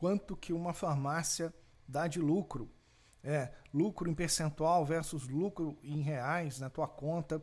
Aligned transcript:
quanto 0.00 0.34
que 0.34 0.50
uma 0.50 0.72
farmácia 0.72 1.52
dá 1.86 2.08
de 2.08 2.18
lucro. 2.18 2.70
É, 3.22 3.52
lucro 3.72 4.08
em 4.08 4.14
percentual 4.14 4.82
versus 4.82 5.28
lucro 5.28 5.78
em 5.82 6.00
reais 6.00 6.58
na 6.58 6.70
tua 6.70 6.88
conta. 6.88 7.40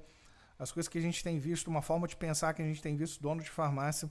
As 0.58 0.72
coisas 0.72 0.90
que 0.90 0.98
a 0.98 1.01
gente 1.01 1.24
tem 1.24 1.38
visto, 1.38 1.67
uma 1.67 1.83
forma 1.83 2.08
de 2.08 2.16
pensar 2.16 2.56
que 2.56 2.62
a 2.64 2.66
gente 2.66 2.82
tem 2.82 2.98
visto 2.98 3.22
donos 3.22 3.43
de 3.43 3.51
farmácia 3.51 4.09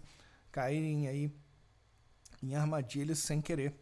caírem 0.52 1.08
aí 1.08 1.34
em 2.40 2.54
armadilhas 2.54 3.18
sem 3.18 3.42
querer. 3.42 3.74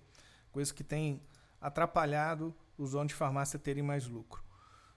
Coisas 0.50 0.72
que 0.72 0.82
têm 0.82 1.20
atrapalhado 1.60 2.56
os 2.78 2.92
donos 2.92 3.08
de 3.08 3.14
farmácia 3.14 3.58
terem 3.58 3.82
mais 3.82 4.06
lucro. 4.06 4.42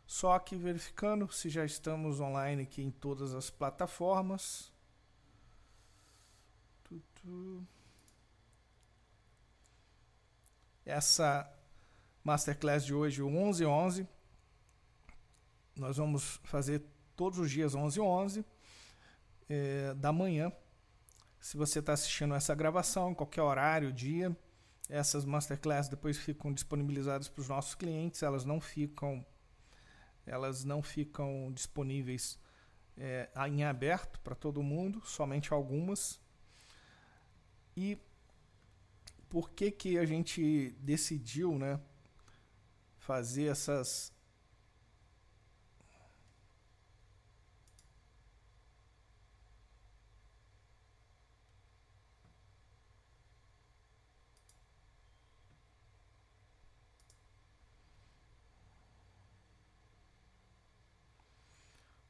Só 0.05 0.39
que 0.39 0.55
verificando 0.55 1.29
se 1.29 1.49
já 1.49 1.65
estamos 1.65 2.21
online 2.21 2.63
aqui 2.63 2.81
em 2.81 2.89
todas 2.89 3.33
as 3.33 3.49
plataformas. 3.49 4.71
Essa 10.87 11.45
masterclass 12.23 12.85
de 12.85 12.93
hoje, 12.93 13.21
o 13.21 13.27
11 13.27 13.65
11. 13.65 14.07
Nós 15.75 15.97
vamos 15.97 16.39
fazer 16.45 16.81
todos 17.13 17.39
os 17.39 17.51
dias 17.51 17.75
11 17.75 17.99
11 17.99 18.45
é, 19.49 19.93
da 19.95 20.13
manhã. 20.13 20.49
Se 21.41 21.57
você 21.57 21.79
está 21.79 21.91
assistindo 21.91 22.33
essa 22.33 22.55
gravação, 22.55 23.11
em 23.11 23.13
qualquer 23.13 23.41
horário, 23.41 23.91
dia, 23.91 24.33
essas 24.87 25.25
masterclass 25.25 25.89
depois 25.89 26.17
ficam 26.17 26.53
disponibilizadas 26.53 27.27
para 27.27 27.41
os 27.41 27.49
nossos 27.49 27.75
clientes. 27.75 28.23
Elas 28.23 28.45
não 28.45 28.61
ficam, 28.61 29.25
elas 30.25 30.63
não 30.63 30.81
ficam 30.81 31.51
disponíveis 31.53 32.39
é, 32.95 33.29
em 33.49 33.65
aberto 33.65 34.21
para 34.21 34.35
todo 34.35 34.63
mundo, 34.63 35.01
somente 35.03 35.51
algumas. 35.51 36.17
E 37.75 37.97
por 39.29 39.49
que 39.51 39.71
que 39.71 39.97
a 39.97 40.05
gente 40.05 40.75
decidiu, 40.79 41.57
né, 41.57 41.79
fazer 42.97 43.45
essas 43.45 44.13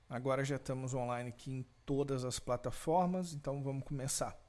Agora 0.10 0.44
já 0.44 0.56
estamos 0.56 0.94
online 0.94 1.30
aqui 1.30 1.52
em 1.52 1.66
todas 1.86 2.24
as 2.24 2.40
plataformas, 2.40 3.34
então 3.34 3.62
vamos 3.62 3.84
começar. 3.84 4.47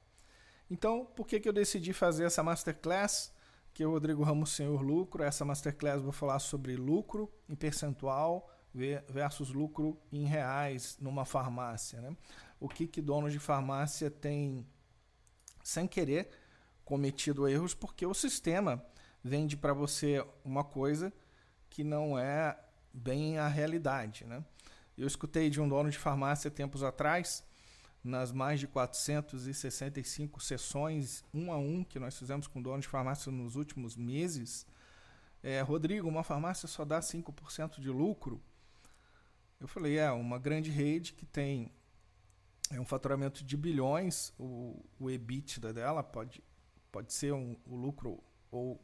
Então, 0.69 1.05
por 1.15 1.25
que, 1.25 1.39
que 1.39 1.49
eu 1.49 1.53
decidi 1.53 1.93
fazer 1.93 2.25
essa 2.25 2.43
masterclass? 2.43 3.33
Que 3.73 3.83
é 3.83 3.87
o 3.87 3.91
Rodrigo 3.91 4.23
Ramos 4.23 4.51
Senhor 4.51 4.81
Lucro. 4.81 5.23
Essa 5.23 5.43
masterclass 5.43 6.01
vou 6.01 6.11
falar 6.11 6.39
sobre 6.39 6.75
lucro 6.75 7.31
em 7.47 7.55
percentual 7.55 8.49
versus 9.07 9.49
lucro 9.49 9.99
em 10.11 10.25
reais 10.25 10.97
numa 10.99 11.25
farmácia. 11.25 12.01
Né? 12.01 12.15
O 12.59 12.69
que, 12.69 12.85
que 12.85 13.01
donos 13.01 13.31
de 13.31 13.39
farmácia 13.39 14.11
têm, 14.11 14.65
sem 15.63 15.87
querer, 15.87 16.29
cometido 16.85 17.47
erros, 17.47 17.73
porque 17.73 18.05
o 18.05 18.13
sistema 18.13 18.83
vende 19.23 19.57
para 19.57 19.73
você 19.73 20.25
uma 20.43 20.63
coisa 20.63 21.11
que 21.69 21.83
não 21.83 22.17
é 22.17 22.57
bem 22.93 23.37
a 23.37 23.47
realidade. 23.47 24.25
Né? 24.25 24.43
Eu 24.97 25.07
escutei 25.07 25.49
de 25.49 25.59
um 25.61 25.67
dono 25.67 25.89
de 25.89 25.97
farmácia 25.97 26.49
tempos 26.49 26.83
atrás, 26.83 27.43
nas 28.03 28.31
mais 28.31 28.59
de 28.59 28.67
465 28.67 30.41
sessões, 30.41 31.23
um 31.33 31.51
a 31.51 31.57
um, 31.57 31.83
que 31.83 31.99
nós 31.99 32.17
fizemos 32.17 32.47
com 32.47 32.61
dono 32.61 32.79
de 32.79 32.87
farmácia 32.87 33.31
nos 33.31 33.55
últimos 33.55 33.95
meses. 33.95 34.65
É, 35.43 35.61
Rodrigo, 35.61 36.07
uma 36.07 36.23
farmácia 36.23 36.67
só 36.67 36.85
dá 36.85 36.99
5% 36.99 37.79
de 37.79 37.89
lucro? 37.89 38.41
Eu 39.59 39.67
falei, 39.67 39.97
é, 39.97 40.09
uma 40.11 40.39
grande 40.39 40.69
rede 40.69 41.13
que 41.13 41.25
tem 41.25 41.71
é 42.71 42.79
um 42.79 42.85
faturamento 42.85 43.43
de 43.43 43.57
bilhões, 43.57 44.31
o, 44.37 44.85
o 44.99 45.09
EBITDA 45.09 45.73
dela 45.73 46.03
pode, 46.03 46.43
pode 46.91 47.11
ser 47.11 47.33
um, 47.33 47.57
o 47.65 47.75
lucro 47.75 48.23
ou 48.51 48.79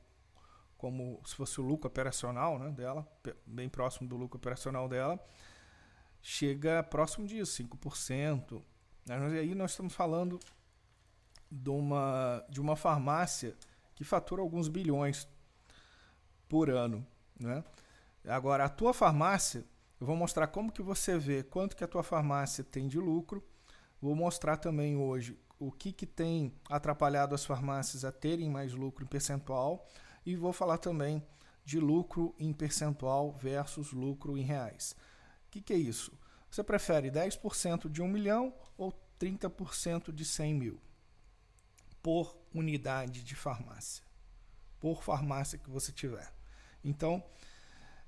como 0.78 1.22
se 1.25 1.36
fosse 1.36 1.62
o 1.62 1.64
lucro 1.64 1.88
operacional 1.88 2.58
né, 2.58 2.72
dela, 2.72 3.08
bem 3.46 3.70
próximo 3.70 4.09
do 4.09 4.18
lucro 4.18 4.38
operacional 4.38 4.90
dela 4.90 5.24
chega 6.28 6.81
próximo 6.81 7.28
disso, 7.28 7.64
5%. 7.64 8.59
Mas 9.08 9.34
aí 9.34 9.54
nós 9.54 9.72
estamos 9.72 9.94
falando 9.94 10.40
de 11.52 11.70
uma, 11.70 12.44
de 12.50 12.60
uma 12.60 12.76
farmácia 12.76 13.56
que 13.94 14.04
fatura 14.04 14.42
alguns 14.42 14.68
bilhões 14.68 15.28
por 16.50 16.70
ano. 16.70 17.06
Né? 17.40 17.64
Agora, 18.28 18.66
a 18.66 18.70
tua 18.70 18.94
farmácia, 18.94 19.64
eu 20.00 20.08
vou 20.08 20.16
mostrar 20.16 20.48
como 20.48 20.72
que 20.72 20.82
você 20.82 21.18
vê 21.18 21.44
quanto 21.44 21.76
que 21.76 21.84
a 21.84 21.88
tua 21.88 22.04
farmácia 22.04 22.64
tem 22.64 22.88
de 22.88 23.00
lucro. 23.00 23.44
Vou 24.02 24.16
mostrar 24.16 24.58
também 24.58 24.98
hoje 24.98 25.40
o 25.60 25.72
que, 25.72 25.92
que 25.92 26.06
tem 26.06 26.54
atrapalhado 26.70 27.36
as 27.36 27.46
farmácias 27.46 28.04
a 28.04 28.12
terem 28.12 28.50
mais 28.50 28.74
lucro 28.74 29.04
em 29.04 29.08
percentual. 29.08 29.88
E 30.26 30.36
vou 30.36 30.52
falar 30.52 30.80
também 30.80 31.24
de 31.64 31.80
lucro 31.80 32.36
em 32.40 32.52
percentual 32.52 33.32
versus 33.32 33.92
lucro 33.92 34.38
em 34.38 34.42
reais 34.42 34.96
que, 35.56 35.62
que 35.62 35.74
é 35.74 35.78
isso? 35.78 36.12
Você 36.56 36.64
prefere 36.64 37.12
10% 37.12 37.90
de 37.90 38.02
1 38.02 38.08
milhão 38.08 38.54
ou 38.78 38.94
30% 39.20 40.14
de 40.14 40.24
100 40.24 40.54
mil 40.54 40.82
por 42.02 42.40
unidade 42.54 43.26
de 43.26 43.36
farmácia, 43.36 44.06
por 44.80 45.04
farmácia 45.04 45.60
que 45.60 45.70
você 45.70 45.92
tiver. 45.92 46.34
Então, 46.82 47.22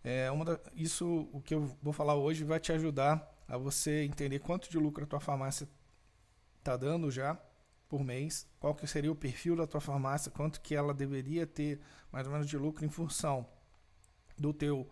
é 0.02 0.30
da, 0.46 0.58
isso 0.74 1.28
o 1.34 1.42
que 1.42 1.56
eu 1.56 1.78
vou 1.82 1.92
falar 1.92 2.16
hoje 2.16 2.46
vai 2.46 2.58
te 2.58 2.72
ajudar 2.72 3.30
a 3.50 3.58
você 3.58 4.04
entender 4.04 4.40
quanto 4.40 4.70
de 4.70 4.78
lucro 4.78 5.04
a 5.04 5.08
tua 5.08 5.20
farmácia 5.20 5.68
está 6.58 6.78
dando 6.78 7.12
já 7.12 7.38
por 7.90 8.02
mês, 8.02 8.48
qual 8.62 8.74
que 8.74 8.88
seria 8.88 9.12
o 9.12 9.16
perfil 9.16 9.58
da 9.58 9.68
tua 9.68 9.82
farmácia, 9.82 10.32
quanto 10.32 10.62
que 10.62 10.74
ela 10.74 10.94
deveria 10.94 11.46
ter 11.46 11.82
mais 12.10 12.26
ou 12.26 12.32
menos 12.32 12.48
de 12.48 12.58
lucro 12.58 12.86
em 12.86 12.90
função 12.90 13.46
do 14.38 14.54
teu 14.54 14.90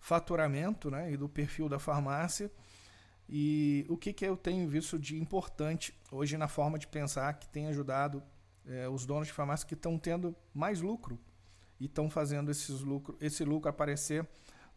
faturamento 0.00 0.90
né, 0.90 1.12
e 1.12 1.16
do 1.16 1.28
perfil 1.28 1.68
da 1.68 1.78
farmácia. 1.78 2.50
E 3.28 3.84
o 3.88 3.96
que, 3.96 4.12
que 4.12 4.24
eu 4.24 4.36
tenho 4.36 4.68
visto 4.68 4.98
de 4.98 5.16
importante 5.16 5.92
hoje 6.10 6.36
na 6.36 6.46
forma 6.46 6.78
de 6.78 6.86
pensar 6.86 7.32
que 7.34 7.48
tem 7.48 7.66
ajudado 7.66 8.22
é, 8.64 8.88
os 8.88 9.04
donos 9.04 9.26
de 9.26 9.32
farmácia 9.32 9.66
que 9.66 9.74
estão 9.74 9.98
tendo 9.98 10.34
mais 10.54 10.80
lucro 10.80 11.18
e 11.80 11.86
estão 11.86 12.08
fazendo 12.08 12.50
esses 12.50 12.80
lucro, 12.80 13.16
esse 13.20 13.44
lucro 13.44 13.68
aparecer 13.68 14.26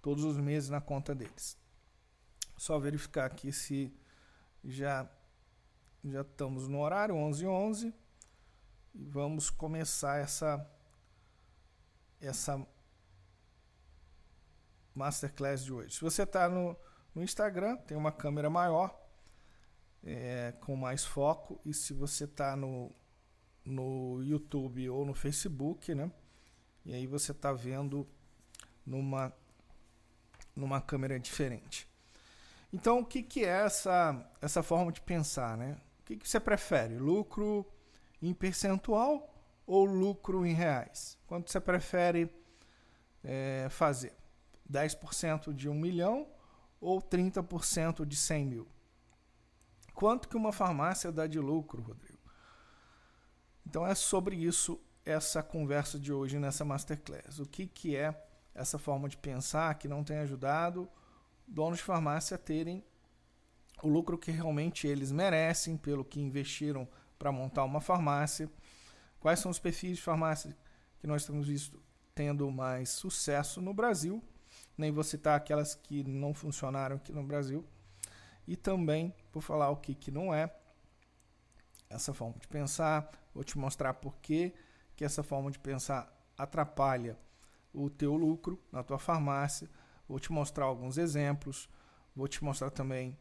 todos 0.02 0.24
os 0.24 0.38
meses 0.38 0.70
na 0.70 0.82
conta 0.82 1.14
deles. 1.14 1.58
Só 2.58 2.80
verificar 2.80 3.26
aqui 3.26 3.52
se 3.52 3.94
já 4.64 5.10
já 6.04 6.22
estamos 6.22 6.68
no 6.68 6.80
horário 6.80 7.14
11 7.14 7.46
11 7.46 7.94
e 8.96 9.06
vamos 9.06 9.50
começar 9.50 10.18
essa 10.18 10.66
essa 12.20 12.66
masterclass 14.94 15.64
de 15.64 15.72
hoje. 15.72 15.96
Se 15.96 16.02
você 16.02 16.24
está 16.24 16.50
no, 16.50 16.76
no 17.19 17.24
Instagram, 17.25 17.75
tem 17.75 17.97
uma 17.97 18.13
câmera 18.13 18.50
maior, 18.50 18.97
é, 20.02 20.53
com 20.62 20.74
mais 20.78 21.03
foco. 21.03 21.59
E 21.66 21.74
se 21.74 21.94
você 21.94 22.24
está 22.24 22.56
no, 22.56 22.90
no 23.66 24.24
YouTube 24.24 24.90
ou 24.90 25.06
no 25.06 25.13
Facebook, 25.13 25.94
né? 25.94 26.09
E 26.85 26.94
aí 26.94 27.06
você 27.06 27.34
está 27.34 27.52
vendo 27.52 28.07
numa, 28.85 29.34
numa 30.56 30.80
câmera 30.80 31.19
diferente. 31.19 31.90
Então, 32.72 33.00
o 33.00 33.06
que, 33.06 33.22
que 33.22 33.44
é 33.44 33.66
essa, 33.66 34.31
essa 34.41 34.63
forma 34.63 34.90
de 34.90 35.01
pensar, 35.01 35.57
né? 35.57 35.78
O 36.00 36.03
que, 36.06 36.16
que 36.16 36.30
você 36.30 36.40
prefere? 36.40 36.97
Lucro 36.97 37.69
em 38.22 38.34
percentual 38.34 39.36
ou 39.68 39.84
lucro 39.84 40.46
em 40.46 40.53
reais? 40.53 41.18
Quanto 41.28 41.51
você 41.51 41.60
prefere 41.60 42.33
é, 43.22 43.68
fazer? 43.69 44.13
10% 44.72 45.54
de 45.54 45.68
1 45.68 45.74
milhão 45.74 46.38
ou 46.80 47.02
30% 47.02 48.06
de 48.06 48.16
100 48.16 48.46
mil? 48.46 48.68
Quanto 49.94 50.30
que 50.30 50.38
uma 50.38 50.52
farmácia 50.52 51.12
dá 51.12 51.28
de 51.28 51.40
lucro, 51.40 51.81
Rodrigo? 51.81 52.20
Então 53.66 53.86
é 53.86 53.94
sobre 53.94 54.36
isso 54.36 54.80
essa 55.06 55.44
conversa 55.44 56.00
de 56.00 56.14
hoje 56.14 56.40
nessa 56.40 56.64
Masterclass. 56.64 57.40
O 57.40 57.46
que, 57.46 57.68
que 57.68 57.96
é 57.96 58.16
essa 58.54 58.78
forma 58.78 59.10
de 59.10 59.18
pensar 59.18 59.74
que 59.76 59.88
não 59.88 60.04
tem 60.04 60.18
ajudado 60.20 60.90
donos 61.48 61.80
de 61.80 61.84
farmácia 61.84 62.36
a 62.36 62.38
terem 62.38 62.84
o 63.82 63.88
lucro 63.88 64.18
que 64.18 64.32
realmente 64.32 64.88
eles 64.88 65.12
merecem 65.12 65.78
pelo 65.78 66.04
que 66.04 66.20
investiram 66.20 66.88
para 67.18 67.32
montar 67.32 67.64
uma 67.64 67.82
farmácia? 67.82 68.50
Quais 69.20 69.40
são 69.40 69.52
os 69.52 69.60
perfis 69.60 69.98
de 69.98 70.04
farmácia 70.04 70.56
que 71.00 71.08
nós 71.08 71.25
temos 71.25 71.48
visto 71.48 71.82
tendo 72.16 72.50
mais 72.52 72.90
sucesso 72.90 73.62
no 73.62 73.74
Brasil? 73.74 74.24
Nem 74.80 74.92
vou 74.92 75.04
citar 75.04 75.36
aquelas 75.36 75.76
que 75.76 76.04
não 76.04 76.34
funcionaram 76.34 76.96
aqui 76.96 77.12
no 77.12 77.24
Brasil. 77.24 77.66
E 78.48 78.56
também 78.56 79.14
vou 79.31 79.42
falar 79.42 79.70
o 79.70 79.76
que, 79.76 79.94
que 79.94 80.10
não 80.10 80.34
é 80.34 80.52
essa 81.90 82.14
forma 82.14 82.36
de 82.40 82.48
pensar, 82.48 83.12
vou 83.34 83.44
te 83.44 83.58
mostrar 83.58 83.94
por 83.96 84.16
que, 84.18 84.54
essa 85.02 85.24
forma 85.24 85.50
de 85.50 85.58
pensar 85.58 86.14
atrapalha 86.38 87.18
o 87.74 87.90
teu 87.90 88.16
lucro 88.16 88.62
na 88.70 88.84
tua 88.84 89.00
farmácia. 89.00 89.70
Vou 90.10 90.20
te 90.20 90.30
mostrar 90.30 90.66
alguns 90.66 90.98
exemplos, 90.98 91.70
vou 92.14 92.28
te 92.28 92.44
mostrar 92.44 92.70
também 92.70 93.18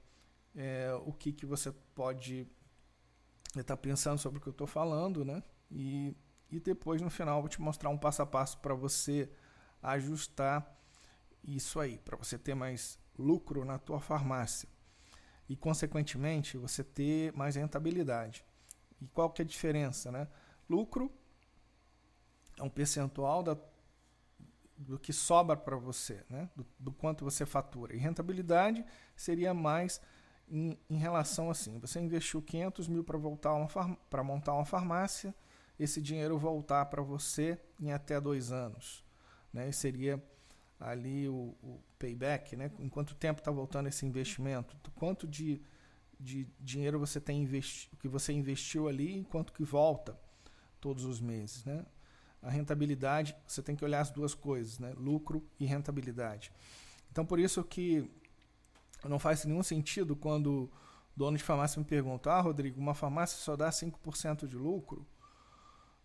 é, 0.57 0.93
o 1.07 1.13
que, 1.13 1.33
que 1.33 1.47
você 1.47 1.71
pode 1.95 2.49
estar 3.51 3.63
tá 3.63 3.77
pensando 3.77 4.19
sobre 4.19 4.39
o 4.39 4.41
que 4.41 4.49
eu 4.49 4.53
estou 4.53 4.67
falando, 4.67 5.25
né? 5.25 5.41
E, 5.71 6.17
e 6.51 6.59
depois 6.59 7.01
no 7.01 7.11
final 7.11 7.41
vou 7.41 7.49
te 7.49 7.61
mostrar 7.61 7.91
um 7.91 7.99
passo 7.99 8.23
a 8.23 8.27
passo 8.27 8.59
para 8.59 8.75
você 8.75 9.31
ajustar 9.81 10.78
isso 11.45 11.81
aí, 11.81 11.99
para 11.99 12.17
você 12.17 12.39
ter 12.39 12.55
mais 12.55 12.99
lucro 13.19 13.65
na 13.65 13.79
tua 13.79 14.01
farmácia 14.01 14.69
e 15.49 15.57
consequentemente 15.57 16.59
você 16.59 16.85
ter 16.85 17.33
mais 17.33 17.57
rentabilidade. 17.57 18.45
E 19.01 19.07
qual 19.09 19.31
que 19.31 19.43
é 19.43 19.45
a 19.45 19.49
diferença, 19.49 20.13
né? 20.13 20.29
Lucro 20.69 21.11
é 22.59 22.63
um 22.63 22.69
percentual 22.69 23.43
da, 23.43 23.57
do 24.77 24.99
que 24.99 25.13
sobra 25.13 25.57
para 25.57 25.77
você, 25.77 26.25
né? 26.29 26.51
Do, 26.55 26.67
do, 26.79 26.93
quanto 26.93 27.25
você 27.25 27.47
fatura. 27.47 27.95
E 27.95 27.99
rentabilidade 27.99 28.85
seria 29.17 29.55
mais 29.55 30.01
em, 30.51 30.79
em 30.89 30.97
relação 30.97 31.51
assim, 31.51 31.79
você 31.79 32.01
investiu 32.01 32.41
500 32.43 32.89
mil 32.89 33.05
para 33.05 33.19
voltar 33.19 33.55
para 34.09 34.23
montar 34.23 34.55
uma 34.55 34.65
farmácia, 34.65 35.35
esse 35.79 36.01
dinheiro 36.01 36.39
voltar 36.39 36.87
para 36.87 37.03
você 37.03 37.59
em 37.79 37.93
até 37.93 38.21
dois 38.21 38.51
anos, 38.51 39.05
né? 39.53 39.69
E 39.69 39.73
seria 39.73 40.23
ali 40.79 41.29
o, 41.29 41.55
o 41.63 41.81
payback, 41.99 42.57
né? 42.57 42.71
Em 42.79 42.89
quanto 42.89 43.15
tempo 43.15 43.41
está 43.41 43.51
voltando 43.51 43.89
esse 43.89 44.07
investimento? 44.07 44.77
Quanto 44.95 45.27
de, 45.27 45.61
de 46.19 46.47
dinheiro 46.61 46.99
você 46.99 47.21
tem 47.21 47.43
investi 47.43 47.91
que 48.01 48.09
você 48.09 48.33
investiu 48.33 48.89
ali, 48.89 49.17
enquanto 49.17 49.53
que 49.53 49.65
volta 49.65 50.19
todos 50.81 51.05
os 51.05 51.21
meses, 51.21 51.65
né? 51.65 51.85
A 52.41 52.51
rentabilidade, 52.51 53.35
você 53.47 53.61
tem 53.61 53.75
que 53.75 53.85
olhar 53.85 54.01
as 54.01 54.11
duas 54.11 54.35
coisas, 54.35 54.79
né? 54.79 54.93
Lucro 54.97 55.45
e 55.59 55.67
rentabilidade. 55.67 56.53
Então, 57.11 57.27
por 57.27 57.41
isso 57.41 57.65
que 57.65 58.09
não 59.05 59.19
faz 59.19 59.45
nenhum 59.45 59.63
sentido 59.63 60.15
quando 60.15 60.71
dono 61.17 61.37
de 61.37 61.43
farmácia 61.43 61.81
me 61.81 61.85
pergunta: 61.85 62.31
Ah, 62.31 62.41
Rodrigo, 62.41 62.81
uma 62.81 62.95
farmácia 62.95 63.37
só 63.39 63.57
dá 63.57 63.71
5% 63.71 64.47
de 64.47 64.57
lucro? 64.57 65.05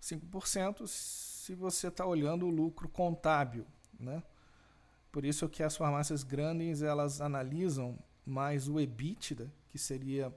5% 0.02 0.88
se 0.88 1.56
você 1.56 1.88
está 1.88 2.06
olhando 2.06 2.46
o 2.46 2.50
lucro 2.50 2.90
contábil, 2.90 3.66
né? 4.00 4.24
Por 5.14 5.24
isso 5.24 5.48
que 5.48 5.62
as 5.62 5.78
farmácias 5.78 6.24
grandes 6.24 6.82
elas 6.82 7.22
analisam 7.22 8.00
mais 8.26 8.68
o 8.68 8.80
EBITDA, 8.80 9.54
que 9.70 9.78
seria 9.78 10.34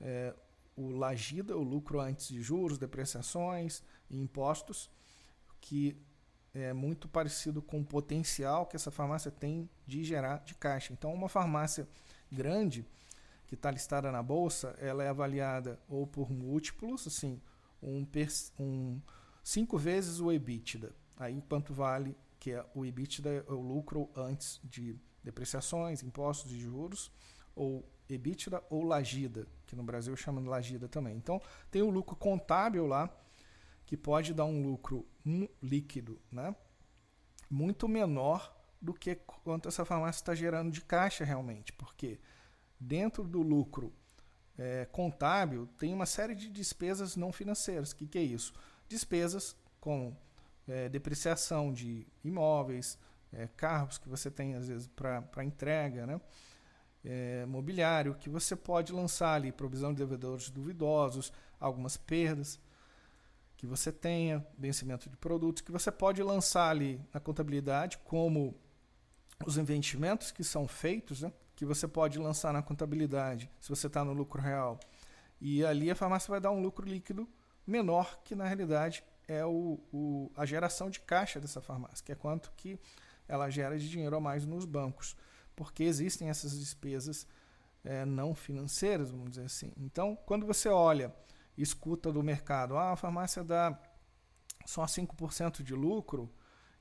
é, 0.00 0.34
o 0.74 0.88
lagida, 0.88 1.54
o 1.54 1.62
lucro 1.62 2.00
antes 2.00 2.28
de 2.28 2.40
juros, 2.40 2.78
depreciações 2.78 3.82
e 4.08 4.18
impostos, 4.18 4.90
que 5.60 6.00
é 6.54 6.72
muito 6.72 7.06
parecido 7.06 7.60
com 7.60 7.80
o 7.80 7.84
potencial 7.84 8.64
que 8.64 8.74
essa 8.74 8.90
farmácia 8.90 9.30
tem 9.30 9.68
de 9.86 10.02
gerar 10.02 10.38
de 10.38 10.54
caixa. 10.54 10.94
Então, 10.94 11.12
uma 11.12 11.28
farmácia 11.28 11.86
grande 12.32 12.86
que 13.46 13.54
está 13.54 13.70
listada 13.70 14.10
na 14.10 14.22
bolsa, 14.22 14.74
ela 14.78 15.04
é 15.04 15.08
avaliada 15.08 15.78
ou 15.90 16.06
por 16.06 16.32
múltiplos, 16.32 17.06
assim, 17.06 17.38
um, 17.82 18.06
um 18.58 18.98
cinco 19.44 19.76
vezes 19.76 20.20
o 20.20 20.32
EBITDA. 20.32 20.94
Aí 21.18 21.42
quanto 21.50 21.74
vale 21.74 22.16
que 22.46 22.52
é 22.52 22.64
o 22.76 22.86
EBITDA 22.86 23.44
é 23.48 23.52
o 23.52 23.60
lucro 23.60 24.08
antes 24.14 24.60
de 24.62 24.96
depreciações, 25.24 26.04
impostos 26.04 26.52
e 26.52 26.60
juros, 26.60 27.10
ou 27.56 27.84
EBITDA 28.08 28.62
ou 28.70 28.84
lagida, 28.84 29.48
que 29.66 29.74
no 29.74 29.82
Brasil 29.82 30.14
chama 30.14 30.40
de 30.40 30.46
lagida 30.46 30.86
também. 30.86 31.16
Então, 31.16 31.42
tem 31.72 31.82
o 31.82 31.90
lucro 31.90 32.14
contábil 32.14 32.86
lá, 32.86 33.12
que 33.84 33.96
pode 33.96 34.32
dar 34.32 34.44
um 34.44 34.62
lucro 34.62 35.04
líquido, 35.60 36.20
né? 36.30 36.54
muito 37.50 37.88
menor 37.88 38.56
do 38.80 38.94
que 38.94 39.16
quanto 39.16 39.68
essa 39.68 39.84
farmácia 39.84 40.20
está 40.20 40.32
gerando 40.32 40.70
de 40.70 40.82
caixa 40.82 41.24
realmente, 41.24 41.72
porque 41.72 42.20
dentro 42.78 43.24
do 43.24 43.42
lucro 43.42 43.92
é, 44.56 44.84
contábil 44.84 45.66
tem 45.76 45.92
uma 45.92 46.06
série 46.06 46.36
de 46.36 46.48
despesas 46.48 47.16
não 47.16 47.32
financeiras. 47.32 47.90
O 47.90 47.96
que, 47.96 48.06
que 48.06 48.18
é 48.18 48.22
isso? 48.22 48.54
Despesas 48.88 49.56
com 49.80 50.16
é, 50.68 50.88
depreciação 50.88 51.72
de 51.72 52.06
imóveis, 52.24 52.98
é, 53.32 53.48
carros 53.56 53.98
que 53.98 54.08
você 54.08 54.30
tem 54.30 54.54
às 54.54 54.68
vezes 54.68 54.88
para 54.88 55.44
entrega, 55.44 56.06
né? 56.06 56.20
É, 57.04 57.46
mobiliário 57.46 58.14
que 58.14 58.28
você 58.28 58.56
pode 58.56 58.92
lançar 58.92 59.34
ali, 59.34 59.52
provisão 59.52 59.92
de 59.92 59.98
devedores 59.98 60.50
duvidosos, 60.50 61.32
algumas 61.60 61.96
perdas 61.96 62.58
que 63.56 63.66
você 63.66 63.92
tenha, 63.92 64.44
vencimento 64.58 65.08
de 65.08 65.16
produtos 65.16 65.62
que 65.62 65.70
você 65.70 65.90
pode 65.90 66.22
lançar 66.22 66.70
ali 66.70 67.00
na 67.14 67.20
contabilidade, 67.20 67.98
como 67.98 68.54
os 69.46 69.56
investimentos 69.56 70.30
que 70.30 70.42
são 70.42 70.66
feitos, 70.66 71.22
né? 71.22 71.32
que 71.54 71.64
você 71.64 71.88
pode 71.88 72.18
lançar 72.18 72.52
na 72.52 72.62
contabilidade 72.62 73.50
se 73.60 73.70
você 73.70 73.86
está 73.86 74.04
no 74.04 74.12
lucro 74.12 74.40
real. 74.40 74.78
E 75.40 75.64
ali 75.64 75.90
a 75.90 75.94
farmácia 75.94 76.30
vai 76.30 76.40
dar 76.40 76.50
um 76.50 76.60
lucro 76.60 76.86
líquido 76.86 77.28
menor 77.66 78.20
que 78.22 78.34
na 78.34 78.44
realidade 78.44 79.02
é 79.28 79.44
o, 79.44 79.80
o, 79.92 80.30
a 80.36 80.46
geração 80.46 80.88
de 80.88 81.00
caixa 81.00 81.40
dessa 81.40 81.60
farmácia, 81.60 82.04
que 82.04 82.12
é 82.12 82.14
quanto 82.14 82.52
que 82.56 82.78
ela 83.28 83.50
gera 83.50 83.78
de 83.78 83.88
dinheiro 83.88 84.16
a 84.16 84.20
mais 84.20 84.46
nos 84.46 84.64
bancos, 84.64 85.16
porque 85.54 85.82
existem 85.82 86.28
essas 86.28 86.58
despesas 86.58 87.26
é, 87.84 88.04
não 88.04 88.34
financeiras, 88.34 89.10
vamos 89.10 89.30
dizer 89.30 89.44
assim. 89.44 89.72
Então, 89.76 90.16
quando 90.26 90.46
você 90.46 90.68
olha 90.68 91.14
escuta 91.56 92.12
do 92.12 92.22
mercado, 92.22 92.76
ah, 92.76 92.92
a 92.92 92.96
farmácia 92.96 93.42
dá 93.42 93.80
só 94.66 94.84
5% 94.84 95.62
de 95.62 95.74
lucro, 95.74 96.30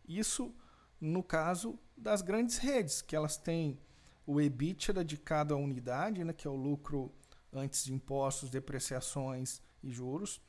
isso 0.07 0.53
no 0.99 1.23
caso 1.23 1.79
das 1.95 2.21
grandes 2.21 2.57
redes, 2.57 3.01
que 3.01 3.15
elas 3.15 3.37
têm 3.37 3.79
o 4.25 4.41
EBITDA 4.41 5.05
de 5.05 5.17
cada 5.17 5.55
unidade, 5.55 6.23
né, 6.23 6.33
que 6.33 6.47
é 6.47 6.49
o 6.49 6.55
lucro 6.55 7.13
antes 7.53 7.85
de 7.85 7.93
impostos, 7.93 8.49
depreciações 8.49 9.61
e 9.81 9.91
juros, 9.91 10.41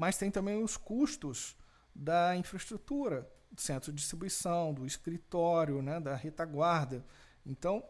mas 0.00 0.16
tem 0.16 0.30
também 0.30 0.62
os 0.62 0.78
custos 0.78 1.54
da 1.94 2.34
infraestrutura, 2.34 3.30
do 3.52 3.60
centro 3.60 3.92
de 3.92 3.98
distribuição, 3.98 4.72
do 4.72 4.86
escritório, 4.86 5.82
né, 5.82 6.00
da 6.00 6.16
retaguarda. 6.16 7.04
Então, 7.44 7.84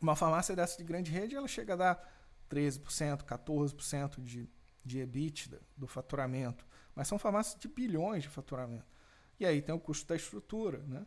uma 0.00 0.14
farmácia 0.14 0.54
dessa 0.54 0.78
de 0.78 0.84
grande 0.84 1.10
rede, 1.10 1.34
ela 1.34 1.48
chega 1.48 1.72
a 1.72 1.76
dar 1.76 2.28
13%, 2.48 3.24
14% 3.24 4.22
de, 4.22 4.48
de 4.84 5.00
EBITDA 5.00 5.60
do 5.76 5.88
faturamento. 5.88 6.64
Mas 6.94 7.08
são 7.08 7.18
farmácias 7.18 7.60
de 7.60 7.66
bilhões 7.66 8.22
de 8.22 8.28
faturamento. 8.28 8.86
E 9.40 9.44
aí 9.44 9.60
tem 9.60 9.74
o 9.74 9.80
custo 9.80 10.06
da 10.06 10.14
estrutura. 10.14 10.78
Né? 10.86 11.04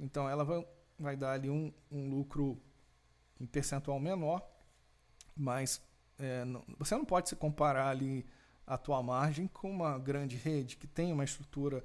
Então, 0.00 0.26
ela 0.26 0.42
vai, 0.42 0.66
vai 0.98 1.16
dar 1.18 1.32
ali 1.32 1.50
um, 1.50 1.70
um 1.90 2.08
lucro 2.08 2.58
em 3.38 3.44
percentual 3.44 4.00
menor, 4.00 4.40
mas 5.36 5.82
é, 6.18 6.46
não, 6.46 6.64
você 6.78 6.96
não 6.96 7.04
pode 7.04 7.28
se 7.28 7.36
comparar 7.36 7.88
ali 7.88 8.26
a 8.66 8.76
tua 8.76 9.02
margem 9.02 9.46
com 9.46 9.70
uma 9.70 9.98
grande 9.98 10.36
rede 10.36 10.76
que 10.76 10.86
tem 10.86 11.12
uma 11.12 11.24
estrutura 11.24 11.84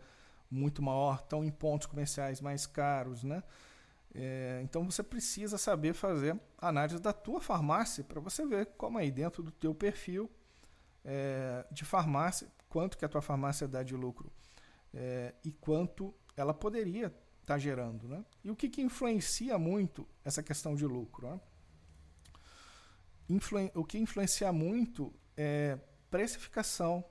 muito 0.50 0.82
maior, 0.82 1.22
estão 1.24 1.44
em 1.46 1.52
pontos 1.52 1.88
comerciais 1.88 2.42
mais 2.42 2.66
caros, 2.66 3.24
né? 3.24 3.44
É, 4.14 4.60
então 4.64 4.84
você 4.84 5.02
precisa 5.02 5.58
saber 5.58 5.94
fazer 5.94 6.38
análise 6.58 7.00
da 7.00 7.14
tua 7.14 7.40
farmácia 7.40 8.04
para 8.04 8.20
você 8.20 8.46
ver 8.46 8.66
como 8.78 8.98
aí 8.98 9.10
dentro 9.10 9.42
do 9.42 9.52
teu 9.52 9.74
perfil 9.74 10.30
é, 11.06 11.66
de 11.72 11.86
farmácia, 11.86 12.50
quanto 12.68 12.98
que 12.98 13.06
a 13.06 13.10
tua 13.10 13.22
farmácia 13.22 13.68
dá 13.68 13.84
de 13.84 13.96
lucro 13.96 14.30
é, 14.94 15.34
e 15.46 15.52
quanto 15.52 16.14
ela 16.36 16.54
poderia 16.54 17.08
estar 17.08 17.20
tá 17.46 17.58
gerando, 17.58 18.08
né? 18.08 18.26
E 18.44 18.52
o 18.52 18.56
que, 18.56 18.70
que 18.70 18.82
influencia 18.82 19.58
muito 19.58 20.06
essa 20.26 20.44
questão 20.44 20.76
de 20.76 20.86
lucro? 20.86 21.30
Né? 21.30 21.40
Influen 23.30 23.72
o 23.74 23.86
que 23.86 23.98
influencia 23.98 24.52
muito 24.52 25.14
é 25.38 25.80
precificação, 26.12 27.04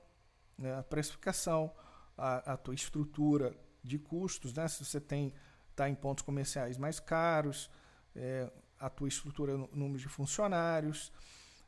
né? 0.57 0.77
a 0.77 0.83
precificação, 0.83 1.73
a, 2.17 2.53
a 2.53 2.57
tua 2.57 2.75
estrutura 2.75 3.57
de 3.83 3.97
custos, 3.97 4.53
né? 4.53 4.67
se 4.67 4.85
você 4.85 5.01
tem 5.01 5.33
está 5.71 5.89
em 5.89 5.95
pontos 5.95 6.23
comerciais 6.23 6.77
mais 6.77 6.99
caros, 6.99 7.69
é, 8.15 8.51
a 8.79 8.89
tua 8.89 9.07
estrutura, 9.07 9.57
número 9.73 9.97
de 9.97 10.07
funcionários. 10.07 11.11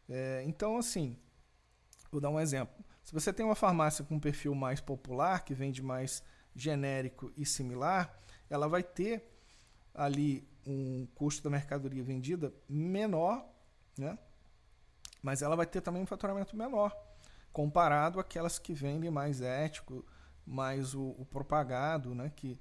É, 0.09 0.43
então, 0.45 0.77
assim, 0.77 1.17
vou 2.11 2.21
dar 2.21 2.29
um 2.29 2.39
exemplo. 2.39 2.83
Se 3.01 3.13
você 3.13 3.33
tem 3.33 3.45
uma 3.45 3.55
farmácia 3.55 4.03
com 4.03 4.15
um 4.15 4.19
perfil 4.19 4.53
mais 4.53 4.79
popular, 4.79 5.43
que 5.43 5.53
vende 5.53 5.81
mais 5.81 6.21
genérico 6.55 7.31
e 7.35 7.45
similar, 7.45 8.15
ela 8.49 8.67
vai 8.67 8.83
ter 8.83 9.23
ali 9.93 10.47
um 10.65 11.07
custo 11.15 11.43
da 11.43 11.49
mercadoria 11.49 12.03
vendida 12.03 12.53
menor, 12.69 13.45
né? 13.97 14.17
mas 15.21 15.41
ela 15.41 15.55
vai 15.55 15.65
ter 15.65 15.81
também 15.81 16.01
um 16.01 16.05
faturamento 16.05 16.55
menor 16.55 16.93
comparado 17.53 18.19
àquelas 18.19 18.57
que 18.57 18.73
vendem 18.73 19.11
mais 19.11 19.39
ético, 19.39 20.03
mais 20.45 20.95
o, 20.95 21.15
o 21.19 21.25
propagado, 21.25 22.13
né? 22.13 22.31
que, 22.35 22.59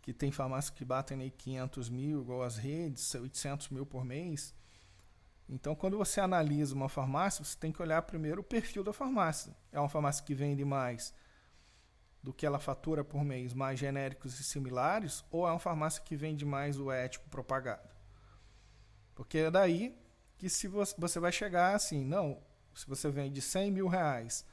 que 0.00 0.14
tem 0.14 0.30
farmácias 0.30 0.70
que 0.70 0.84
batem 0.84 1.20
aí 1.20 1.30
500 1.30 1.90
mil, 1.90 2.22
igual 2.22 2.42
as 2.42 2.56
redes, 2.56 3.14
800 3.14 3.68
mil 3.68 3.84
por 3.84 4.04
mês. 4.04 4.54
Então, 5.48 5.74
quando 5.74 5.98
você 5.98 6.20
analisa 6.20 6.74
uma 6.74 6.88
farmácia, 6.88 7.44
você 7.44 7.58
tem 7.58 7.72
que 7.72 7.82
olhar 7.82 8.00
primeiro 8.02 8.40
o 8.40 8.44
perfil 8.44 8.84
da 8.84 8.92
farmácia. 8.92 9.54
É 9.70 9.78
uma 9.78 9.88
farmácia 9.88 10.24
que 10.24 10.34
vende 10.34 10.64
mais 10.64 11.12
do 12.22 12.32
que 12.32 12.46
ela 12.46 12.60
fatura 12.60 13.02
por 13.02 13.24
mês 13.24 13.52
mais 13.52 13.78
genéricos 13.80 14.38
e 14.38 14.44
similares, 14.44 15.24
ou 15.30 15.46
é 15.46 15.50
uma 15.50 15.58
farmácia 15.58 16.00
que 16.02 16.14
vende 16.14 16.46
mais 16.46 16.78
o 16.78 16.90
ético 16.90 17.28
propagado? 17.28 17.90
Porque 19.14 19.38
é 19.38 19.50
daí 19.50 19.98
que 20.38 20.48
se 20.48 20.68
você 20.68 21.20
vai 21.20 21.32
chegar 21.32 21.74
assim, 21.74 22.04
não, 22.04 22.40
se 22.74 22.86
você 22.86 23.10
vende 23.10 23.40
100 23.40 23.70
mil 23.70 23.88
reais 23.88 24.44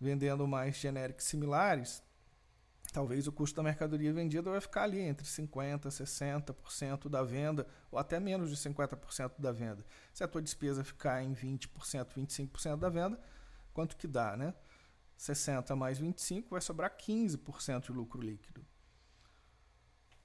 vendendo 0.00 0.46
mais 0.46 0.76
genéricos 0.76 1.26
similares, 1.26 2.02
talvez 2.92 3.26
o 3.26 3.32
custo 3.32 3.56
da 3.56 3.62
mercadoria 3.62 4.12
vendida 4.12 4.50
vai 4.50 4.60
ficar 4.60 4.84
ali 4.84 5.00
entre 5.00 5.26
50% 5.26 5.84
e 5.84 5.88
60% 5.88 7.08
da 7.08 7.22
venda, 7.22 7.66
ou 7.90 7.98
até 7.98 8.18
menos 8.18 8.50
de 8.50 8.56
50% 8.56 9.32
da 9.38 9.52
venda. 9.52 9.84
Se 10.12 10.24
a 10.24 10.28
tua 10.28 10.42
despesa 10.42 10.82
ficar 10.82 11.22
em 11.22 11.34
20%, 11.34 11.68
25% 12.14 12.76
da 12.76 12.88
venda, 12.88 13.20
quanto 13.72 13.96
que 13.96 14.06
dá, 14.06 14.36
né? 14.36 14.54
60 15.16 15.76
mais 15.76 15.98
25 15.98 16.48
vai 16.50 16.62
sobrar 16.62 16.96
15% 16.96 17.86
de 17.86 17.92
lucro 17.92 18.22
líquido. 18.22 18.66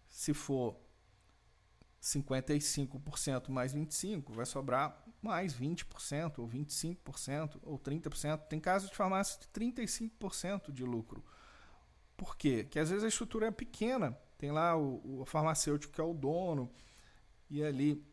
Se 0.07 0.33
for 0.33 0.79
55% 2.01 3.49
mais 3.49 3.73
25, 3.73 4.33
vai 4.33 4.45
sobrar 4.45 5.04
mais 5.25 5.53
20%, 5.53 6.39
ou 6.39 6.47
25%, 6.47 7.59
ou 7.63 7.79
30%. 7.79 8.47
Tem 8.47 8.59
casos 8.59 8.89
de 8.89 8.95
farmácia 8.95 9.39
de 9.39 9.47
35% 9.47 10.71
de 10.71 10.83
lucro. 10.83 11.23
Por 12.15 12.37
quê? 12.37 12.63
Porque 12.63 12.79
às 12.79 12.89
vezes 12.89 13.03
a 13.03 13.07
estrutura 13.07 13.47
é 13.47 13.51
pequena. 13.51 14.17
Tem 14.37 14.51
lá 14.51 14.77
o, 14.77 15.21
o 15.21 15.25
farmacêutico 15.25 15.91
que 15.91 15.99
é 15.99 16.03
o 16.03 16.13
dono, 16.13 16.71
e 17.49 17.63
ali 17.63 18.05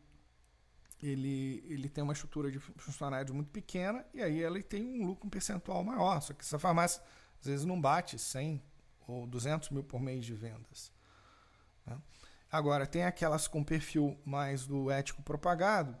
ele, 1.01 1.63
ele 1.67 1.89
tem 1.89 2.03
uma 2.03 2.13
estrutura 2.13 2.51
de 2.51 2.59
funcionários 2.59 3.31
muito 3.31 3.51
pequena 3.51 4.05
e 4.13 4.23
aí 4.23 4.41
ele 4.41 4.63
tem 4.63 5.01
um 5.01 5.05
lucro 5.05 5.27
um 5.27 5.29
percentual 5.29 5.83
maior. 5.83 6.21
Só 6.21 6.33
que 6.33 6.43
essa 6.43 6.57
farmácia 6.57 7.01
às 7.39 7.45
vezes 7.45 7.65
não 7.65 7.79
bate 7.79 8.17
100 8.17 8.63
ou 9.07 9.27
200 9.27 9.69
mil 9.69 9.83
por 9.83 9.99
mês 9.99 10.25
de 10.25 10.33
vendas. 10.33 10.91
Né? 11.85 11.99
Agora, 12.49 12.85
tem 12.85 13.03
aquelas 13.03 13.47
com 13.47 13.63
perfil 13.63 14.17
mais 14.23 14.65
do 14.65 14.89
ético 14.89 15.21
propagado, 15.23 15.97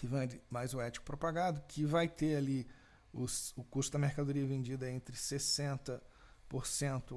que 0.00 0.06
vende 0.06 0.40
mais 0.50 0.72
o 0.72 0.80
ético 0.80 1.04
propagado, 1.04 1.62
que 1.68 1.84
vai 1.84 2.08
ter 2.08 2.36
ali 2.36 2.66
os, 3.12 3.52
o 3.56 3.62
custo 3.62 3.92
da 3.92 3.98
mercadoria 3.98 4.46
vendida 4.46 4.90
entre 4.90 5.14
60% 5.14 6.00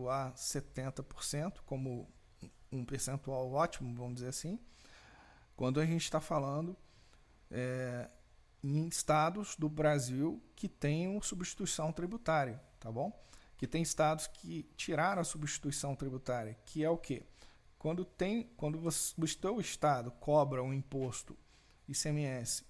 a 0.10 0.34
70%, 0.34 1.60
como 1.66 2.10
um 2.72 2.84
percentual 2.84 3.52
ótimo, 3.52 3.96
vamos 3.96 4.16
dizer 4.16 4.28
assim 4.28 4.60
quando 5.56 5.80
a 5.80 5.86
gente 5.86 6.04
está 6.04 6.20
falando 6.20 6.76
é, 7.50 8.10
em 8.64 8.88
estados 8.88 9.56
do 9.56 9.70
Brasil 9.70 10.42
que 10.56 10.68
tenham 10.68 11.22
substituição 11.22 11.92
tributária, 11.92 12.62
tá 12.80 12.92
bom? 12.92 13.12
Que 13.58 13.68
tem 13.68 13.82
estados 13.82 14.28
que 14.28 14.64
tiraram 14.76 15.22
a 15.22 15.26
substituição 15.26 15.96
tributária, 15.96 16.58
que 16.66 16.84
é 16.84 16.90
o 16.90 16.98
quê? 16.98 17.24
Quando 17.78 18.04
tem, 18.04 18.50
quando 18.58 18.80
você, 18.80 19.14
o 19.18 19.28
seu 19.28 19.60
estado 19.60 20.12
cobra 20.12 20.64
um 20.64 20.74
imposto 20.74 21.38
ICMS 21.88 22.66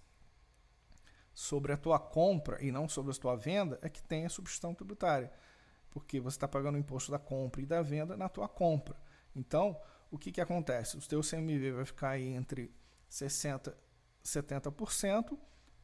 sobre 1.34 1.74
a 1.74 1.78
tua 1.78 2.00
compra 2.00 2.64
e 2.64 2.72
não 2.72 2.88
sobre 2.88 3.12
a 3.12 3.16
tua 3.16 3.36
venda, 3.36 3.80
é 3.82 3.90
que 3.90 4.04
tem 4.04 4.26
a 4.26 4.30
substituição 4.30 4.74
tributária, 4.74 5.32
porque 5.90 6.20
você 6.20 6.38
está 6.38 6.48
pagando 6.48 6.76
o 6.76 6.80
imposto 6.80 7.12
da 7.12 7.20
compra 7.20 7.62
e 7.62 7.66
da 7.66 7.82
venda 7.82 8.16
na 8.16 8.30
tua 8.30 8.48
compra. 8.48 8.96
Então, 9.36 9.80
o 10.12 10.18
que, 10.18 10.32
que 10.32 10.42
acontece? 10.42 10.98
O 10.98 11.02
teu 11.02 11.22
CMV 11.22 11.72
vai 11.72 11.86
ficar 11.86 12.10
aí 12.10 12.28
entre 12.28 12.72
60% 13.10 13.74
70%, 14.24 15.38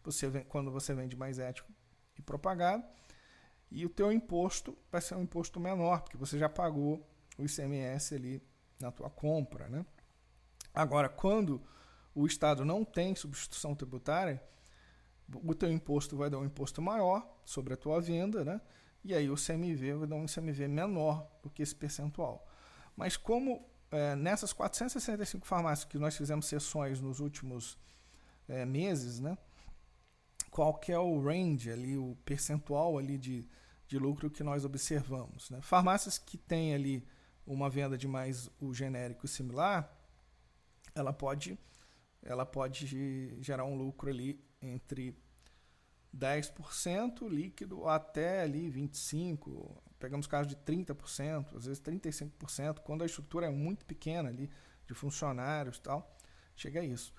você 0.04 0.30
vem, 0.30 0.44
quando 0.46 0.72
você 0.72 0.94
vende 0.94 1.16
mais 1.16 1.38
ético 1.40 1.72
e 2.18 2.22
propagado, 2.22 2.84
e 3.70 3.86
o 3.86 3.90
teu 3.90 4.12
imposto 4.12 4.78
vai 4.92 5.02
ser 5.02 5.16
um 5.16 5.24
imposto 5.24 5.60
menor, 5.60 6.02
porque 6.02 6.18
você 6.18 6.40
já 6.40 6.50
pagou 6.50 7.06
o 7.38 7.44
ICMS 7.44 8.16
ali 8.16 8.42
na 8.80 8.92
tua 8.92 9.10
compra, 9.10 9.68
né? 9.68 9.86
Agora, 10.74 11.10
quando 11.10 11.62
o 12.16 12.26
Estado 12.26 12.66
não 12.66 12.84
tem 12.84 13.16
substituição 13.16 13.76
tributária, 13.76 14.42
o 15.34 15.54
teu 15.54 15.72
imposto 15.72 16.18
vai 16.18 16.30
dar 16.30 16.40
um 16.40 16.46
imposto 16.46 16.82
maior 16.82 17.28
sobre 17.46 17.74
a 17.74 17.78
tua 17.78 18.00
venda, 18.02 18.44
né? 18.44 18.62
E 19.04 19.14
aí 19.14 19.30
o 19.30 19.36
CMV 19.36 19.94
vai 19.94 20.08
dar 20.08 20.16
um 20.16 20.26
CMV 20.26 20.68
menor 20.68 21.30
do 21.42 21.50
que 21.50 21.64
esse 21.64 21.76
percentual. 21.76 22.46
Mas 22.96 23.16
como 23.16 23.66
é, 23.92 24.16
nessas 24.16 24.54
465 24.54 25.46
farmácias 25.46 25.86
que 25.86 25.98
nós 25.98 26.16
fizemos 26.16 26.46
sessões 26.46 27.00
nos 27.00 27.20
últimos 27.20 27.78
é, 28.48 28.66
meses, 28.66 29.20
né, 29.20 29.38
qual 30.52 30.74
que 30.74 30.92
é 30.92 31.00
o 31.00 31.22
range 31.22 31.72
ali, 31.72 31.98
o 31.98 32.18
percentual 32.26 32.98
ali 32.98 33.18
de, 33.18 33.48
de 33.88 33.98
lucro 33.98 34.30
que 34.30 34.44
nós 34.44 34.66
observamos. 34.66 35.50
Né? 35.50 35.62
Farmácias 35.62 36.18
que 36.18 36.38
têm 36.38 36.74
ali 36.74 37.08
uma 37.46 37.70
venda 37.70 37.98
de 37.98 38.08
mais 38.08 38.50
o 38.60 38.74
genérico 38.74 39.28
similar, 39.28 39.92
ela 40.94 41.14
pode, 41.14 41.58
ela 42.22 42.46
pode 42.46 43.38
gerar 43.42 43.66
um 43.66 43.76
lucro 43.76 44.10
ali 44.10 44.44
entre 44.62 45.16
10% 46.16 47.30
líquido 47.30 47.88
até 47.88 48.42
ali 48.42 48.72
25%, 48.72 49.78
pegamos 50.00 50.28
casos 50.28 50.48
de 50.48 50.56
30%, 50.58 51.56
às 51.56 51.66
vezes 51.66 51.82
35%, 51.82 52.80
quando 52.80 53.04
a 53.04 53.06
estrutura 53.06 53.48
é 53.48 53.50
muito 53.50 53.86
pequena 53.86 54.30
ali, 54.30 54.50
de 54.88 54.94
funcionários 54.94 55.78
e 55.78 55.82
tal, 55.82 56.18
chega 56.56 56.80
a 56.80 56.84
isso. 56.84 57.14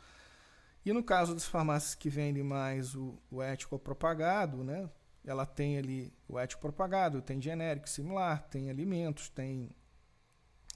E 0.85 0.93
no 0.93 1.05
caso 1.05 1.35
das 1.35 1.45
farmácias 1.45 1.95
que 1.95 2.09
vendem 2.09 2.43
mais 2.43 2.95
o, 2.95 3.19
o 3.31 3.43
ético 3.43 3.79
propagado, 3.79 4.65
né, 4.65 4.89
ela 5.25 5.45
tem 5.45 5.79
ali 5.79 6.13
o 6.27 6.39
ético 6.39 6.63
propagado, 6.63 7.21
tem 7.21 7.41
genérico 7.41 7.89
similar, 7.89 8.49
tem 8.49 8.71
alimentos, 8.71 9.29
tem 9.29 9.71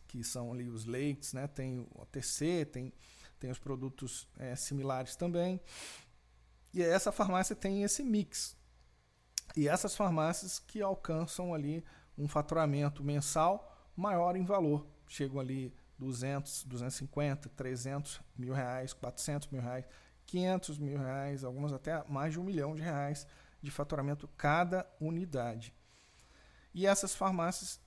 que 0.06 0.22
são 0.22 0.52
ali 0.52 0.68
os 0.68 0.84
leites, 0.84 1.32
né, 1.32 1.48
tem 1.48 1.80
o 1.80 1.88
OTC, 2.02 2.66
tem, 2.66 2.92
tem 3.40 3.50
os 3.50 3.58
produtos 3.58 4.28
é, 4.38 4.54
similares 4.54 5.16
também. 5.16 5.60
E 6.74 6.82
essa 6.82 7.12
farmácia 7.12 7.54
tem 7.54 7.84
esse 7.84 8.02
mix, 8.02 8.56
e 9.56 9.68
essas 9.68 9.94
farmácias 9.94 10.58
que 10.58 10.82
alcançam 10.82 11.54
ali 11.54 11.84
um 12.18 12.26
faturamento 12.26 13.04
mensal 13.04 13.72
maior 13.96 14.34
em 14.34 14.44
valor, 14.44 14.84
chegam 15.06 15.38
ali 15.38 15.72
200, 15.98 16.64
250, 16.64 17.48
300 17.50 18.20
mil 18.36 18.52
reais, 18.52 18.92
400 18.92 19.48
mil 19.48 19.62
reais, 19.62 19.84
500 20.26 20.78
mil 20.78 20.98
reais, 20.98 21.44
algumas 21.44 21.72
até 21.72 22.02
mais 22.08 22.32
de 22.32 22.40
um 22.40 22.44
milhão 22.44 22.74
de 22.74 22.82
reais 22.82 23.26
de 23.62 23.70
faturamento 23.70 24.28
cada 24.36 24.84
unidade. 25.00 25.72
E 26.74 26.88
essas 26.88 27.14
farmácias 27.14 27.80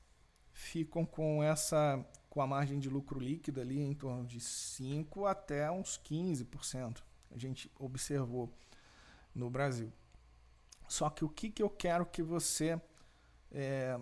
ficam 0.53 1.05
com 1.05 1.43
essa 1.43 2.03
com 2.29 2.41
a 2.41 2.47
margem 2.47 2.79
de 2.79 2.89
lucro 2.89 3.19
líquido 3.19 3.59
ali 3.59 3.81
em 3.81 3.93
torno 3.93 4.25
de 4.25 4.39
5 4.39 5.25
até 5.25 5.69
uns 5.71 5.99
15%. 6.05 7.01
A 7.31 7.37
gente 7.37 7.71
observou 7.77 8.53
no 9.37 9.49
Brasil. 9.49 9.93
Só 10.87 11.09
que 11.09 11.23
o 11.23 11.29
que, 11.29 11.49
que 11.49 11.61
eu 11.61 11.69
quero 11.69 12.05
que 12.05 12.23
você 12.23 12.81
é, 13.51 13.99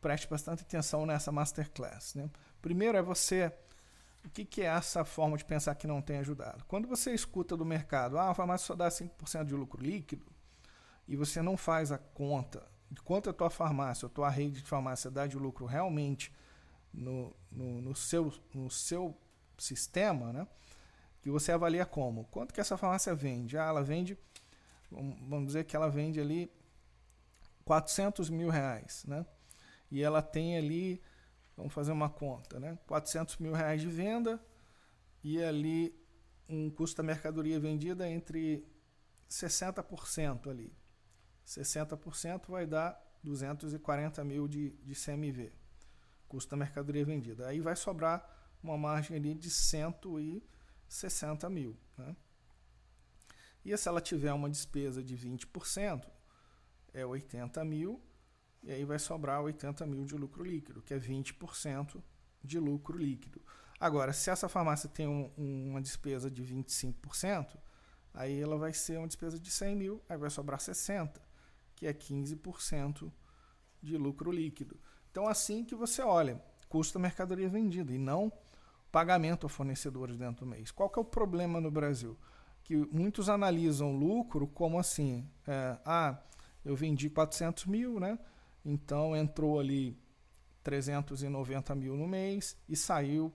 preste 0.00 0.28
bastante 0.28 0.62
atenção 0.62 1.04
nessa 1.04 1.32
masterclass. 1.32 2.14
Né? 2.14 2.30
Primeiro 2.62 2.96
é 2.96 3.02
você. 3.02 3.52
O 4.24 4.30
que, 4.30 4.44
que 4.44 4.62
é 4.62 4.66
essa 4.66 5.04
forma 5.04 5.36
de 5.36 5.44
pensar 5.44 5.74
que 5.74 5.86
não 5.86 6.02
tem 6.02 6.18
ajudado? 6.18 6.64
Quando 6.66 6.86
você 6.86 7.12
escuta 7.12 7.56
do 7.56 7.64
mercado, 7.64 8.18
ah, 8.18 8.30
a 8.30 8.34
farmácia 8.34 8.66
só 8.66 8.74
dá 8.74 8.88
5% 8.88 9.44
de 9.44 9.54
lucro 9.54 9.82
líquido, 9.82 10.26
e 11.06 11.16
você 11.16 11.40
não 11.40 11.56
faz 11.56 11.90
a 11.92 11.98
conta 11.98 12.66
de 12.90 13.00
quanto 13.00 13.30
a 13.30 13.32
tua 13.32 13.48
farmácia, 13.48 14.06
a 14.06 14.08
tua 14.08 14.28
rede 14.28 14.60
de 14.60 14.68
farmácia 14.68 15.10
dá 15.10 15.26
de 15.26 15.36
lucro 15.36 15.66
realmente 15.66 16.34
no, 16.92 17.34
no, 17.50 17.80
no, 17.80 17.96
seu, 17.96 18.32
no 18.52 18.70
seu 18.70 19.16
sistema, 19.56 20.32
né? 20.32 20.46
que 21.28 21.30
você 21.30 21.52
avalia 21.52 21.84
como? 21.84 22.24
Quanto 22.24 22.54
que 22.54 22.60
essa 22.60 22.76
farmácia 22.76 23.14
vende? 23.14 23.58
Ah, 23.58 23.66
ela 23.66 23.82
vende 23.82 24.18
vamos 24.90 25.46
dizer 25.46 25.64
que 25.64 25.76
ela 25.76 25.88
vende 25.88 26.20
ali 26.20 26.50
400 27.64 28.30
mil 28.30 28.48
reais, 28.48 29.04
né? 29.06 29.26
E 29.90 30.02
ela 30.02 30.22
tem 30.22 30.56
ali, 30.56 31.02
vamos 31.56 31.72
fazer 31.72 31.92
uma 31.92 32.08
conta, 32.08 32.58
né? 32.58 32.78
400 32.86 33.38
mil 33.38 33.52
reais 33.52 33.80
de 33.80 33.88
venda 33.88 34.42
e 35.22 35.42
ali 35.42 35.98
um 36.48 36.70
custo 36.70 36.96
da 36.96 37.02
mercadoria 37.02 37.60
vendida 37.60 38.08
entre 38.08 38.66
60% 39.28 40.48
ali. 40.48 40.74
60% 41.46 42.48
vai 42.48 42.66
dar 42.66 42.98
240 43.22 44.24
mil 44.24 44.48
de, 44.48 44.70
de 44.70 44.94
CMV, 44.94 45.52
custo 46.26 46.50
da 46.50 46.56
mercadoria 46.56 47.04
vendida. 47.04 47.48
Aí 47.48 47.60
vai 47.60 47.76
sobrar 47.76 48.56
uma 48.62 48.78
margem 48.78 49.16
ali 49.16 49.34
de 49.34 49.50
160 49.50 51.50
mil. 51.50 51.76
Né? 51.96 52.16
E 53.68 53.76
se 53.76 53.86
ela 53.86 54.00
tiver 54.00 54.32
uma 54.32 54.48
despesa 54.48 55.02
de 55.02 55.14
20%, 55.14 56.06
é 56.94 57.04
80 57.04 57.62
mil, 57.66 58.00
e 58.62 58.72
aí 58.72 58.82
vai 58.82 58.98
sobrar 58.98 59.42
80 59.42 59.86
mil 59.86 60.06
de 60.06 60.14
lucro 60.14 60.42
líquido, 60.42 60.80
que 60.80 60.94
é 60.94 60.98
20% 60.98 62.02
de 62.42 62.58
lucro 62.58 62.96
líquido. 62.96 63.42
Agora, 63.78 64.14
se 64.14 64.30
essa 64.30 64.48
farmácia 64.48 64.88
tem 64.88 65.06
um, 65.06 65.30
uma 65.36 65.82
despesa 65.82 66.30
de 66.30 66.42
25%, 66.42 67.58
aí 68.14 68.40
ela 68.40 68.56
vai 68.56 68.72
ser 68.72 68.96
uma 68.96 69.06
despesa 69.06 69.38
de 69.38 69.50
100 69.50 69.76
mil, 69.76 70.02
aí 70.08 70.16
vai 70.16 70.30
sobrar 70.30 70.60
60, 70.60 71.20
que 71.76 71.86
é 71.86 71.92
15% 71.92 73.12
de 73.82 73.98
lucro 73.98 74.32
líquido. 74.32 74.80
Então, 75.10 75.28
assim 75.28 75.62
que 75.62 75.74
você 75.74 76.00
olha, 76.00 76.42
custo 76.70 76.94
da 76.94 77.00
mercadoria 77.00 77.50
vendida 77.50 77.92
e 77.92 77.98
não 77.98 78.32
pagamento 78.90 79.46
a 79.46 79.50
fornecedores 79.50 80.16
dentro 80.16 80.46
do 80.46 80.50
mês. 80.50 80.70
Qual 80.70 80.88
que 80.88 80.98
é 80.98 81.02
o 81.02 81.04
problema 81.04 81.60
no 81.60 81.70
Brasil? 81.70 82.18
Que 82.68 82.76
muitos 82.76 83.30
analisam 83.30 83.96
lucro 83.96 84.46
como 84.46 84.78
assim, 84.78 85.26
é, 85.46 85.78
ah, 85.86 86.22
eu 86.62 86.76
vendi 86.76 87.08
400 87.08 87.64
mil, 87.64 87.98
né? 87.98 88.18
Então 88.62 89.16
entrou 89.16 89.58
ali 89.58 89.98
390 90.62 91.74
mil 91.74 91.96
no 91.96 92.06
mês 92.06 92.58
e 92.68 92.76
saiu 92.76 93.32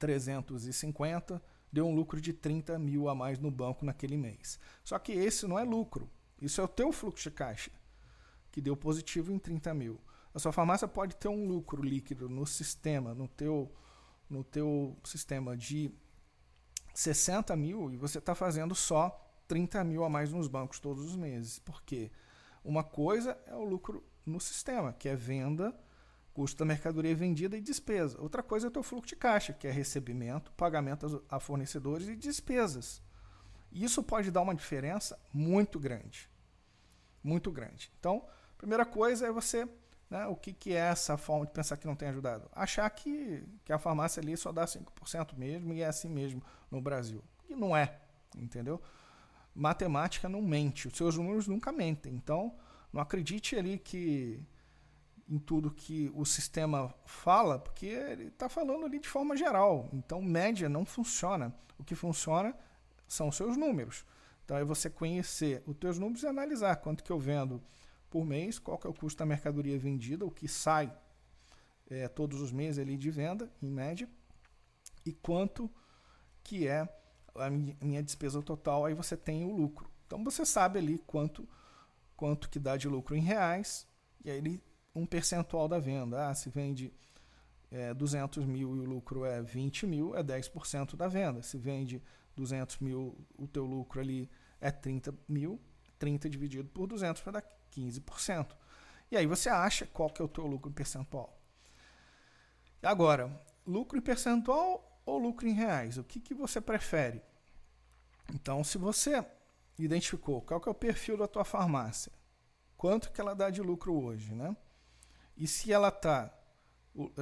350, 0.00 1.40
deu 1.72 1.86
um 1.86 1.94
lucro 1.94 2.20
de 2.20 2.32
30 2.32 2.76
mil 2.76 3.08
a 3.08 3.14
mais 3.14 3.38
no 3.38 3.52
banco 3.52 3.84
naquele 3.84 4.16
mês. 4.16 4.58
Só 4.82 4.98
que 4.98 5.12
esse 5.12 5.46
não 5.46 5.56
é 5.56 5.62
lucro, 5.62 6.10
isso 6.42 6.60
é 6.60 6.64
o 6.64 6.66
teu 6.66 6.90
fluxo 6.90 7.30
de 7.30 7.36
caixa, 7.36 7.70
que 8.50 8.60
deu 8.60 8.76
positivo 8.76 9.30
em 9.30 9.38
30 9.38 9.72
mil. 9.74 10.00
A 10.34 10.40
sua 10.40 10.50
farmácia 10.50 10.88
pode 10.88 11.14
ter 11.14 11.28
um 11.28 11.46
lucro 11.46 11.80
líquido 11.80 12.28
no 12.28 12.44
sistema, 12.44 13.14
no 13.14 13.28
teu, 13.28 13.72
no 14.28 14.42
teu 14.42 14.98
sistema 15.04 15.56
de 15.56 15.94
60 16.94 17.54
mil 17.56 17.90
e 17.90 17.96
você 17.96 18.18
está 18.18 18.34
fazendo 18.34 18.74
só 18.74 19.20
30 19.48 19.82
mil 19.84 20.04
a 20.04 20.08
mais 20.08 20.32
nos 20.32 20.48
bancos 20.48 20.78
todos 20.78 21.04
os 21.04 21.16
meses. 21.16 21.58
Por 21.58 21.82
quê? 21.82 22.10
Uma 22.64 22.82
coisa 22.82 23.36
é 23.46 23.54
o 23.54 23.64
lucro 23.64 24.02
no 24.24 24.40
sistema, 24.40 24.92
que 24.92 25.08
é 25.08 25.14
venda, 25.16 25.78
custo 26.32 26.58
da 26.58 26.64
mercadoria 26.64 27.14
vendida 27.14 27.56
e 27.56 27.60
despesa. 27.60 28.20
Outra 28.20 28.42
coisa 28.42 28.66
é 28.66 28.68
o 28.68 28.72
teu 28.72 28.82
fluxo 28.82 29.08
de 29.08 29.16
caixa, 29.16 29.52
que 29.52 29.66
é 29.66 29.70
recebimento, 29.70 30.52
pagamento 30.52 31.22
a 31.28 31.38
fornecedores 31.38 32.08
e 32.08 32.16
despesas. 32.16 33.02
Isso 33.70 34.02
pode 34.02 34.30
dar 34.30 34.40
uma 34.40 34.54
diferença 34.54 35.18
muito 35.32 35.78
grande. 35.78 36.30
Muito 37.22 37.50
grande. 37.50 37.92
Então, 37.98 38.24
primeira 38.56 38.86
coisa 38.86 39.26
é 39.26 39.32
você 39.32 39.68
né? 40.10 40.26
O 40.26 40.36
que, 40.36 40.52
que 40.52 40.72
é 40.72 40.78
essa 40.78 41.16
forma 41.16 41.46
de 41.46 41.52
pensar 41.52 41.76
que 41.76 41.86
não 41.86 41.96
tem 41.96 42.08
ajudado? 42.08 42.48
Achar 42.52 42.88
que, 42.90 43.44
que 43.64 43.72
a 43.72 43.78
farmácia 43.78 44.20
ali 44.20 44.36
só 44.36 44.52
dá 44.52 44.64
5% 44.64 45.36
mesmo 45.36 45.72
e 45.72 45.82
é 45.82 45.86
assim 45.86 46.08
mesmo 46.08 46.42
no 46.70 46.80
Brasil. 46.80 47.22
E 47.48 47.54
não 47.54 47.76
é, 47.76 47.98
entendeu? 48.36 48.80
Matemática 49.54 50.28
não 50.28 50.42
mente, 50.42 50.88
os 50.88 50.96
seus 50.96 51.16
números 51.16 51.46
nunca 51.46 51.72
mentem. 51.72 52.14
Então, 52.14 52.54
não 52.92 53.00
acredite 53.00 53.56
ali 53.56 53.78
que 53.78 54.40
em 55.28 55.38
tudo 55.38 55.70
que 55.70 56.10
o 56.14 56.24
sistema 56.24 56.94
fala, 57.06 57.58
porque 57.58 57.86
ele 57.86 58.24
está 58.24 58.48
falando 58.48 58.84
ali 58.84 58.98
de 58.98 59.08
forma 59.08 59.36
geral. 59.36 59.88
Então, 59.92 60.20
média 60.20 60.68
não 60.68 60.84
funciona. 60.84 61.54
O 61.78 61.84
que 61.84 61.94
funciona 61.94 62.54
são 63.08 63.28
os 63.28 63.36
seus 63.36 63.56
números. 63.56 64.04
Então, 64.44 64.56
é 64.56 64.64
você 64.64 64.90
conhecer 64.90 65.62
os 65.66 65.76
teus 65.76 65.98
números 65.98 66.22
e 66.22 66.26
analisar 66.26 66.76
quanto 66.76 67.02
que 67.02 67.10
eu 67.10 67.18
vendo 67.18 67.62
por 68.14 68.24
mês, 68.24 68.60
qual 68.60 68.78
que 68.78 68.86
é 68.86 68.90
o 68.90 68.94
custo 68.94 69.18
da 69.18 69.26
mercadoria 69.26 69.76
vendida, 69.76 70.24
o 70.24 70.30
que 70.30 70.46
sai 70.46 70.96
é, 71.90 72.06
todos 72.06 72.40
os 72.40 72.52
meses 72.52 72.78
ali 72.78 72.96
de 72.96 73.10
venda, 73.10 73.50
em 73.60 73.68
média, 73.68 74.08
e 75.04 75.12
quanto 75.12 75.68
que 76.44 76.68
é 76.68 76.88
a 77.34 77.50
minha 77.50 78.00
despesa 78.00 78.40
total, 78.40 78.84
aí 78.84 78.94
você 78.94 79.16
tem 79.16 79.44
o 79.44 79.50
lucro. 79.50 79.90
Então 80.06 80.22
você 80.22 80.46
sabe 80.46 80.78
ali 80.78 80.96
quanto 80.98 81.48
quanto 82.16 82.48
que 82.48 82.60
dá 82.60 82.76
de 82.76 82.86
lucro 82.86 83.16
em 83.16 83.20
reais, 83.20 83.84
e 84.24 84.30
aí 84.30 84.62
um 84.94 85.04
percentual 85.04 85.66
da 85.66 85.80
venda. 85.80 86.28
Ah, 86.28 86.34
se 86.36 86.48
vende 86.48 86.92
é, 87.68 87.92
200 87.92 88.44
mil 88.44 88.76
e 88.76 88.78
o 88.78 88.84
lucro 88.84 89.24
é 89.24 89.42
20 89.42 89.88
mil, 89.88 90.14
é 90.14 90.22
10% 90.22 90.94
da 90.94 91.08
venda. 91.08 91.42
Se 91.42 91.58
vende 91.58 92.00
200 92.36 92.78
mil, 92.78 93.26
o 93.36 93.48
teu 93.48 93.66
lucro 93.66 94.00
ali 94.00 94.30
é 94.60 94.70
30 94.70 95.12
mil, 95.28 95.60
30 95.98 96.30
dividido 96.30 96.68
por 96.68 96.86
200 96.86 97.20
vai 97.20 97.34
dar 97.34 97.63
15%. 97.74 98.54
E 99.10 99.16
aí 99.16 99.26
você 99.26 99.48
acha 99.48 99.86
qual 99.86 100.10
que 100.10 100.20
é 100.20 100.24
o 100.24 100.28
teu 100.28 100.46
lucro 100.46 100.70
em 100.70 100.74
percentual. 100.74 101.38
Agora, 102.82 103.30
lucro 103.66 103.98
em 103.98 104.00
percentual 104.00 105.00
ou 105.06 105.18
lucro 105.18 105.46
em 105.46 105.52
reais? 105.52 105.96
O 105.98 106.04
que, 106.04 106.20
que 106.20 106.34
você 106.34 106.60
prefere? 106.60 107.22
Então, 108.32 108.64
se 108.64 108.78
você 108.78 109.24
identificou 109.78 110.42
qual 110.42 110.60
que 110.60 110.68
é 110.68 110.72
o 110.72 110.74
perfil 110.74 111.16
da 111.16 111.26
tua 111.26 111.44
farmácia, 111.44 112.12
quanto 112.76 113.10
que 113.10 113.20
ela 113.20 113.34
dá 113.34 113.50
de 113.50 113.60
lucro 113.60 113.94
hoje, 113.94 114.34
né? 114.34 114.56
E 115.36 115.46
se 115.46 115.72
ela 115.72 115.88
está 115.88 116.32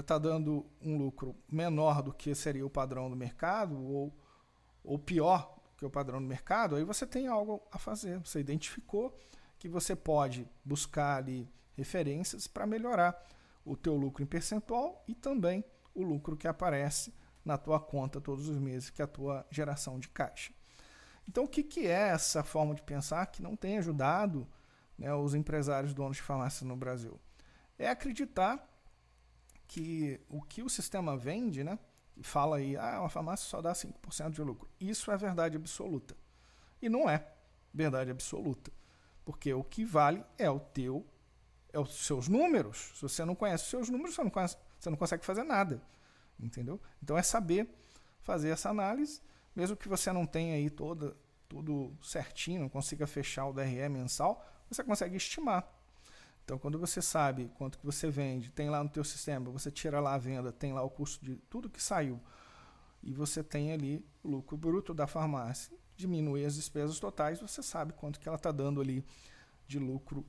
tá 0.05 0.19
dando 0.19 0.67
um 0.81 0.99
lucro 0.99 1.35
menor 1.51 2.03
do 2.03 2.12
que 2.12 2.35
seria 2.35 2.65
o 2.65 2.71
padrão 2.71 3.09
do 3.09 3.17
mercado 3.17 3.81
ou, 3.83 4.15
ou 4.85 4.99
pior 4.99 5.57
que 5.77 5.87
o 5.87 5.91
padrão 5.91 6.21
do 6.21 6.29
mercado, 6.29 6.77
aí 6.77 6.85
você 6.85 7.07
tem 7.07 7.27
algo 7.27 7.62
a 7.73 7.79
fazer. 7.79 8.19
Você 8.19 8.38
identificou 8.38 9.17
que 9.62 9.68
você 9.68 9.94
pode 9.94 10.51
buscar 10.64 11.18
ali 11.18 11.48
referências 11.77 12.48
para 12.48 12.66
melhorar 12.66 13.16
o 13.64 13.77
teu 13.77 13.94
lucro 13.94 14.20
em 14.20 14.27
percentual 14.27 15.05
e 15.07 15.14
também 15.14 15.64
o 15.94 16.03
lucro 16.03 16.37
que 16.37 16.48
aparece 16.48 17.14
na 17.44 17.57
tua 17.57 17.79
conta 17.79 18.20
todos 18.20 18.48
os 18.48 18.59
meses, 18.59 18.90
que 18.90 19.01
é 19.01 19.05
a 19.05 19.09
tua 19.09 19.46
geração 19.53 20.01
de 20.01 20.09
caixa. 20.09 20.53
Então, 21.29 21.44
o 21.44 21.48
que, 21.48 21.62
que 21.62 21.87
é 21.87 22.09
essa 22.09 22.42
forma 22.42 22.75
de 22.75 22.83
pensar 22.83 23.25
que 23.27 23.40
não 23.40 23.55
tem 23.55 23.79
ajudado 23.79 24.48
né, 24.98 25.14
os 25.14 25.33
empresários 25.33 25.94
donos 25.94 26.16
de 26.16 26.25
farmácia 26.25 26.66
no 26.66 26.75
Brasil? 26.75 27.20
É 27.79 27.88
acreditar 27.88 28.68
que 29.68 30.20
o 30.29 30.42
que 30.42 30.61
o 30.61 30.68
sistema 30.68 31.16
vende, 31.16 31.62
né, 31.62 31.79
fala 32.20 32.57
aí, 32.57 32.77
ah, 32.77 32.98
uma 32.98 33.09
farmácia 33.09 33.48
só 33.48 33.62
dá 33.62 33.72
5% 33.72 34.33
de 34.33 34.42
lucro. 34.42 34.68
Isso 34.81 35.12
é 35.12 35.16
verdade 35.16 35.57
absoluta. 35.57 36.16
E 36.83 36.88
não 36.88 37.09
é 37.09 37.25
verdade 37.72 38.11
absoluta. 38.11 38.72
Porque 39.25 39.53
o 39.53 39.63
que 39.63 39.85
vale 39.85 40.25
é 40.39 40.51
o 40.51 40.59
teu, 40.59 41.07
é 41.73 41.79
os 41.79 42.05
seus 42.05 42.29
números. 42.29 42.93
Se 42.95 43.03
você 43.03 43.25
não 43.25 43.35
conhece 43.35 43.65
os 43.65 43.71
seus 43.71 43.89
números, 43.89 44.15
você 44.15 44.25
não, 44.25 44.31
conhece, 44.31 44.57
você 44.79 44.91
não 44.91 44.97
consegue 44.97 45.25
fazer 45.25 45.45
nada. 45.45 45.83
Entendeu? 46.39 46.81
Então 47.03 47.17
é 47.17 47.23
saber 47.23 47.69
fazer 48.21 48.51
essa 48.51 48.71
análise, 48.71 49.21
mesmo 49.55 49.77
que 49.77 49.89
você 49.89 50.13
não 50.13 50.27
tenha 50.27 50.55
aí 50.55 50.71
toda, 50.71 51.17
tudo 51.49 51.97
certinho, 52.03 52.63
não 52.63 52.69
consiga 52.69 53.07
fechar 53.07 53.47
o 53.47 53.53
DRE 53.53 53.89
mensal, 53.89 54.45
você 54.69 54.83
consegue 54.83 55.17
estimar. 55.17 55.69
Então, 56.45 56.59
quando 56.59 56.79
você 56.79 57.01
sabe 57.01 57.51
quanto 57.57 57.79
que 57.79 57.87
você 57.87 58.11
vende, 58.11 58.51
tem 58.51 58.69
lá 58.69 58.83
no 58.83 58.91
teu 58.91 59.05
sistema, 59.05 59.51
você 59.51 59.71
tira 59.71 60.01
lá 60.01 60.15
a 60.15 60.19
venda, 60.19 60.53
tem 60.53 60.73
lá 60.73 60.83
o 60.83 60.91
custo 60.91 61.25
de 61.25 61.37
tudo 61.49 61.71
que 61.71 61.81
saiu, 61.81 62.21
e 63.03 63.13
você 63.13 63.43
tem 63.43 63.73
ali 63.73 64.05
o 64.23 64.29
lucro 64.29 64.57
bruto 64.57 64.93
da 64.93 65.07
farmácia 65.07 65.77
diminuir 65.96 66.44
as 66.44 66.55
despesas 66.55 66.98
totais, 66.98 67.40
você 67.40 67.62
sabe 67.62 67.92
quanto 67.92 68.18
que 68.18 68.28
ela 68.28 68.37
está 68.37 68.50
dando 68.50 68.81
ali 68.81 69.05
de 69.66 69.78
lucro 69.78 70.24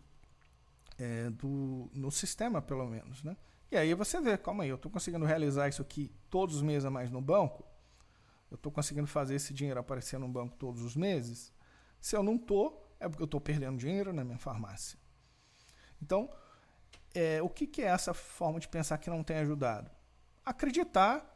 é, 0.97 1.29
do, 1.29 1.89
no 1.93 2.11
sistema, 2.11 2.61
pelo 2.61 2.87
menos. 2.87 3.23
Né? 3.23 3.35
E 3.71 3.77
aí 3.77 3.93
você 3.93 4.19
vê, 4.21 4.37
calma 4.37 4.63
aí, 4.63 4.69
eu 4.69 4.75
estou 4.75 4.91
conseguindo 4.91 5.25
realizar 5.25 5.67
isso 5.67 5.81
aqui 5.81 6.11
todos 6.29 6.55
os 6.55 6.61
meses 6.61 6.85
a 6.85 6.89
mais 6.89 7.09
no 7.09 7.21
banco? 7.21 7.65
Eu 8.51 8.55
estou 8.55 8.71
conseguindo 8.71 9.07
fazer 9.07 9.35
esse 9.35 9.53
dinheiro 9.53 9.79
aparecer 9.79 10.19
no 10.19 10.27
banco 10.27 10.55
todos 10.57 10.81
os 10.81 10.95
meses? 10.95 11.51
Se 11.99 12.15
eu 12.15 12.21
não 12.21 12.35
estou, 12.35 12.95
é 12.99 13.09
porque 13.09 13.23
eu 13.23 13.25
estou 13.25 13.41
perdendo 13.41 13.77
dinheiro 13.77 14.13
na 14.13 14.23
minha 14.23 14.37
farmácia. 14.37 14.99
Então, 16.01 16.29
é, 17.13 17.41
o 17.41 17.49
que, 17.49 17.65
que 17.65 17.81
é 17.81 17.85
essa 17.85 18.13
forma 18.13 18.59
de 18.59 18.67
pensar 18.67 18.97
que 18.97 19.09
não 19.09 19.23
tem 19.23 19.37
ajudado? 19.37 19.89
Acreditar 20.45 21.32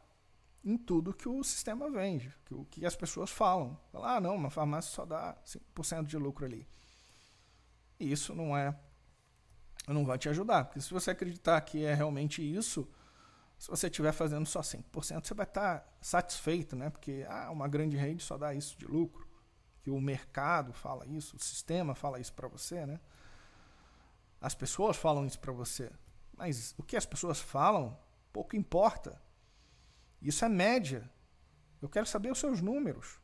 em 0.64 0.76
tudo 0.76 1.14
que 1.14 1.28
o 1.28 1.42
sistema 1.42 1.90
vende, 1.90 2.34
que 2.44 2.54
o 2.54 2.64
que 2.64 2.84
as 2.84 2.96
pessoas 2.96 3.30
falam. 3.30 3.78
Falar, 3.92 4.16
ah, 4.16 4.20
não, 4.20 4.34
uma 4.34 4.50
farmácia 4.50 4.90
só 4.90 5.04
dá 5.04 5.36
5% 5.74 6.04
de 6.04 6.16
lucro 6.16 6.44
ali. 6.44 6.66
E 7.98 8.10
isso 8.10 8.34
não 8.34 8.56
é 8.56 8.78
não 9.86 10.04
vai 10.04 10.18
te 10.18 10.28
ajudar, 10.28 10.66
porque 10.66 10.80
se 10.82 10.92
você 10.92 11.12
acreditar 11.12 11.58
que 11.62 11.82
é 11.82 11.94
realmente 11.94 12.42
isso, 12.42 12.86
se 13.58 13.68
você 13.70 13.86
estiver 13.86 14.12
fazendo 14.12 14.46
só 14.46 14.60
5%, 14.60 15.24
você 15.26 15.34
vai 15.34 15.46
estar 15.46 15.96
satisfeito, 16.00 16.76
né? 16.76 16.90
Porque 16.90 17.24
ah, 17.28 17.50
uma 17.50 17.66
grande 17.66 17.96
rede 17.96 18.22
só 18.22 18.36
dá 18.36 18.54
isso 18.54 18.76
de 18.78 18.84
lucro, 18.84 19.26
que 19.82 19.90
o 19.90 20.00
mercado 20.00 20.72
fala 20.72 21.06
isso, 21.06 21.36
o 21.36 21.40
sistema 21.40 21.94
fala 21.94 22.20
isso 22.20 22.34
para 22.34 22.48
você, 22.48 22.84
né? 22.84 23.00
As 24.40 24.54
pessoas 24.54 24.96
falam 24.96 25.26
isso 25.26 25.40
para 25.40 25.52
você. 25.52 25.90
Mas 26.36 26.74
o 26.78 26.82
que 26.82 26.96
as 26.96 27.06
pessoas 27.06 27.40
falam 27.40 27.98
pouco 28.32 28.54
importa. 28.54 29.20
Isso 30.20 30.44
é 30.44 30.48
média. 30.48 31.10
Eu 31.80 31.88
quero 31.88 32.06
saber 32.06 32.30
os 32.30 32.38
seus 32.38 32.60
números. 32.60 33.20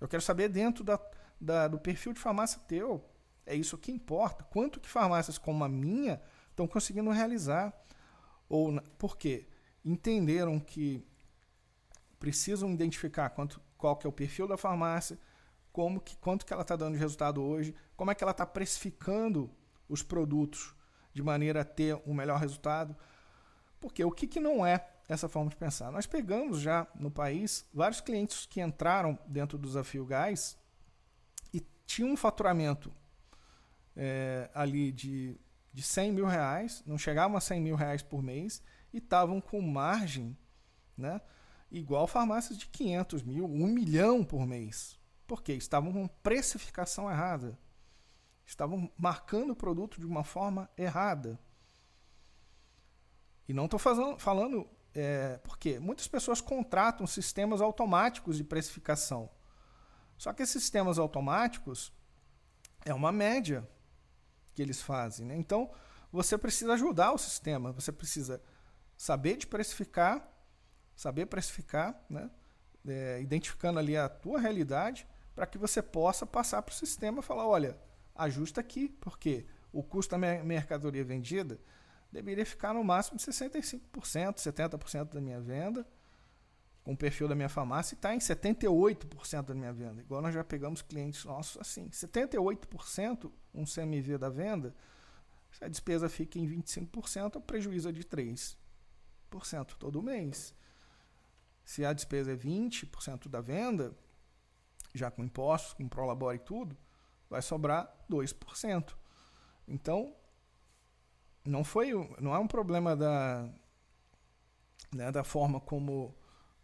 Eu 0.00 0.08
quero 0.08 0.22
saber 0.22 0.48
dentro 0.48 0.84
da, 0.84 0.98
da, 1.40 1.68
do 1.68 1.78
perfil 1.78 2.12
de 2.12 2.20
farmácia 2.20 2.60
teu. 2.66 3.04
É 3.46 3.54
isso 3.54 3.78
que 3.78 3.90
importa. 3.90 4.44
Quanto 4.44 4.80
que 4.80 4.88
farmácias 4.88 5.38
como 5.38 5.64
a 5.64 5.68
minha 5.68 6.20
estão 6.50 6.66
conseguindo 6.66 7.10
realizar? 7.10 7.72
Ou 8.48 8.80
por 8.98 9.16
quê? 9.16 9.48
Entenderam 9.84 10.58
que 10.58 11.06
precisam 12.18 12.70
identificar 12.72 13.30
quanto, 13.30 13.60
qual 13.76 13.96
que 13.96 14.06
é 14.06 14.10
o 14.10 14.12
perfil 14.12 14.46
da 14.46 14.56
farmácia, 14.56 15.18
como 15.72 16.00
que, 16.00 16.16
quanto 16.16 16.44
que 16.44 16.52
ela 16.52 16.62
está 16.62 16.74
dando 16.74 16.94
de 16.94 16.98
resultado 16.98 17.42
hoje, 17.42 17.74
como 17.96 18.10
é 18.10 18.14
que 18.14 18.24
ela 18.24 18.32
está 18.32 18.44
precificando 18.44 19.50
os 19.88 20.02
produtos 20.02 20.74
de 21.14 21.22
maneira 21.22 21.62
a 21.62 21.64
ter 21.64 22.00
um 22.06 22.12
melhor 22.14 22.38
resultado. 22.38 22.96
Porque 23.80 24.04
o 24.04 24.10
que, 24.10 24.26
que 24.26 24.40
não 24.40 24.66
é 24.66 24.78
essa 25.08 25.28
forma 25.28 25.48
de 25.48 25.56
pensar. 25.56 25.90
Nós 25.90 26.06
pegamos 26.06 26.60
já 26.60 26.86
no 26.94 27.10
país 27.10 27.66
vários 27.72 28.00
clientes 28.00 28.44
que 28.44 28.60
entraram 28.60 29.18
dentro 29.26 29.56
do 29.56 29.66
desafio 29.66 30.04
gás 30.04 30.58
e 31.52 31.60
tinham 31.86 32.12
um 32.12 32.16
faturamento 32.16 32.92
é, 33.96 34.50
ali 34.54 34.92
de, 34.92 35.40
de 35.72 35.82
100 35.82 36.12
mil 36.12 36.26
reais, 36.26 36.82
não 36.86 36.98
chegavam 36.98 37.36
a 37.36 37.40
100 37.40 37.60
mil 37.60 37.74
reais 37.74 38.02
por 38.02 38.22
mês 38.22 38.62
e 38.92 38.98
estavam 38.98 39.40
com 39.40 39.60
margem, 39.62 40.36
né? 40.96 41.20
Igual 41.70 42.06
farmácias 42.06 42.58
de 42.58 42.66
500 42.66 43.22
mil, 43.22 43.44
1 43.46 43.66
milhão 43.66 44.24
por 44.24 44.46
mês. 44.46 44.98
Por 45.26 45.42
quê? 45.42 45.54
Estavam 45.54 45.92
com 45.92 46.06
precificação 46.08 47.10
errada. 47.10 47.58
Estavam 48.46 48.90
marcando 48.96 49.50
o 49.50 49.56
produto 49.56 50.00
de 50.00 50.06
uma 50.06 50.24
forma 50.24 50.70
errada. 50.76 51.38
E 53.46 53.52
não 53.52 53.66
estou 53.66 53.78
falando 53.78 54.66
é, 54.94 55.38
porque 55.44 55.78
muitas 55.78 56.08
pessoas 56.08 56.40
contratam 56.40 57.06
sistemas 57.06 57.60
automáticos 57.60 58.36
de 58.36 58.44
precificação. 58.44 59.30
Só 60.16 60.32
que 60.32 60.42
esses 60.42 60.62
sistemas 60.62 60.98
automáticos 60.98 61.92
é 62.84 62.92
uma 62.92 63.12
média 63.12 63.68
que 64.54 64.62
eles 64.62 64.82
fazem. 64.82 65.26
Né? 65.26 65.36
Então, 65.36 65.70
você 66.10 66.36
precisa 66.36 66.72
ajudar 66.72 67.12
o 67.12 67.18
sistema, 67.18 67.70
você 67.70 67.92
precisa 67.92 68.42
saber 68.96 69.36
de 69.36 69.46
precificar, 69.46 70.28
saber 70.96 71.26
precificar, 71.26 72.02
né? 72.10 72.30
É, 72.86 73.20
identificando 73.20 73.78
ali 73.78 73.96
a 73.96 74.08
tua 74.08 74.40
realidade, 74.40 75.06
para 75.34 75.46
que 75.46 75.58
você 75.58 75.82
possa 75.82 76.24
passar 76.24 76.62
para 76.62 76.72
o 76.72 76.74
sistema 76.74 77.20
e 77.20 77.22
falar, 77.22 77.46
olha, 77.46 77.78
ajusta 78.14 78.60
aqui, 78.60 78.88
porque 79.00 79.46
o 79.70 79.82
custo 79.82 80.12
da 80.12 80.18
mercadoria 80.18 81.04
vendida 81.04 81.60
deveria 82.10 82.46
ficar 82.46 82.72
no 82.74 82.82
máximo 82.82 83.18
de 83.18 83.24
65%, 83.24 83.80
70% 84.36 85.14
da 85.14 85.20
minha 85.20 85.40
venda, 85.40 85.86
com 86.82 86.92
o 86.92 86.96
perfil 86.96 87.28
da 87.28 87.34
minha 87.34 87.48
farmácia, 87.48 87.94
e 87.94 87.96
está 87.96 88.14
em 88.14 88.18
78% 88.18 89.42
da 89.42 89.54
minha 89.54 89.72
venda. 89.72 90.00
Igual 90.00 90.22
nós 90.22 90.34
já 90.34 90.42
pegamos 90.42 90.80
clientes 90.80 91.24
nossos 91.24 91.60
assim. 91.60 91.88
78% 91.90 93.30
um 93.54 93.64
CMV 93.64 94.16
da 94.18 94.30
venda, 94.30 94.74
se 95.50 95.64
a 95.64 95.68
despesa 95.68 96.08
fica 96.08 96.38
em 96.38 96.46
25%, 96.46 97.36
o 97.36 97.40
prejuízo 97.40 97.88
é 97.88 97.92
de 97.92 98.04
3% 98.04 98.56
todo 99.78 100.02
mês. 100.02 100.54
Se 101.64 101.84
a 101.84 101.92
despesa 101.92 102.32
é 102.32 102.36
20% 102.36 103.28
da 103.28 103.40
venda, 103.40 103.94
já 104.94 105.10
com 105.10 105.22
impostos, 105.22 105.74
com 105.74 105.88
prolabore 105.88 106.36
e 106.36 106.40
tudo, 106.40 106.76
vai 107.28 107.42
sobrar 107.42 107.92
2%. 108.10 108.94
Então, 109.66 110.14
não 111.44 111.64
foi 111.64 111.92
não 112.20 112.34
é 112.34 112.38
um 112.38 112.46
problema 112.46 112.96
da 112.96 113.48
né, 114.92 115.10
da 115.12 115.24
forma 115.24 115.60
como 115.60 116.14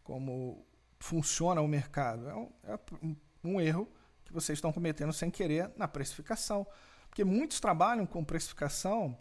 como 0.03 0.67
funciona 0.99 1.61
o 1.61 1.69
mercado. 1.69 2.29
É 2.29 2.35
um, 2.35 2.53
é 2.65 2.79
um 3.43 3.61
erro 3.61 3.89
que 4.25 4.33
vocês 4.33 4.59
estão 4.59 4.73
cometendo 4.73 5.13
sem 5.13 5.31
querer 5.31 5.71
na 5.77 5.87
precificação. 5.87 6.67
Porque 7.09 7.25
muitos 7.25 7.61
trabalham 7.61 8.07
com 8.07 8.25
precificação 8.25 9.17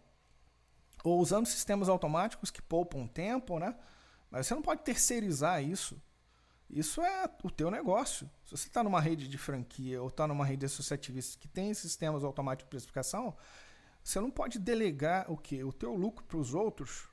ou 1.03 1.19
usando 1.19 1.45
sistemas 1.45 1.89
automáticos 1.89 2.49
que 2.49 2.61
poupam 2.61 3.05
tempo 3.05 3.59
né? 3.59 3.75
Mas 4.31 4.47
você 4.47 4.55
não 4.55 4.61
pode 4.61 4.81
terceirizar 4.81 5.63
isso. 5.63 6.01
Isso 6.69 7.01
é 7.01 7.29
o 7.43 7.51
teu 7.51 7.69
negócio. 7.69 8.27
Se 8.45 8.57
você 8.57 8.67
está 8.67 8.83
numa 8.83 8.99
rede 8.99 9.27
de 9.27 9.37
franquia 9.37 10.01
ou 10.01 10.07
está 10.07 10.25
numa 10.25 10.43
rede 10.43 10.65
associativista 10.65 11.39
que 11.39 11.47
tem 11.47 11.71
sistemas 11.73 12.23
automáticos 12.23 12.65
de 12.65 12.69
precificação, 12.69 13.37
você 14.03 14.19
não 14.19 14.29
pode 14.29 14.59
delegar 14.59 15.31
o 15.31 15.37
que? 15.37 15.63
O 15.63 15.71
teu 15.71 15.95
lucro 15.95 16.25
para 16.25 16.37
os 16.37 16.53
outros. 16.53 17.07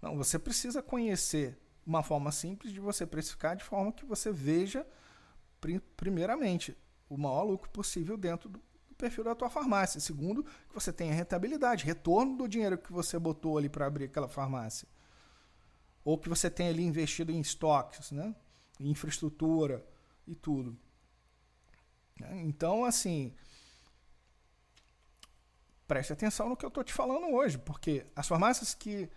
Não, 0.00 0.16
você 0.16 0.38
precisa 0.38 0.82
conhecer 0.82 1.58
uma 1.84 2.02
forma 2.02 2.30
simples 2.32 2.72
de 2.72 2.80
você 2.80 3.06
precificar 3.06 3.56
de 3.56 3.64
forma 3.64 3.92
que 3.92 4.04
você 4.04 4.32
veja, 4.32 4.86
primeiramente, 5.96 6.76
o 7.08 7.16
maior 7.16 7.42
lucro 7.42 7.70
possível 7.70 8.16
dentro 8.16 8.48
do 8.48 8.60
perfil 8.96 9.24
da 9.24 9.34
tua 9.34 9.48
farmácia. 9.48 10.00
Segundo, 10.00 10.44
que 10.44 10.74
você 10.74 10.92
tenha 10.92 11.14
rentabilidade, 11.14 11.84
retorno 11.84 12.36
do 12.36 12.48
dinheiro 12.48 12.78
que 12.78 12.92
você 12.92 13.18
botou 13.18 13.58
ali 13.58 13.68
para 13.68 13.86
abrir 13.86 14.06
aquela 14.06 14.28
farmácia. 14.28 14.88
Ou 16.04 16.18
que 16.18 16.28
você 16.28 16.50
tenha 16.50 16.70
ali 16.70 16.82
investido 16.82 17.30
em 17.30 17.40
estoques, 17.40 18.10
né? 18.10 18.34
infraestrutura 18.80 19.84
e 20.26 20.34
tudo. 20.34 20.76
Então, 22.44 22.84
assim, 22.84 23.34
preste 25.88 26.12
atenção 26.12 26.50
no 26.50 26.56
que 26.56 26.64
eu 26.64 26.68
estou 26.68 26.84
te 26.84 26.92
falando 26.92 27.34
hoje, 27.34 27.58
porque 27.58 28.06
as 28.14 28.28
farmácias 28.28 28.74
que, 28.74 29.10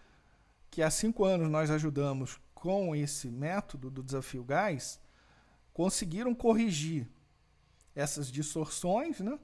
que 0.72 0.82
há 0.82 0.90
cinco 0.90 1.26
anos 1.26 1.50
nós 1.50 1.70
ajudamos 1.70 2.40
com 2.56 2.96
esse 2.96 3.30
método 3.30 3.92
do 3.92 4.02
desafio 4.02 4.44
gás 4.44 5.00
conseguiram 5.74 6.34
corrigir 6.34 7.08
essas 7.94 8.32
distorções, 8.32 9.20
né? 9.20 9.38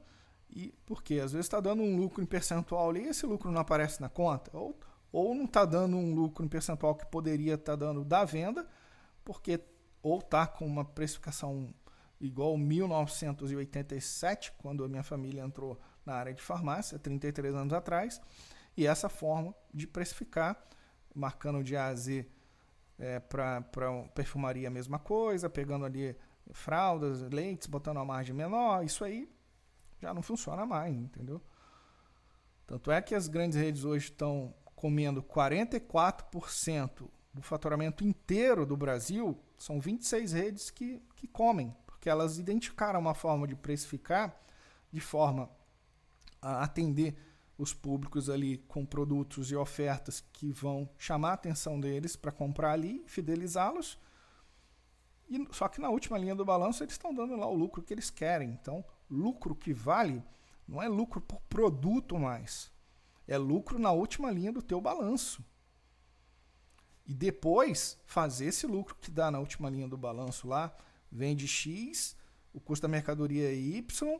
E 0.49 0.73
porque 0.85 1.15
às 1.15 1.33
vezes 1.33 1.45
está 1.45 1.59
dando 1.59 1.83
um 1.83 1.97
lucro 1.97 2.23
em 2.23 2.25
percentual 2.25 2.89
ali 2.89 3.01
e 3.01 3.09
esse 3.09 3.25
lucro 3.25 3.51
não 3.51 3.59
aparece 3.59 3.99
na 3.99 4.07
conta, 4.07 4.49
ou, 4.55 4.79
ou 5.11 5.35
não 5.35 5.43
está 5.43 5.65
dando 5.65 5.97
um 5.97 6.15
lucro 6.15 6.45
em 6.45 6.47
percentual 6.47 6.95
que 6.95 7.05
poderia 7.07 7.55
estar 7.55 7.73
tá 7.73 7.75
dando 7.75 8.05
da 8.05 8.23
venda, 8.23 8.65
porque 9.25 9.59
ou 10.01 10.19
está 10.19 10.47
com 10.47 10.65
uma 10.65 10.85
precificação 10.85 11.73
igual 12.21 12.57
1987, 12.57 14.53
quando 14.57 14.85
a 14.85 14.87
minha 14.87 15.03
família 15.03 15.43
entrou 15.43 15.77
na 16.07 16.15
área 16.15 16.33
de 16.33 16.41
farmácia, 16.41 16.97
33 16.97 17.53
anos 17.53 17.73
atrás, 17.73 18.21
e 18.77 18.87
essa 18.87 19.09
forma 19.09 19.53
de 19.73 19.85
precificar, 19.85 20.57
marcando 21.13 21.61
de 21.61 21.75
A 21.75 21.87
a 21.87 21.95
Z 21.95 22.25
é, 22.97 23.19
para 23.19 23.61
perfumaria 24.15 24.69
a 24.69 24.71
mesma 24.71 24.97
coisa, 24.97 25.49
pegando 25.49 25.85
ali 25.85 26.15
fraldas, 26.51 27.21
leites, 27.23 27.67
botando 27.67 27.97
uma 27.97 28.05
margem 28.05 28.33
menor, 28.33 28.85
isso 28.85 29.03
aí 29.03 29.29
já 29.99 30.13
não 30.13 30.21
funciona 30.21 30.65
mais, 30.65 30.95
entendeu? 30.95 31.41
Tanto 32.65 32.89
é 32.89 33.01
que 33.01 33.13
as 33.13 33.27
grandes 33.27 33.57
redes 33.57 33.83
hoje 33.83 34.05
estão 34.05 34.53
comendo 34.75 35.21
44% 35.21 37.09
do 37.33 37.41
faturamento 37.41 38.05
inteiro 38.05 38.65
do 38.65 38.77
Brasil, 38.77 39.37
são 39.57 39.79
26 39.79 40.31
redes 40.31 40.69
que, 40.69 41.01
que 41.15 41.27
comem, 41.27 41.75
porque 41.85 42.09
elas 42.09 42.37
identificaram 42.37 42.99
uma 42.99 43.13
forma 43.13 43.45
de 43.45 43.55
precificar 43.55 44.39
de 44.91 45.01
forma 45.01 45.49
atender 46.63 47.15
os 47.57 47.73
públicos 47.73 48.29
ali 48.29 48.57
com 48.67 48.85
produtos 48.85 49.51
e 49.51 49.55
ofertas 49.55 50.23
que 50.31 50.51
vão 50.51 50.89
chamar 50.97 51.31
a 51.31 51.33
atenção 51.33 51.79
deles 51.79 52.15
para 52.15 52.31
comprar 52.31 52.71
ali, 52.71 53.03
fidelizá-los. 53.07 53.97
E, 55.27 55.45
só 55.51 55.67
que 55.67 55.81
na 55.81 55.89
última 55.89 56.17
linha 56.17 56.35
do 56.35 56.45
balanço 56.45 56.83
eles 56.83 56.93
estão 56.93 57.13
dando 57.13 57.35
lá 57.35 57.47
o 57.47 57.55
lucro 57.55 57.81
que 57.81 57.93
eles 57.93 58.09
querem. 58.09 58.49
Então, 58.49 58.85
lucro 59.09 59.55
que 59.55 59.73
vale 59.73 60.23
não 60.67 60.81
é 60.81 60.87
lucro 60.87 61.21
por 61.21 61.39
produto 61.43 62.19
mais, 62.19 62.71
é 63.25 63.37
lucro 63.37 63.79
na 63.79 63.91
última 63.91 64.29
linha 64.29 64.51
do 64.51 64.61
teu 64.61 64.81
balanço 64.81 65.43
e 67.07 67.13
depois 67.13 67.97
fazer 68.05 68.47
esse 68.47 68.67
lucro 68.67 68.95
que 68.99 69.09
dá 69.09 69.31
na 69.31 69.39
última 69.39 69.69
linha 69.69 69.87
do 69.87 69.97
balanço 69.97 70.45
lá, 70.45 70.75
vende 71.09 71.47
X, 71.47 72.17
o 72.53 72.59
custo 72.59 72.81
da 72.81 72.89
mercadoria 72.89 73.49
é 73.49 73.55
Y, 73.55 74.19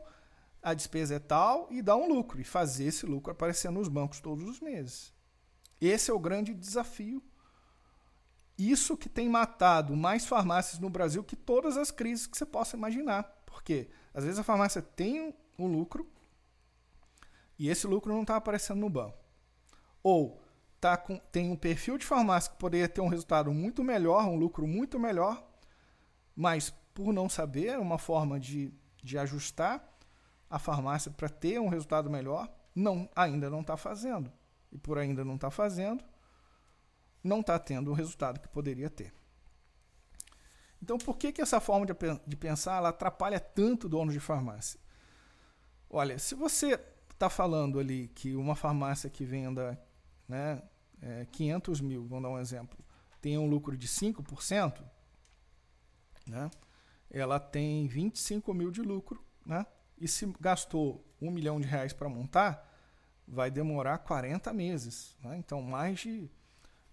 a 0.62 0.74
despesa 0.74 1.16
é 1.16 1.20
tal 1.20 1.68
e 1.72 1.82
dá 1.82 1.96
um 1.96 2.08
lucro 2.08 2.40
e 2.40 2.44
fazer 2.44 2.86
esse 2.86 3.06
lucro 3.06 3.32
aparecer 3.32 3.72
nos 3.72 3.88
bancos 3.88 4.20
todos 4.20 4.48
os 4.48 4.60
meses. 4.60 5.14
Esse 5.80 6.12
é 6.12 6.14
o 6.14 6.20
grande 6.20 6.54
desafio. 6.54 7.24
Isso 8.58 8.98
que 8.98 9.08
tem 9.08 9.30
matado 9.30 9.96
mais 9.96 10.26
farmácias 10.26 10.80
no 10.80 10.90
Brasil 10.90 11.24
que 11.24 11.36
todas 11.36 11.78
as 11.78 11.92
crises 11.92 12.26
que 12.26 12.38
você 12.38 12.46
possa 12.46 12.76
imaginar. 12.76 13.24
Porque 13.46 13.90
às 14.14 14.24
vezes 14.24 14.40
a 14.40 14.44
farmácia 14.44 14.82
tem 14.82 15.34
um 15.58 15.68
lucro 15.68 16.10
e 17.60 17.70
esse 17.70 17.88
lucro 17.88 18.14
não 18.14 18.22
está 18.22 18.36
aparecendo 18.36 18.80
no 18.80 18.90
banco. 18.90 19.18
Ou 20.04 20.42
tá 20.80 20.98
com, 20.98 21.18
tem 21.32 21.52
um 21.52 21.56
perfil 21.56 21.98
de 21.98 22.06
farmácia 22.06 22.52
que 22.52 22.58
poderia 22.58 22.90
ter 22.90 23.02
um 23.02 23.08
resultado 23.08 23.52
muito 23.52 23.84
melhor, 23.84 24.26
um 24.26 24.36
lucro 24.36 24.68
muito 24.68 25.00
melhor, 25.00 25.44
mas 26.36 26.72
por 26.94 27.14
não 27.14 27.30
saber 27.30 27.78
uma 27.80 27.98
forma 27.98 28.40
de, 28.40 28.74
de 29.04 29.18
ajustar 29.18 29.97
a 30.50 30.60
farmácia 30.60 31.12
para 31.12 31.30
ter 31.30 31.60
um 31.60 31.70
resultado 31.70 32.10
melhor, 32.10 32.50
não 32.74 33.10
ainda 33.16 33.50
não 33.50 33.62
está 33.62 33.76
fazendo. 33.76 34.32
E 34.72 34.78
por 34.78 34.98
ainda 34.98 35.24
não 35.24 35.36
está 35.36 35.50
fazendo, 35.50 36.04
não 37.24 37.42
está 37.42 37.58
tendo 37.58 37.92
o 37.92 37.94
resultado 37.94 38.40
que 38.40 38.48
poderia 38.48 38.90
ter. 38.90 39.14
Então, 40.82 40.98
por 40.98 41.18
que, 41.18 41.32
que 41.32 41.42
essa 41.42 41.60
forma 41.60 41.86
de, 41.86 41.94
de 42.26 42.36
pensar 42.36 42.78
ela 42.78 42.90
atrapalha 42.90 43.40
tanto 43.40 43.90
donos 43.90 44.14
de 44.14 44.20
farmácia? 44.20 44.80
Olha, 45.90 46.20
se 46.20 46.36
você 46.36 46.80
está 47.12 47.30
falando 47.30 47.80
ali 47.80 48.10
que 48.10 48.36
uma 48.36 48.56
farmácia 48.56 49.10
que 49.10 49.26
venda 49.26 49.82
né, 50.28 50.62
é, 51.02 51.26
500 51.32 51.82
mil, 51.82 52.06
vamos 52.06 52.24
dar 52.24 52.30
um 52.30 52.40
exemplo, 52.40 52.78
tem 53.22 53.38
um 53.38 53.48
lucro 53.48 53.76
de 53.76 53.88
5%, 53.88 54.84
né, 56.28 56.52
ela 57.10 57.40
tem 57.40 57.88
25 57.88 58.54
mil 58.54 58.70
de 58.70 58.82
lucro, 58.82 59.24
né, 59.46 59.66
e 60.00 60.08
se 60.08 60.26
gastou 60.40 61.06
um 61.22 61.32
milhão 61.32 61.60
de 61.60 61.68
reais 61.68 61.94
para 61.94 62.08
montar, 62.08 62.68
vai 63.28 63.52
demorar 63.52 63.98
40 64.00 64.54
meses. 64.54 65.16
Né, 65.22 65.38
então, 65.38 65.62
mais 65.62 66.00
de 66.00 66.30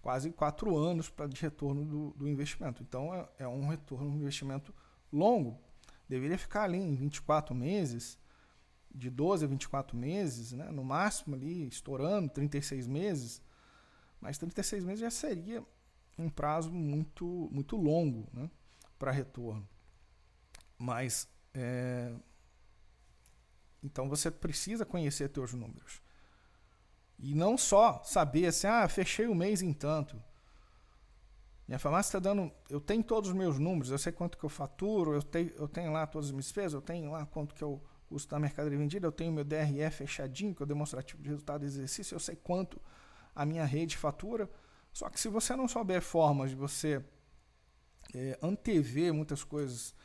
quase 0.01 0.31
quatro 0.31 0.77
anos 0.77 1.09
pra, 1.09 1.27
de 1.27 1.41
retorno 1.41 1.85
do, 1.85 2.11
do 2.11 2.27
investimento. 2.27 2.83
Então, 2.83 3.13
é, 3.13 3.27
é 3.39 3.47
um 3.47 3.67
retorno, 3.67 4.09
um 4.09 4.17
investimento 4.17 4.73
longo. 5.11 5.59
Deveria 6.07 6.37
ficar 6.37 6.63
ali 6.63 6.77
em 6.77 6.93
24 6.93 7.55
meses 7.55 8.19
de 8.93 9.09
12 9.09 9.45
a 9.45 9.47
24 9.47 9.97
meses, 9.97 10.51
né? 10.51 10.69
no 10.71 10.83
máximo 10.83 11.35
ali, 11.35 11.67
estourando 11.67 12.29
36 12.29 12.87
meses, 12.87 13.41
mas 14.21 14.37
36 14.37 14.85
meses 14.85 14.99
já 15.01 15.09
seria 15.11 15.63
um 16.17 16.29
prazo 16.29 16.71
muito, 16.71 17.49
muito 17.51 17.75
longo 17.75 18.29
né? 18.33 18.49
para 18.97 19.11
retorno. 19.11 19.67
Mas, 20.77 21.27
é... 21.53 22.13
então 23.85 24.09
você 24.09 24.31
precisa 24.31 24.85
conhecer 24.85 25.31
seus 25.33 25.53
números. 25.53 26.01
E 27.17 27.33
não 27.33 27.57
só 27.57 28.01
saber 28.03 28.47
assim, 28.47 28.67
ah, 28.67 28.87
fechei 28.87 29.27
o 29.27 29.35
mês 29.35 29.61
em 29.61 29.71
tanto. 29.71 30.21
Minha 31.67 31.79
farmácia 31.79 32.09
está 32.09 32.19
dando. 32.19 32.51
Eu 32.69 32.81
tenho 32.81 33.03
todos 33.03 33.29
os 33.29 33.35
meus 33.35 33.57
números, 33.57 33.91
eu 33.91 33.97
sei 33.97 34.11
quanto 34.11 34.37
que 34.37 34.43
eu 34.43 34.49
faturo, 34.49 35.13
eu 35.13 35.23
tenho, 35.23 35.51
eu 35.55 35.67
tenho 35.67 35.91
lá 35.91 36.05
todas 36.05 36.27
as 36.27 36.31
minhas 36.31 36.45
despesas, 36.45 36.73
eu 36.73 36.81
tenho 36.81 37.11
lá 37.11 37.25
quanto 37.25 37.55
que 37.55 37.63
eu 37.63 37.81
custo 38.07 38.29
da 38.29 38.39
mercadoria 38.39 38.77
vendida, 38.77 39.07
eu 39.07 39.11
tenho 39.11 39.31
meu 39.31 39.43
DRE 39.43 39.89
fechadinho, 39.91 40.53
que 40.53 40.61
é 40.61 40.65
o 40.65 40.67
demonstrativo 40.67 41.21
de 41.23 41.29
resultado 41.29 41.61
do 41.61 41.65
exercício, 41.65 42.13
eu 42.13 42.19
sei 42.19 42.35
quanto 42.35 42.79
a 43.33 43.45
minha 43.45 43.65
rede 43.65 43.97
fatura. 43.97 44.49
Só 44.93 45.09
que 45.09 45.19
se 45.19 45.27
você 45.27 45.55
não 45.55 45.67
souber 45.67 46.01
formas 46.01 46.51
de 46.51 46.55
você 46.55 47.03
é, 48.13 48.37
antever 48.41 49.13
muitas 49.13 49.43
coisas 49.43 49.95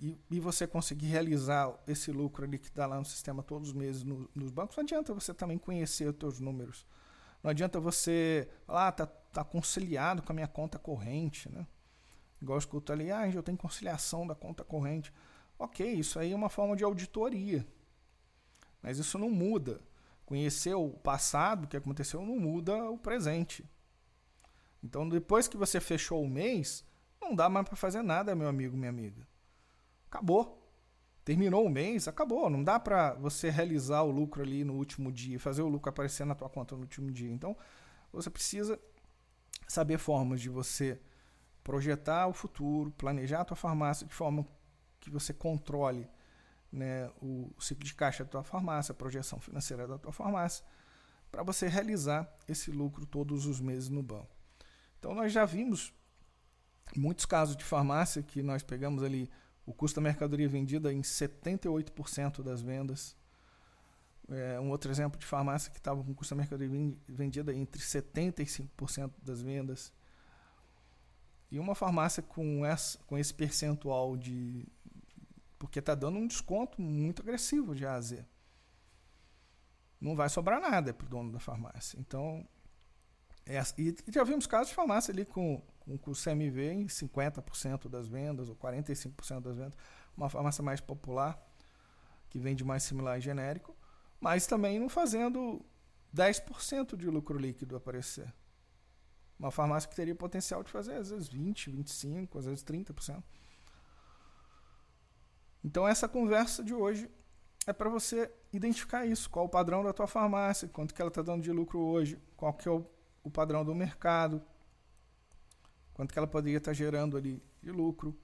e, 0.00 0.18
e, 0.30 0.40
você 0.40 0.66
conseguir 0.66 1.06
realizar 1.06 1.72
esse 1.86 2.10
lucro 2.10 2.44
ali 2.44 2.58
que 2.58 2.68
está 2.68 2.86
lá 2.86 2.98
no 2.98 3.04
sistema 3.04 3.42
todos 3.42 3.68
os 3.68 3.74
meses 3.74 4.02
no, 4.02 4.28
nos 4.34 4.50
bancos, 4.50 4.76
não 4.76 4.82
adianta 4.82 5.14
você 5.14 5.32
também 5.32 5.58
conhecer 5.58 6.08
os 6.08 6.16
seus 6.18 6.40
números. 6.40 6.86
Não 7.42 7.50
adianta 7.50 7.78
você 7.78 8.48
falar, 8.66 8.88
ah, 8.88 8.92
tá, 8.92 9.06
tá 9.06 9.44
conciliado 9.44 10.22
com 10.22 10.32
a 10.32 10.34
minha 10.34 10.48
conta 10.48 10.78
corrente, 10.78 11.50
né? 11.50 11.66
Igual 12.40 12.56
eu 12.56 12.60
escuto 12.60 12.92
ali, 12.92 13.10
ah, 13.10 13.28
eu 13.28 13.42
tenho 13.42 13.56
conciliação 13.56 14.26
da 14.26 14.34
conta 14.34 14.64
corrente. 14.64 15.12
Ok, 15.58 15.86
isso 15.86 16.18
aí 16.18 16.32
é 16.32 16.36
uma 16.36 16.48
forma 16.48 16.74
de 16.76 16.84
auditoria. 16.84 17.66
Mas 18.82 18.98
isso 18.98 19.18
não 19.18 19.30
muda. 19.30 19.80
Conhecer 20.26 20.74
o 20.74 20.90
passado, 20.90 21.64
o 21.64 21.68
que 21.68 21.76
aconteceu, 21.76 22.24
não 22.24 22.38
muda 22.38 22.90
o 22.90 22.98
presente. 22.98 23.64
Então, 24.82 25.08
depois 25.08 25.48
que 25.48 25.56
você 25.56 25.80
fechou 25.80 26.22
o 26.22 26.28
mês, 26.28 26.84
não 27.20 27.34
dá 27.34 27.48
mais 27.48 27.66
para 27.66 27.76
fazer 27.76 28.02
nada, 28.02 28.34
meu 28.34 28.48
amigo, 28.48 28.76
minha 28.76 28.90
amiga. 28.90 29.26
Acabou. 30.14 30.62
Terminou 31.24 31.66
o 31.66 31.68
mês, 31.68 32.06
acabou. 32.06 32.48
Não 32.48 32.62
dá 32.62 32.78
para 32.78 33.14
você 33.14 33.50
realizar 33.50 34.02
o 34.02 34.10
lucro 34.12 34.42
ali 34.42 34.62
no 34.62 34.74
último 34.74 35.10
dia, 35.10 35.40
fazer 35.40 35.62
o 35.62 35.68
lucro 35.68 35.90
aparecer 35.90 36.24
na 36.24 36.36
tua 36.36 36.48
conta 36.48 36.76
no 36.76 36.82
último 36.82 37.10
dia. 37.10 37.32
Então, 37.32 37.56
você 38.12 38.30
precisa 38.30 38.78
saber 39.66 39.98
formas 39.98 40.40
de 40.40 40.48
você 40.48 41.00
projetar 41.64 42.28
o 42.28 42.32
futuro, 42.32 42.92
planejar 42.92 43.40
a 43.40 43.44
tua 43.44 43.56
farmácia 43.56 44.06
de 44.06 44.14
forma 44.14 44.46
que 45.00 45.10
você 45.10 45.34
controle 45.34 46.08
né, 46.70 47.10
o 47.20 47.50
ciclo 47.58 47.84
de 47.84 47.94
caixa 47.94 48.22
da 48.22 48.30
tua 48.30 48.44
farmácia, 48.44 48.92
a 48.92 48.94
projeção 48.94 49.40
financeira 49.40 49.88
da 49.88 49.98
tua 49.98 50.12
farmácia, 50.12 50.64
para 51.28 51.42
você 51.42 51.66
realizar 51.66 52.32
esse 52.46 52.70
lucro 52.70 53.04
todos 53.04 53.46
os 53.46 53.60
meses 53.60 53.88
no 53.88 54.02
banco. 54.02 54.36
Então, 54.96 55.12
nós 55.12 55.32
já 55.32 55.44
vimos 55.44 55.92
muitos 56.94 57.26
casos 57.26 57.56
de 57.56 57.64
farmácia 57.64 58.22
que 58.22 58.42
nós 58.44 58.62
pegamos 58.62 59.02
ali 59.02 59.28
o 59.66 59.72
custo 59.72 59.96
da 59.96 60.02
mercadoria 60.02 60.48
vendida 60.48 60.92
em 60.92 61.00
78% 61.00 62.42
das 62.42 62.60
vendas. 62.60 63.16
É, 64.28 64.58
um 64.58 64.70
outro 64.70 64.90
exemplo 64.90 65.18
de 65.18 65.26
farmácia 65.26 65.70
que 65.70 65.78
estava 65.78 66.02
com 66.02 66.10
o 66.10 66.14
custo 66.14 66.34
da 66.34 66.38
mercadoria 66.40 66.96
vendida 67.08 67.54
entre 67.54 67.80
75% 67.80 69.12
das 69.22 69.42
vendas. 69.42 69.92
E 71.50 71.58
uma 71.58 71.74
farmácia 71.74 72.22
com, 72.22 72.64
essa, 72.64 72.98
com 73.06 73.16
esse 73.16 73.32
percentual 73.32 74.16
de. 74.16 74.66
Porque 75.58 75.78
está 75.78 75.94
dando 75.94 76.18
um 76.18 76.26
desconto 76.26 76.80
muito 76.80 77.22
agressivo 77.22 77.74
de 77.74 77.86
A 77.86 78.00
Z. 78.00 78.24
Não 80.00 80.14
vai 80.16 80.28
sobrar 80.28 80.60
nada 80.60 80.92
para 80.92 81.06
o 81.06 81.08
dono 81.08 81.32
da 81.32 81.38
farmácia. 81.38 81.98
Então, 81.98 82.46
é, 83.46 83.60
e 83.78 83.94
já 84.12 84.24
vimos 84.24 84.46
casos 84.46 84.68
de 84.68 84.74
farmácia 84.74 85.12
ali 85.12 85.24
com 85.24 85.62
com, 85.84 85.96
com 85.98 86.10
o 86.10 86.14
CMV 86.14 86.72
em 86.72 86.86
50% 86.86 87.88
das 87.88 88.08
vendas 88.08 88.48
ou 88.48 88.56
45% 88.56 89.40
das 89.40 89.56
vendas, 89.56 89.74
uma 90.16 90.28
farmácia 90.28 90.62
mais 90.62 90.80
popular, 90.80 91.40
que 92.30 92.38
vende 92.38 92.64
mais 92.64 92.82
similar 92.82 93.18
e 93.18 93.20
genérico, 93.20 93.76
mas 94.20 94.46
também 94.46 94.78
não 94.78 94.88
fazendo 94.88 95.64
10% 96.14 96.96
de 96.96 97.08
lucro 97.08 97.38
líquido 97.38 97.76
aparecer. 97.76 98.32
Uma 99.38 99.50
farmácia 99.50 99.88
que 99.88 99.96
teria 99.96 100.14
potencial 100.14 100.62
de 100.62 100.70
fazer 100.70 100.94
às 100.94 101.10
vezes 101.10 101.28
20, 101.28 101.70
25, 101.70 102.38
às 102.38 102.46
vezes 102.46 102.64
30%. 102.64 103.22
Então 105.62 105.86
essa 105.86 106.08
conversa 106.08 106.62
de 106.62 106.74
hoje 106.74 107.10
é 107.66 107.72
para 107.72 107.88
você 107.88 108.30
identificar 108.52 109.06
isso, 109.06 109.28
qual 109.30 109.46
o 109.46 109.48
padrão 109.48 109.82
da 109.82 109.92
tua 109.92 110.06
farmácia, 110.06 110.68
quanto 110.68 110.94
que 110.94 111.00
ela 111.00 111.08
está 111.08 111.22
dando 111.22 111.42
de 111.42 111.50
lucro 111.50 111.80
hoje, 111.80 112.18
qual 112.36 112.52
que 112.52 112.68
é 112.68 112.70
o, 112.70 112.86
o 113.22 113.30
padrão 113.30 113.64
do 113.64 113.74
mercado, 113.74 114.42
quanto 115.94 116.12
que 116.12 116.18
ela 116.18 116.28
poderia 116.28 116.58
estar 116.58 116.72
gerando 116.72 117.16
ali 117.16 117.42
de 117.62 117.70
lucro. 117.70 118.18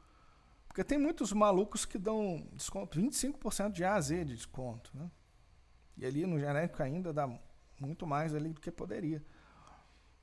Porque 0.67 0.85
tem 0.85 0.99
muitos 0.99 1.33
malucos 1.33 1.85
que 1.85 1.99
dão 1.99 2.47
desconto, 2.53 3.01
25% 3.01 3.73
de 3.73 3.85
A 3.85 3.95
a 3.95 4.01
Z 4.01 4.25
de 4.25 4.35
desconto. 4.35 4.91
Né? 4.95 5.11
E 5.97 6.05
ali 6.05 6.27
no 6.27 6.39
genérico 6.39 6.83
ainda 6.83 7.13
dá 7.13 7.29
muito 7.81 8.07
mais 8.07 8.35
ali 8.35 8.53
do 8.53 8.61
que 8.61 8.71
poderia. 8.71 9.25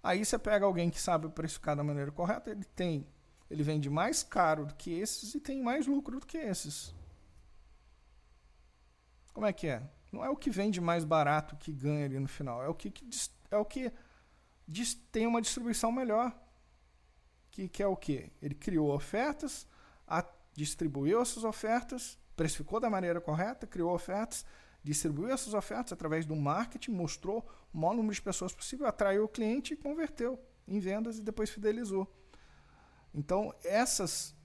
Aí 0.03 0.23
você 0.23 0.37
pega 0.37 0.65
alguém 0.65 0.89
que 0.89 1.01
sabe 1.01 1.27
precificar 1.29 1.75
da 1.75 1.83
maneira 1.83 2.11
correta, 2.11 2.51
ele 2.51 2.63
tem, 2.63 3.07
ele 3.49 3.63
vende 3.63 3.89
mais 3.89 4.23
caro 4.23 4.65
do 4.65 4.75
que 4.75 4.91
esses 4.91 5.33
e 5.33 5.39
tem 5.39 5.61
mais 5.61 5.87
lucro 5.87 6.19
do 6.19 6.25
que 6.25 6.37
esses. 6.37 6.93
Como 9.33 9.45
é 9.45 9.51
que 9.51 9.67
é? 9.67 9.83
Não 10.11 10.23
é 10.23 10.29
o 10.29 10.35
que 10.35 10.49
vende 10.49 10.79
mais 10.79 11.03
barato 11.03 11.55
que 11.57 11.71
ganha 11.71 12.05
ali 12.05 12.19
no 12.19 12.27
final, 12.27 12.63
é 12.63 12.69
o 12.69 12.73
que, 12.73 12.89
que 12.89 13.05
é 13.51 13.57
o 13.57 13.65
que 13.65 13.91
tem 15.11 15.27
uma 15.27 15.41
distribuição 15.41 15.91
melhor 15.91 16.33
que, 17.57 17.67
que 17.67 17.81
é 17.81 17.87
o 17.87 17.95
quê? 17.95 18.29
Ele 18.39 18.53
criou 18.53 18.93
ofertas, 18.93 19.67
a, 20.07 20.23
distribuiu 20.53 21.19
essas 21.19 21.43
ofertas, 21.43 22.19
precificou 22.35 22.79
da 22.79 22.87
maneira 22.87 23.19
correta, 23.19 23.65
criou 23.65 23.95
ofertas, 23.95 24.45
distribuiu 24.83 25.31
essas 25.31 25.55
ofertas 25.55 25.91
através 25.91 26.23
do 26.23 26.35
marketing, 26.35 26.91
mostrou 26.91 27.43
o 27.73 27.77
maior 27.77 27.95
número 27.95 28.13
de 28.13 28.21
pessoas 28.21 28.53
possível, 28.53 28.85
atraiu 28.85 29.23
o 29.23 29.27
cliente 29.27 29.73
e 29.73 29.77
converteu 29.77 30.39
em 30.67 30.79
vendas 30.79 31.17
e 31.17 31.23
depois 31.23 31.49
fidelizou. 31.49 32.07
Então, 33.11 33.51
essas 33.63 34.35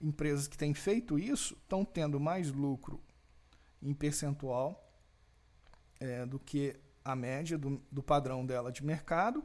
empresas 0.00 0.46
que 0.46 0.56
têm 0.56 0.72
feito 0.72 1.18
isso 1.18 1.54
estão 1.54 1.84
tendo 1.84 2.20
mais 2.20 2.52
lucro 2.52 3.02
em 3.82 3.92
percentual 3.92 4.88
é, 5.98 6.24
do 6.24 6.38
que 6.38 6.76
a 7.04 7.16
média 7.16 7.58
do, 7.58 7.82
do 7.90 8.02
padrão 8.02 8.46
dela 8.46 8.70
de 8.70 8.84
mercado 8.84 9.44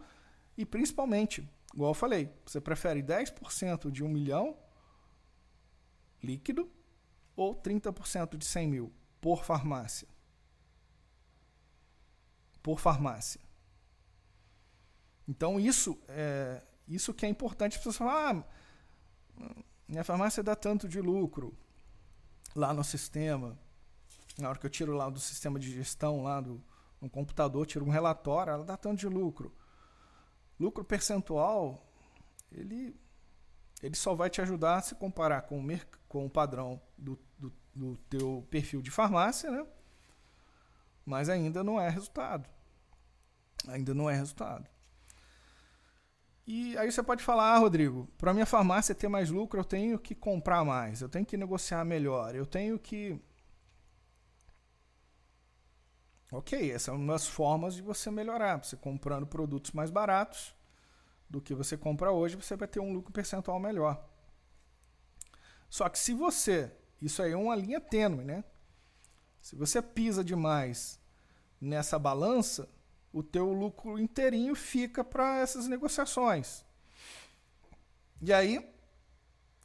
e 0.55 0.63
principalmente 0.65 1.47
Igual 1.73 1.91
eu 1.91 1.95
falei, 1.95 2.33
você 2.45 2.59
prefere 2.59 3.03
10% 3.03 3.91
de 3.91 4.03
1 4.03 4.07
milhão 4.07 4.57
líquido 6.23 6.69
ou 7.35 7.55
30% 7.55 8.37
de 8.37 8.45
100 8.45 8.67
mil 8.67 8.93
por 9.21 9.43
farmácia? 9.43 10.07
Por 12.63 12.79
farmácia. 12.79 13.39
Então 15.27 15.59
isso 15.59 15.97
é 16.07 16.63
isso 16.87 17.13
que 17.13 17.25
é 17.25 17.29
importante. 17.29 17.73
As 17.73 17.77
pessoas 17.77 17.97
falam, 17.97 18.45
ah, 19.37 19.55
minha 19.87 20.03
farmácia 20.03 20.41
dá 20.41 20.55
tanto 20.55 20.87
de 20.87 21.01
lucro 21.01 21.55
lá 22.55 22.73
no 22.73 22.83
sistema. 22.83 23.59
Na 24.37 24.49
hora 24.49 24.57
que 24.57 24.65
eu 24.65 24.69
tiro 24.69 24.93
lá 24.93 25.09
do 25.09 25.19
sistema 25.19 25.59
de 25.59 25.69
gestão, 25.69 26.23
lá 26.23 26.39
do 26.39 26.63
no 26.99 27.09
computador, 27.09 27.65
tiro 27.67 27.85
um 27.85 27.89
relatório, 27.89 28.53
ela 28.53 28.63
dá 28.63 28.75
tanto 28.75 28.99
de 28.99 29.07
lucro 29.07 29.53
lucro 30.59 30.83
percentual, 30.83 31.85
ele, 32.51 32.95
ele 33.81 33.95
só 33.95 34.15
vai 34.15 34.29
te 34.29 34.41
ajudar 34.41 34.77
a 34.77 34.81
se 34.81 34.95
comparar 34.95 35.41
com 35.41 35.59
o, 35.59 35.79
com 36.07 36.25
o 36.25 36.29
padrão 36.29 36.81
do, 36.97 37.17
do, 37.37 37.53
do 37.73 37.97
teu 38.09 38.45
perfil 38.49 38.81
de 38.81 38.91
farmácia, 38.91 39.51
né? 39.51 39.65
Mas 41.05 41.29
ainda 41.29 41.63
não 41.63 41.79
é 41.79 41.89
resultado. 41.89 42.49
Ainda 43.67 43.93
não 43.93 44.09
é 44.09 44.15
resultado. 44.15 44.67
E 46.45 46.77
aí 46.77 46.89
você 46.89 47.03
pode 47.03 47.23
falar, 47.23 47.53
ah, 47.53 47.57
Rodrigo, 47.57 48.07
para 48.17 48.33
minha 48.33 48.45
farmácia 48.45 48.95
ter 48.95 49.09
mais 49.09 49.29
lucro, 49.29 49.59
eu 49.59 49.65
tenho 49.65 49.99
que 49.99 50.15
comprar 50.15 50.63
mais, 50.63 51.01
eu 51.01 51.09
tenho 51.09 51.25
que 51.25 51.35
negociar 51.35 51.83
melhor, 51.83 52.33
eu 52.35 52.45
tenho 52.45 52.79
que 52.79 53.19
Ok, 56.31 56.71
essa 56.71 56.91
é 56.91 56.93
uma 56.93 57.13
das 57.13 57.25
formas 57.27 57.73
de 57.75 57.81
você 57.81 58.11
melhorar. 58.11 58.63
Você 58.63 58.75
comprando 58.75 59.25
produtos 59.25 59.71
mais 59.71 59.89
baratos 59.89 60.53
do 61.29 61.41
que 61.41 61.53
você 61.53 61.77
compra 61.77 62.11
hoje, 62.11 62.35
você 62.35 62.55
vai 62.55 62.67
ter 62.67 62.79
um 62.79 62.93
lucro 62.93 63.13
percentual 63.13 63.59
melhor. 63.59 64.03
Só 65.69 65.87
que 65.87 65.97
se 65.97 66.13
você, 66.13 66.71
isso 67.01 67.21
aí 67.21 67.31
é 67.31 67.37
uma 67.37 67.55
linha 67.55 67.79
tênue, 67.79 68.23
né? 68.23 68.43
Se 69.41 69.55
você 69.55 69.81
pisa 69.81 70.23
demais 70.23 70.99
nessa 71.59 71.97
balança, 71.97 72.67
o 73.13 73.23
teu 73.23 73.51
lucro 73.51 73.97
inteirinho 73.97 74.55
fica 74.55 75.03
para 75.03 75.39
essas 75.39 75.67
negociações. 75.67 76.65
E 78.21 78.33
aí 78.33 78.69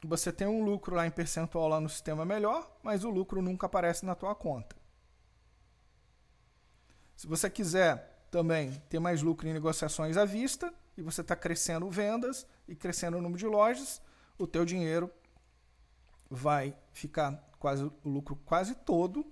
você 0.03 0.31
tem 0.31 0.47
um 0.47 0.63
lucro 0.63 0.95
lá 0.95 1.05
em 1.05 1.11
percentual 1.11 1.67
lá 1.67 1.79
no 1.79 1.89
sistema 1.89 2.25
melhor, 2.25 2.71
mas 2.81 3.03
o 3.03 3.09
lucro 3.09 3.41
nunca 3.41 3.65
aparece 3.65 4.05
na 4.05 4.15
tua 4.15 4.33
conta. 4.33 4.82
Se 7.15 7.27
você 7.27 7.49
quiser 7.49 8.25
também 8.29 8.71
ter 8.89 8.99
mais 8.99 9.21
lucro 9.21 9.47
em 9.47 9.53
negociações 9.53 10.17
à 10.17 10.25
vista 10.25 10.73
e 10.97 11.01
você 11.01 11.21
está 11.21 11.35
crescendo 11.35 11.89
vendas 11.89 12.47
e 12.67 12.75
crescendo 12.75 13.17
o 13.17 13.21
número 13.21 13.39
de 13.39 13.45
lojas, 13.45 14.01
o 14.37 14.47
teu 14.47 14.65
dinheiro 14.65 15.11
vai 16.29 16.75
ficar 16.91 17.33
quase 17.59 17.83
o 17.83 18.09
lucro 18.09 18.35
quase 18.43 18.75
todo 18.75 19.25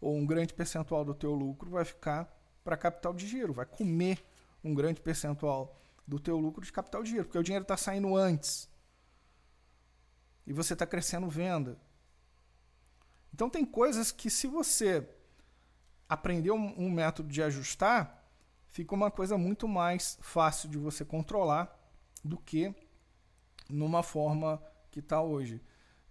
ou 0.00 0.14
um 0.14 0.26
grande 0.26 0.52
percentual 0.52 1.04
do 1.04 1.14
teu 1.14 1.32
lucro 1.32 1.70
vai 1.70 1.84
ficar 1.84 2.30
para 2.62 2.76
capital 2.76 3.14
de 3.14 3.26
giro, 3.26 3.52
vai 3.52 3.66
comer 3.66 4.24
um 4.62 4.74
grande 4.74 5.00
percentual 5.00 5.80
do 6.06 6.18
teu 6.18 6.38
lucro 6.38 6.64
de 6.64 6.72
capital 6.72 7.02
de 7.02 7.10
giro, 7.10 7.24
porque 7.24 7.38
o 7.38 7.42
dinheiro 7.42 7.62
está 7.62 7.76
saindo 7.76 8.14
antes 8.14 8.68
e 10.46 10.52
você 10.52 10.74
está 10.74 10.86
crescendo 10.86 11.28
venda. 11.28 11.78
Então 13.32 13.50
tem 13.50 13.64
coisas 13.64 14.12
que 14.12 14.30
se 14.30 14.46
você 14.46 15.08
aprender 16.08 16.50
um, 16.50 16.74
um 16.78 16.90
método 16.90 17.28
de 17.28 17.42
ajustar, 17.42 18.24
fica 18.68 18.94
uma 18.94 19.10
coisa 19.10 19.38
muito 19.38 19.66
mais 19.68 20.18
fácil 20.20 20.68
de 20.68 20.78
você 20.78 21.04
controlar 21.04 21.74
do 22.24 22.36
que 22.36 22.74
numa 23.68 24.02
forma 24.02 24.62
que 24.90 25.00
está 25.00 25.20
hoje. 25.22 25.60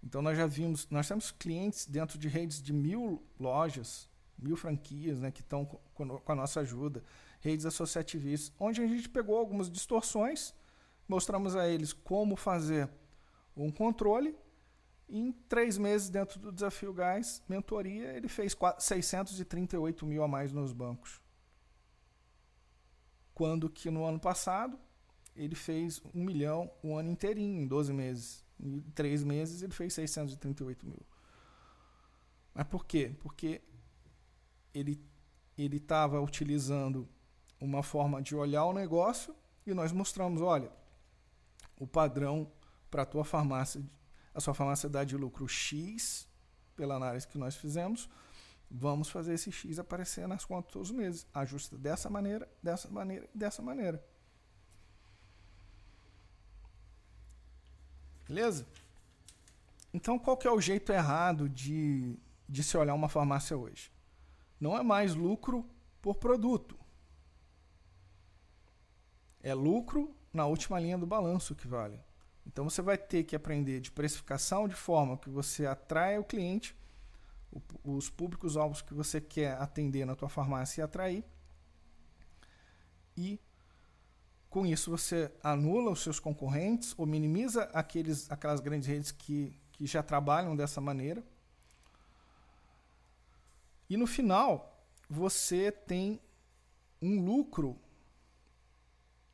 Então 0.02 0.20
nós 0.20 0.36
já 0.36 0.46
vimos, 0.46 0.88
nós 0.90 1.08
temos 1.08 1.30
clientes 1.30 1.86
dentro 1.86 2.18
de 2.18 2.28
redes 2.28 2.62
de 2.62 2.72
mil 2.72 3.22
lojas, 3.40 4.08
mil 4.38 4.56
franquias, 4.56 5.18
né, 5.18 5.30
que 5.30 5.40
estão 5.40 5.64
com, 5.64 6.20
a 6.26 6.34
nossa 6.34 6.60
ajuda, 6.60 7.02
redes 7.40 7.64
associativistas, 7.64 8.52
onde 8.58 8.82
a 8.82 8.86
gente 8.86 9.08
pegou 9.08 9.38
algumas 9.38 9.70
distorções, 9.70 10.54
mostramos 11.08 11.56
a 11.56 11.68
eles 11.68 11.92
como 11.92 12.36
fazer 12.36 12.88
um 13.56 13.70
controle. 13.70 14.36
Em 15.08 15.32
três 15.32 15.76
meses 15.76 16.08
dentro 16.08 16.40
do 16.40 16.50
Desafio 16.50 16.92
Gás, 16.92 17.42
mentoria, 17.48 18.16
ele 18.16 18.28
fez 18.28 18.56
638 18.78 20.06
mil 20.06 20.22
a 20.22 20.28
mais 20.28 20.52
nos 20.52 20.72
bancos. 20.72 21.20
Quando 23.34 23.68
que 23.68 23.90
no 23.90 24.04
ano 24.04 24.18
passado 24.18 24.78
ele 25.36 25.54
fez 25.54 26.00
um 26.14 26.24
milhão 26.24 26.70
um 26.82 26.96
ano 26.96 27.10
inteirinho, 27.10 27.60
em 27.60 27.66
12 27.66 27.92
meses. 27.92 28.44
Em 28.58 28.80
três 28.94 29.24
meses 29.24 29.62
ele 29.62 29.72
fez 29.72 29.92
638 29.94 30.86
mil. 30.86 31.04
Mas 32.54 32.66
por 32.66 32.86
quê? 32.86 33.14
Porque 33.20 33.62
ele 34.72 35.00
ele 35.56 35.76
estava 35.76 36.20
utilizando 36.20 37.08
uma 37.60 37.82
forma 37.82 38.20
de 38.20 38.34
olhar 38.34 38.64
o 38.64 38.72
negócio 38.72 39.34
e 39.64 39.72
nós 39.72 39.92
mostramos, 39.92 40.42
olha, 40.42 40.70
o 41.78 41.86
padrão 41.86 42.50
para 42.90 43.02
a 43.02 43.06
tua 43.06 43.24
farmácia, 43.24 43.82
a 44.34 44.40
sua 44.40 44.52
farmácia 44.52 44.88
dá 44.88 45.04
de 45.04 45.16
lucro 45.16 45.46
X 45.48 46.28
pela 46.74 46.96
análise 46.96 47.26
que 47.26 47.38
nós 47.38 47.54
fizemos, 47.54 48.10
vamos 48.70 49.08
fazer 49.08 49.34
esse 49.34 49.52
X 49.52 49.78
aparecer 49.78 50.26
nas 50.26 50.44
contas 50.44 50.72
todos 50.72 50.90
os 50.90 50.96
meses. 50.96 51.26
Ajusta 51.32 51.78
dessa 51.78 52.10
maneira, 52.10 52.50
dessa 52.62 52.88
maneira, 52.90 53.28
dessa 53.32 53.62
maneira. 53.62 54.04
Beleza? 58.26 58.66
Então, 59.92 60.18
qual 60.18 60.36
que 60.36 60.48
é 60.48 60.50
o 60.50 60.60
jeito 60.60 60.90
errado 60.92 61.48
de, 61.48 62.18
de 62.48 62.62
se 62.64 62.76
olhar 62.76 62.94
uma 62.94 63.08
farmácia 63.08 63.56
hoje? 63.56 63.92
Não 64.58 64.76
é 64.76 64.82
mais 64.82 65.14
lucro 65.14 65.68
por 66.02 66.16
produto. 66.16 66.76
É 69.40 69.54
lucro 69.54 70.16
na 70.32 70.46
última 70.46 70.80
linha 70.80 70.98
do 70.98 71.06
balanço 71.06 71.54
que 71.54 71.68
vale. 71.68 72.00
Então 72.46 72.68
você 72.68 72.82
vai 72.82 72.98
ter 72.98 73.24
que 73.24 73.34
aprender 73.34 73.80
de 73.80 73.90
precificação 73.90 74.68
de 74.68 74.74
forma 74.74 75.16
que 75.16 75.30
você 75.30 75.66
atrai 75.66 76.18
o 76.18 76.24
cliente, 76.24 76.76
os 77.82 78.10
públicos 78.10 78.56
alvos 78.56 78.82
que 78.82 78.92
você 78.92 79.20
quer 79.20 79.56
atender 79.60 80.04
na 80.04 80.14
tua 80.14 80.28
farmácia 80.28 80.80
e 80.80 80.84
atrair. 80.84 81.24
E 83.16 83.40
com 84.50 84.66
isso 84.66 84.90
você 84.90 85.32
anula 85.42 85.90
os 85.90 86.02
seus 86.02 86.20
concorrentes 86.20 86.94
ou 86.96 87.06
minimiza 87.06 87.64
aqueles, 87.72 88.30
aquelas 88.30 88.60
grandes 88.60 88.88
redes 88.88 89.10
que, 89.10 89.56
que 89.72 89.86
já 89.86 90.02
trabalham 90.02 90.54
dessa 90.54 90.80
maneira. 90.80 91.24
E 93.88 93.96
no 93.96 94.06
final, 94.06 94.86
você 95.08 95.70
tem 95.70 96.20
um 97.00 97.24
lucro 97.24 97.78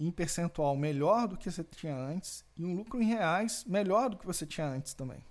em 0.01 0.11
percentual 0.11 0.75
melhor 0.75 1.29
do 1.29 1.37
que 1.37 1.51
você 1.51 1.63
tinha 1.63 1.95
antes 1.95 2.43
e 2.57 2.65
um 2.65 2.75
lucro 2.75 3.03
em 3.03 3.05
reais 3.05 3.65
melhor 3.67 4.09
do 4.09 4.17
que 4.17 4.27
você 4.27 4.47
tinha 4.47 4.67
antes 4.67 4.95
também. 4.95 5.23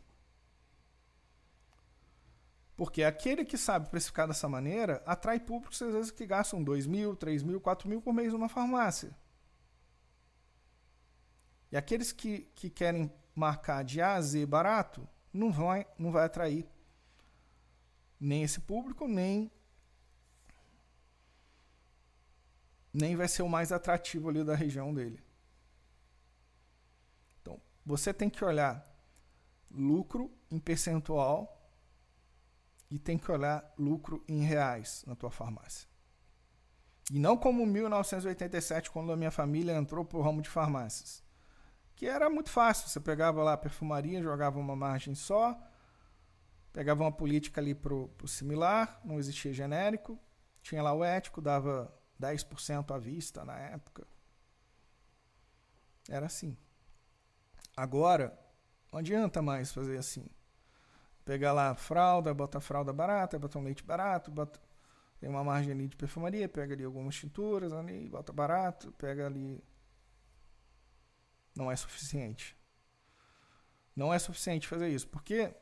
Porque 2.77 3.03
aquele 3.03 3.43
que 3.43 3.57
sabe 3.57 3.89
precificar 3.89 4.27
dessa 4.27 4.47
maneira 4.47 5.01
atrai 5.07 5.39
públicos 5.39 5.81
às 5.81 5.91
vezes 5.91 6.11
que 6.11 6.25
gastam 6.25 6.63
2 6.63 6.85
mil, 6.85 7.15
3 7.15 7.41
mil, 7.41 7.59
4 7.59 7.89
mil 7.89 7.99
por 7.99 8.13
mês 8.13 8.31
numa 8.31 8.47
farmácia. 8.47 9.09
E 11.71 11.75
aqueles 11.75 12.11
que, 12.11 12.47
que 12.53 12.69
querem 12.69 13.11
marcar 13.35 13.83
de 13.83 13.99
A 14.01 14.13
a 14.13 14.21
Z 14.21 14.45
barato, 14.45 15.07
não 15.33 15.51
vai, 15.51 15.85
não 15.97 16.11
vai 16.11 16.25
atrair 16.25 16.65
nem 18.19 18.43
esse 18.43 18.59
público, 18.59 19.07
nem 19.07 19.51
nem 22.93 23.15
vai 23.15 23.27
ser 23.27 23.43
o 23.43 23.49
mais 23.49 23.71
atrativo 23.71 24.29
ali 24.29 24.43
da 24.43 24.55
região 24.55 24.93
dele. 24.93 25.23
Então, 27.41 27.61
você 27.85 28.13
tem 28.13 28.29
que 28.29 28.43
olhar 28.43 28.85
lucro 29.69 30.31
em 30.49 30.59
percentual 30.59 31.55
e 32.89 32.97
tem 32.97 33.17
que 33.17 33.31
olhar 33.31 33.73
lucro 33.77 34.23
em 34.27 34.41
reais 34.41 35.03
na 35.05 35.15
tua 35.15 35.29
farmácia. 35.29 35.87
E 37.11 37.19
não 37.19 37.37
como 37.37 37.65
1987, 37.65 38.91
quando 38.91 39.11
a 39.11 39.17
minha 39.17 39.31
família 39.31 39.75
entrou 39.75 40.05
para 40.05 40.17
o 40.17 40.21
ramo 40.21 40.41
de 40.41 40.49
farmácias. 40.49 41.23
Que 41.95 42.05
era 42.05 42.29
muito 42.29 42.49
fácil. 42.49 42.87
Você 42.87 42.99
pegava 42.99 43.43
lá 43.43 43.53
a 43.53 43.57
perfumaria, 43.57 44.21
jogava 44.21 44.59
uma 44.59 44.75
margem 44.75 45.15
só, 45.15 45.59
pegava 46.71 47.03
uma 47.03 47.11
política 47.11 47.59
ali 47.59 47.73
para 47.73 47.93
o 47.93 48.27
similar, 48.27 49.01
não 49.03 49.19
existia 49.19 49.51
genérico, 49.51 50.19
tinha 50.61 50.83
lá 50.83 50.93
o 50.93 51.03
ético, 51.03 51.41
dava 51.41 51.93
10% 52.19 52.93
à 52.93 52.97
vista 52.97 53.45
na 53.45 53.57
época. 53.57 54.05
Era 56.09 56.25
assim. 56.25 56.57
Agora, 57.75 58.37
não 58.91 58.99
adianta 58.99 59.41
mais 59.41 59.71
fazer 59.71 59.97
assim. 59.97 60.25
Pegar 61.23 61.53
lá 61.53 61.75
fralda, 61.75 62.33
bota 62.33 62.59
fralda 62.59 62.91
barata, 62.91 63.37
bota 63.37 63.59
um 63.59 63.63
leite 63.63 63.83
barato, 63.83 64.31
bota, 64.31 64.59
tem 65.19 65.29
uma 65.29 65.43
margem 65.43 65.71
ali 65.71 65.87
de 65.87 65.95
perfumaria, 65.95 66.49
pega 66.49 66.73
ali 66.73 66.83
algumas 66.83 67.15
tinturas 67.15 67.71
ali, 67.71 68.09
bota 68.09 68.33
barato, 68.33 68.91
pega 68.93 69.27
ali. 69.27 69.63
Não 71.55 71.71
é 71.71 71.75
suficiente. 71.75 72.57
Não 73.95 74.13
é 74.13 74.17
suficiente 74.17 74.67
fazer 74.67 74.89
isso, 74.89 75.07
porque 75.07 75.53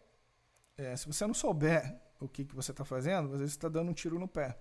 é, 0.77 0.95
se 0.95 1.07
você 1.07 1.25
não 1.25 1.33
souber 1.33 1.99
o 2.19 2.27
que, 2.27 2.45
que 2.45 2.55
você 2.55 2.71
está 2.71 2.85
fazendo, 2.85 3.33
às 3.33 3.39
vezes 3.39 3.53
você 3.53 3.57
está 3.57 3.69
dando 3.69 3.89
um 3.89 3.93
tiro 3.93 4.17
no 4.19 4.27
pé. 4.27 4.57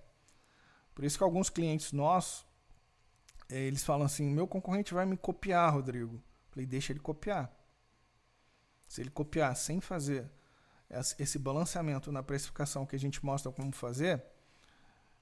Por 0.97 1.05
isso 1.05 1.15
que 1.15 1.23
alguns 1.23 1.47
clientes 1.47 1.91
nossos, 1.91 2.43
é, 3.47 3.59
eles 3.59 3.83
falam 3.83 4.07
assim, 4.07 4.27
meu 4.33 4.47
concorrente 4.47 4.95
vai 4.95 5.05
me 5.05 5.15
copiar, 5.15 5.71
Rodrigo. 5.71 6.19
Falei, 6.49 6.65
deixa 6.65 6.91
ele 6.91 6.99
copiar. 6.99 7.55
Se 8.87 9.01
ele 9.01 9.11
copiar 9.11 9.55
sem 9.55 9.79
fazer 9.79 10.27
esse 11.19 11.37
balanceamento 11.37 12.11
na 12.11 12.23
precificação 12.23 12.83
que 12.83 12.95
a 12.95 12.99
gente 12.99 13.23
mostra 13.23 13.51
como 13.51 13.71
fazer, 13.73 14.25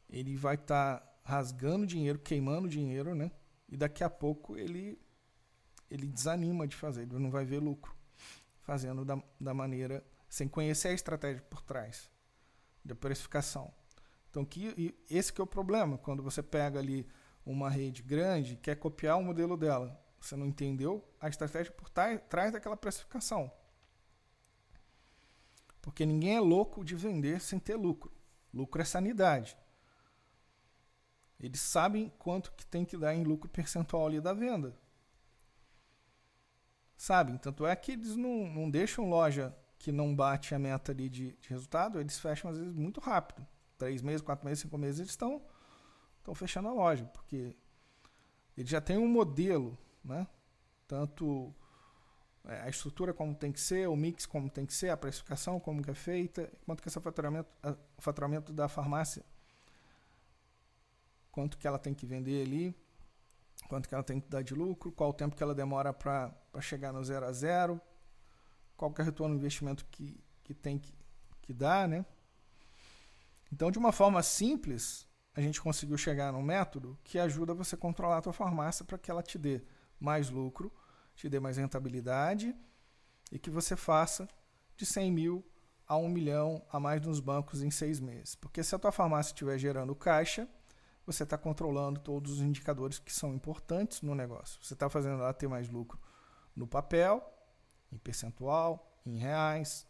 ele 0.10 0.38
vai 0.38 0.56
estar 0.56 1.02
tá 1.02 1.20
rasgando 1.26 1.86
dinheiro, 1.86 2.20
queimando 2.20 2.70
dinheiro, 2.70 3.14
né? 3.14 3.30
E 3.68 3.76
daqui 3.76 4.02
a 4.02 4.10
pouco 4.10 4.56
ele 4.56 4.98
ele 5.92 6.08
desanima 6.08 6.66
de 6.66 6.76
fazer, 6.78 7.02
ele 7.02 7.20
não 7.20 7.30
vai 7.30 7.44
ver 7.44 7.60
lucro 7.60 7.94
fazendo 8.62 9.04
da, 9.04 9.22
da 9.42 9.54
maneira 9.54 10.06
sem 10.30 10.48
conhecer 10.48 10.88
a 10.88 10.94
estratégia 10.94 11.42
por 11.42 11.62
trás 11.62 12.10
da 12.82 12.96
precificação. 12.96 13.74
Então, 14.36 14.44
que, 14.44 14.94
esse 15.10 15.32
que 15.32 15.40
é 15.40 15.44
o 15.46 15.48
problema. 15.48 15.98
Quando 15.98 16.22
você 16.22 16.44
pega 16.44 16.78
ali 16.78 17.08
uma 17.46 17.70
rede 17.70 18.04
grande 18.04 18.58
quer 18.58 18.76
copiar 18.76 19.18
o 19.18 19.24
modelo 19.24 19.56
dela, 19.56 19.98
você 20.20 20.36
não 20.36 20.46
entendeu 20.46 21.08
a 21.22 21.30
estratégia 21.30 21.72
por 21.72 21.90
trás 21.90 22.52
daquela 22.52 22.76
precificação. 22.76 23.50
Porque 25.82 26.06
ninguém 26.06 26.36
é 26.36 26.42
louco 26.42 26.84
de 26.84 26.98
vender 26.98 27.40
sem 27.40 27.58
ter 27.58 27.78
lucro. 27.78 28.12
Lucro 28.54 28.82
é 28.82 28.84
sanidade. 28.84 29.58
Eles 31.40 31.62
sabem 31.62 32.12
quanto 32.20 32.52
que 32.52 32.66
tem 32.66 32.84
que 32.84 32.98
dar 32.98 33.16
em 33.16 33.24
lucro 33.24 33.50
percentual 33.50 34.06
ali 34.06 34.20
da 34.20 34.34
venda. 34.34 34.78
Sabem? 36.98 37.38
Tanto 37.38 37.66
é 37.66 37.74
que 37.74 37.94
eles 37.94 38.18
não, 38.18 38.50
não 38.50 38.70
deixam 38.70 39.10
loja 39.10 39.56
que 39.80 39.94
não 39.94 40.14
bate 40.14 40.54
a 40.54 40.60
meta 40.60 40.92
ali 40.92 41.08
de, 41.08 41.38
de 41.38 41.48
resultado, 41.48 42.02
eles 42.02 42.20
fecham 42.20 42.52
às 42.52 42.58
vezes 42.58 42.76
muito 42.76 43.00
rápido 43.00 43.48
três 43.78 44.02
meses, 44.02 44.22
quatro 44.22 44.46
meses, 44.46 44.62
cinco 44.62 44.78
meses, 44.78 45.00
eles 45.00 45.12
estão 45.12 45.42
estão 46.20 46.34
fechando 46.34 46.68
a 46.70 46.74
loja, 46.74 47.06
porque 47.06 47.56
ele 48.58 48.68
já 48.68 48.82
tem 48.82 48.98
um 48.98 49.08
modelo, 49.08 49.78
né? 50.04 50.28
Tanto 50.88 51.54
é, 52.46 52.62
a 52.62 52.70
estrutura 52.70 53.14
como 53.14 53.36
tem 53.36 53.52
que 53.52 53.60
ser, 53.60 53.88
o 53.88 53.96
mix 53.96 54.26
como 54.26 54.50
tem 54.50 54.66
que 54.66 54.74
ser, 54.74 54.90
a 54.90 54.98
precificação 54.98 55.60
como 55.60 55.84
que 55.84 55.92
é 55.92 55.94
feita, 55.94 56.52
quanto 56.66 56.82
que 56.82 56.90
esse 56.90 57.00
faturamento, 57.00 57.50
o 57.98 58.02
faturamento 58.02 58.52
da 58.52 58.68
farmácia 58.68 59.24
quanto 61.36 61.58
que 61.58 61.68
ela 61.68 61.78
tem 61.78 61.94
que 61.94 62.06
vender 62.06 62.46
ali, 62.46 62.74
quanto 63.68 63.90
que 63.90 63.94
ela 63.94 64.06
tem 64.06 64.22
que 64.22 64.30
dar 64.30 64.42
de 64.42 64.56
lucro, 64.56 64.90
qual 64.90 65.10
o 65.10 65.14
tempo 65.14 65.36
que 65.36 65.44
ela 65.44 65.54
demora 65.54 65.92
para 65.92 66.34
chegar 66.62 66.94
no 66.94 67.04
zero 67.04 67.26
a 67.26 67.34
zero, 67.34 67.82
qual 68.78 68.90
que 68.90 69.02
é 69.02 69.04
o 69.04 69.06
retorno 69.06 69.36
do 69.36 69.40
investimento 69.40 69.86
que, 69.92 70.18
que 70.46 70.54
tem 70.54 70.80
que, 70.80 70.94
que 71.42 71.52
dar, 71.52 71.90
né? 71.90 72.06
Então, 73.56 73.72
de 73.72 73.80
uma 73.80 73.94
forma 73.94 74.22
simples, 74.22 75.08
a 75.34 75.40
gente 75.40 75.62
conseguiu 75.62 75.98
chegar 75.98 76.30
num 76.34 76.42
método 76.42 77.00
que 77.06 77.18
ajuda 77.18 77.54
você 77.54 77.76
a 77.76 77.78
controlar 77.78 78.18
a 78.18 78.22
tua 78.22 78.34
farmácia 78.34 78.84
para 78.84 78.98
que 78.98 79.10
ela 79.10 79.24
te 79.24 79.38
dê 79.38 79.64
mais 79.98 80.30
lucro, 80.30 80.70
te 81.16 81.30
dê 81.30 81.40
mais 81.40 81.56
rentabilidade 81.56 82.54
e 83.32 83.40
que 83.40 83.50
você 83.50 83.78
faça 83.78 84.28
de 84.76 84.86
100 84.86 85.10
mil 85.10 85.46
a 85.88 85.96
1 85.96 86.10
milhão 86.10 86.66
a 86.70 86.82
mais 86.82 87.02
nos 87.02 87.22
bancos 87.22 87.64
em 87.64 87.72
seis 87.72 88.02
meses. 88.02 88.36
Porque 88.36 88.62
se 88.62 88.76
a 88.76 88.78
tua 88.78 88.92
farmácia 88.92 89.32
estiver 89.32 89.58
gerando 89.58 89.96
caixa, 89.96 90.50
você 91.06 91.24
está 91.24 91.38
controlando 91.38 92.02
todos 92.02 92.34
os 92.34 92.42
indicadores 92.42 93.00
que 93.00 93.14
são 93.14 93.34
importantes 93.34 94.02
no 94.02 94.14
negócio. 94.14 94.62
Você 94.62 94.74
está 94.74 94.90
fazendo 94.90 95.22
ela 95.22 95.34
ter 95.34 95.48
mais 95.48 95.70
lucro 95.70 95.98
no 96.54 96.68
papel, 96.68 97.24
em 97.90 97.98
percentual, 97.98 99.00
em 99.06 99.18
reais, 99.18 99.88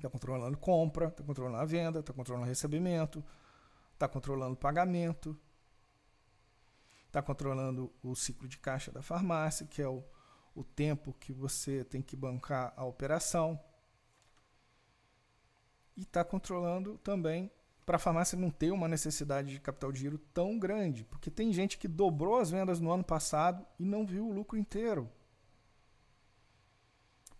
está 0.00 0.10
controlando 0.10 0.56
compra, 0.58 1.08
está 1.08 1.22
controlando 1.22 1.58
a 1.58 1.64
venda, 1.64 2.00
está 2.00 2.12
controlando 2.12 2.46
recebimento, 2.46 3.24
está 3.94 4.08
controlando 4.08 4.56
pagamento, 4.56 5.38
está 7.06 7.20
controlando 7.20 7.92
o 8.02 8.14
ciclo 8.14 8.48
de 8.48 8.58
caixa 8.58 8.90
da 8.90 9.02
farmácia, 9.02 9.66
que 9.66 9.82
é 9.82 9.88
o, 9.88 10.02
o 10.54 10.64
tempo 10.64 11.14
que 11.20 11.32
você 11.32 11.84
tem 11.84 12.00
que 12.00 12.16
bancar 12.16 12.72
a 12.76 12.84
operação. 12.84 13.60
E 15.96 16.02
está 16.02 16.24
controlando 16.24 16.96
também 16.98 17.50
para 17.84 17.96
a 17.96 17.98
farmácia 17.98 18.38
não 18.38 18.50
ter 18.50 18.70
uma 18.70 18.86
necessidade 18.86 19.50
de 19.50 19.60
capital 19.60 19.90
de 19.90 20.00
giro 20.00 20.16
tão 20.32 20.58
grande. 20.58 21.04
Porque 21.04 21.30
tem 21.30 21.52
gente 21.52 21.76
que 21.76 21.88
dobrou 21.88 22.38
as 22.38 22.50
vendas 22.50 22.78
no 22.80 22.90
ano 22.90 23.02
passado 23.02 23.66
e 23.78 23.84
não 23.84 24.06
viu 24.06 24.28
o 24.28 24.32
lucro 24.32 24.56
inteiro. 24.56 25.10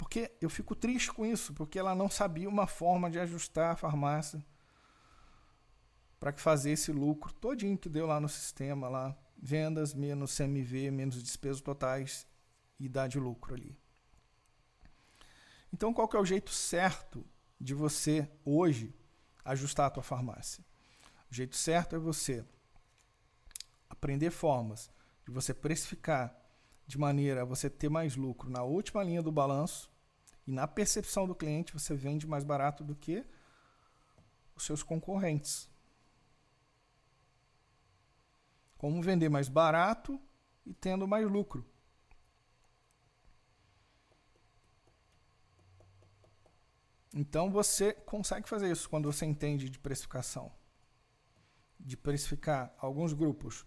Porque 0.01 0.33
eu 0.41 0.49
fico 0.49 0.75
triste 0.75 1.13
com 1.13 1.27
isso, 1.27 1.53
porque 1.53 1.79
ela 1.79 1.95
não 1.95 2.09
sabia 2.09 2.49
uma 2.49 2.67
forma 2.67 3.11
de 3.11 3.21
ajustar 3.21 3.75
a 3.75 3.77
farmácia 3.77 4.43
para 6.19 6.33
fazer 6.33 6.71
esse 6.71 6.91
lucro 6.91 7.35
todinho 7.35 7.77
que 7.77 7.87
deu 7.87 8.07
lá 8.07 8.19
no 8.19 8.27
sistema, 8.27 8.89
lá 8.89 9.15
vendas 9.37 9.93
menos 9.93 10.35
CMV, 10.35 10.91
menos 10.91 11.23
despesas 11.23 11.61
totais 11.61 12.27
e 12.79 12.89
dá 12.89 13.07
de 13.07 13.21
lucro 13.21 13.55
ali. 13.55 13.79
Então, 15.71 15.93
qual 15.93 16.09
que 16.09 16.17
é 16.17 16.21
o 16.21 16.25
jeito 16.25 16.51
certo 16.51 17.23
de 17.61 17.75
você 17.75 18.27
hoje 18.43 18.95
ajustar 19.45 19.89
a 19.89 19.91
tua 19.91 20.03
farmácia. 20.03 20.65
O 21.31 21.35
jeito 21.35 21.57
certo 21.57 21.95
é 21.95 21.99
você 21.99 22.43
aprender 23.91 24.31
formas 24.31 24.91
de 25.27 25.31
você 25.31 25.53
precificar 25.53 26.35
de 26.91 26.99
maneira 26.99 27.43
a 27.43 27.45
você 27.45 27.71
ter 27.71 27.89
mais 27.89 28.17
lucro 28.17 28.51
na 28.51 28.65
última 28.65 29.05
linha 29.05 29.23
do 29.23 29.31
balanço 29.31 29.89
e 30.45 30.51
na 30.51 30.67
percepção 30.67 31.25
do 31.25 31.37
cliente 31.37 31.73
você 31.73 31.95
vende 31.95 32.27
mais 32.27 32.43
barato 32.43 32.83
do 32.83 32.97
que 32.97 33.25
os 34.57 34.65
seus 34.65 34.83
concorrentes. 34.83 35.71
Como 38.77 39.01
vender 39.01 39.29
mais 39.29 39.49
barato 39.49 40.21
e 40.67 40.75
tendo 40.75 41.07
mais 41.07 41.31
lucro. 41.31 41.65
Então 47.15 47.53
você 47.53 47.93
consegue 47.93 48.49
fazer 48.49 48.69
isso 48.69 48.91
quando 48.91 49.13
você 49.13 49.25
entende 49.25 49.71
de 49.71 49.79
precificação. 49.79 50.53
De 51.79 51.97
precificar 51.97 52.75
alguns 52.79 53.13
grupos 53.13 53.65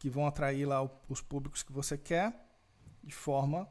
que 0.00 0.08
vão 0.08 0.26
atrair 0.26 0.64
lá 0.64 0.82
os 1.10 1.20
públicos 1.20 1.62
que 1.62 1.70
você 1.70 1.96
quer, 1.96 2.34
de 3.04 3.14
forma 3.14 3.70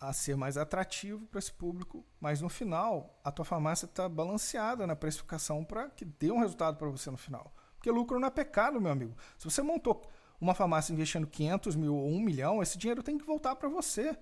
a 0.00 0.12
ser 0.12 0.36
mais 0.36 0.56
atrativo 0.56 1.26
para 1.26 1.40
esse 1.40 1.52
público, 1.52 2.06
mas 2.20 2.40
no 2.40 2.48
final 2.48 3.18
a 3.24 3.32
tua 3.32 3.44
farmácia 3.44 3.84
está 3.84 4.08
balanceada 4.08 4.86
na 4.86 4.94
precificação 4.94 5.64
para 5.64 5.90
que 5.90 6.04
dê 6.04 6.30
um 6.30 6.38
resultado 6.38 6.76
para 6.76 6.88
você 6.88 7.10
no 7.10 7.16
final. 7.16 7.52
Porque 7.74 7.90
lucro 7.90 8.20
não 8.20 8.28
é 8.28 8.30
pecado, 8.30 8.80
meu 8.80 8.92
amigo. 8.92 9.16
Se 9.36 9.44
você 9.44 9.60
montou 9.60 10.08
uma 10.40 10.54
farmácia 10.54 10.92
investindo 10.92 11.26
500 11.26 11.74
mil 11.74 11.96
ou 11.96 12.08
1 12.08 12.20
milhão, 12.20 12.62
esse 12.62 12.78
dinheiro 12.78 13.02
tem 13.02 13.18
que 13.18 13.26
voltar 13.26 13.56
para 13.56 13.68
você 13.68 14.16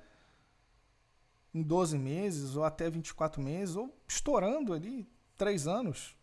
em 1.52 1.62
12 1.62 1.98
meses 1.98 2.56
ou 2.56 2.64
até 2.64 2.88
24 2.88 3.42
meses, 3.42 3.76
ou 3.76 3.94
estourando 4.08 4.72
ali 4.72 5.06
3 5.36 5.68
anos. 5.68 6.16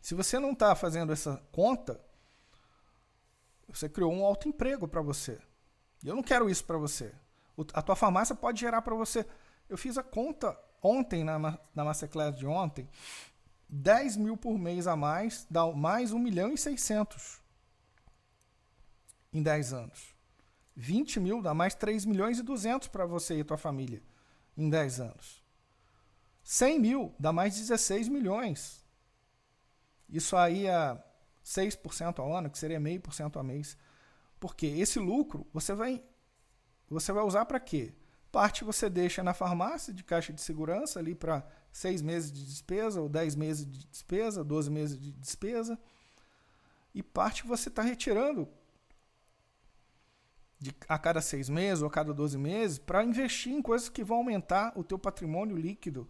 Se 0.00 0.14
você 0.14 0.38
não 0.38 0.52
está 0.52 0.74
fazendo 0.74 1.12
essa 1.12 1.44
conta, 1.52 2.00
você 3.68 3.88
criou 3.88 4.12
um 4.12 4.24
alto 4.24 4.48
emprego 4.48 4.86
para 4.86 5.00
você. 5.00 5.38
E 6.02 6.08
eu 6.08 6.14
não 6.14 6.22
quero 6.22 6.48
isso 6.48 6.64
para 6.64 6.78
você. 6.78 7.12
a 7.72 7.82
tua 7.82 7.96
farmácia 7.96 8.34
pode 8.34 8.60
gerar 8.60 8.82
para 8.82 8.94
você. 8.94 9.26
Eu 9.68 9.76
fiz 9.76 9.98
a 9.98 10.02
conta 10.02 10.58
ontem, 10.82 11.24
na, 11.24 11.58
na 11.74 11.84
Masterclass 11.84 12.36
de 12.36 12.46
ontem, 12.46 12.88
10 13.68 14.16
mil 14.16 14.36
por 14.36 14.58
mês 14.58 14.86
a 14.86 14.94
mais, 14.94 15.46
dá 15.50 15.66
mais 15.66 16.12
1 16.12 16.18
milhão 16.18 16.52
e 16.52 16.58
600 16.58 17.40
em 19.32 19.42
10 19.42 19.72
anos. 19.72 20.14
20 20.76 21.20
mil 21.20 21.42
dá 21.42 21.54
mais 21.54 21.74
3 21.74 22.04
milhões 22.04 22.38
e 22.38 22.42
200 22.42 22.88
para 22.88 23.06
você 23.06 23.38
e 23.38 23.44
tua 23.44 23.56
família 23.56 24.02
em 24.56 24.68
10 24.68 25.00
anos. 25.00 25.42
100 26.44 26.78
mil 26.78 27.14
dá 27.18 27.32
mais 27.32 27.56
16 27.56 28.08
milhões. 28.08 28.84
Isso 30.08 30.36
aí 30.36 30.66
é 30.66 31.02
6% 31.46 32.18
ao 32.18 32.34
ano, 32.34 32.50
que 32.50 32.58
seria 32.58 32.80
meio 32.80 33.00
por 33.00 33.14
cento 33.14 33.38
a 33.38 33.42
mês. 33.42 33.78
Porque 34.40 34.66
esse 34.66 34.98
lucro 34.98 35.46
você 35.52 35.72
vai, 35.72 36.02
você 36.90 37.12
vai 37.12 37.24
usar 37.24 37.46
para 37.46 37.60
quê? 37.60 37.94
Parte 38.32 38.64
você 38.64 38.90
deixa 38.90 39.22
na 39.22 39.32
farmácia 39.32 39.94
de 39.94 40.02
caixa 40.02 40.32
de 40.32 40.40
segurança 40.40 40.98
ali 40.98 41.14
para 41.14 41.46
6 41.72 42.02
meses 42.02 42.32
de 42.32 42.44
despesa, 42.44 43.00
ou 43.00 43.08
10 43.08 43.36
meses 43.36 43.64
de 43.64 43.86
despesa, 43.86 44.42
12 44.42 44.70
meses 44.70 44.98
de 44.98 45.12
despesa. 45.12 45.78
E 46.92 47.02
parte 47.02 47.46
você 47.46 47.68
está 47.68 47.82
retirando 47.82 48.48
de, 50.58 50.74
a 50.88 50.98
cada 50.98 51.20
seis 51.20 51.48
meses 51.48 51.82
ou 51.82 51.88
a 51.88 51.90
cada 51.90 52.12
12 52.12 52.38
meses 52.38 52.78
para 52.78 53.04
investir 53.04 53.52
em 53.52 53.62
coisas 53.62 53.88
que 53.88 54.02
vão 54.02 54.18
aumentar 54.18 54.72
o 54.74 54.82
teu 54.82 54.98
patrimônio 54.98 55.56
líquido. 55.56 56.08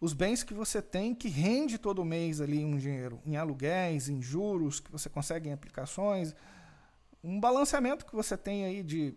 Os 0.00 0.12
bens 0.12 0.42
que 0.42 0.52
você 0.52 0.82
tem 0.82 1.14
que 1.14 1.28
rende 1.28 1.78
todo 1.78 2.04
mês 2.04 2.40
ali 2.40 2.64
um 2.64 2.76
dinheiro, 2.76 3.20
em 3.24 3.36
aluguéis, 3.36 4.08
em 4.08 4.20
juros, 4.20 4.78
que 4.78 4.90
você 4.90 5.08
consegue 5.08 5.48
em 5.48 5.52
aplicações, 5.52 6.34
um 7.24 7.40
balanceamento 7.40 8.04
que 8.04 8.14
você 8.14 8.36
tem 8.36 8.64
aí 8.64 8.82
de, 8.82 9.16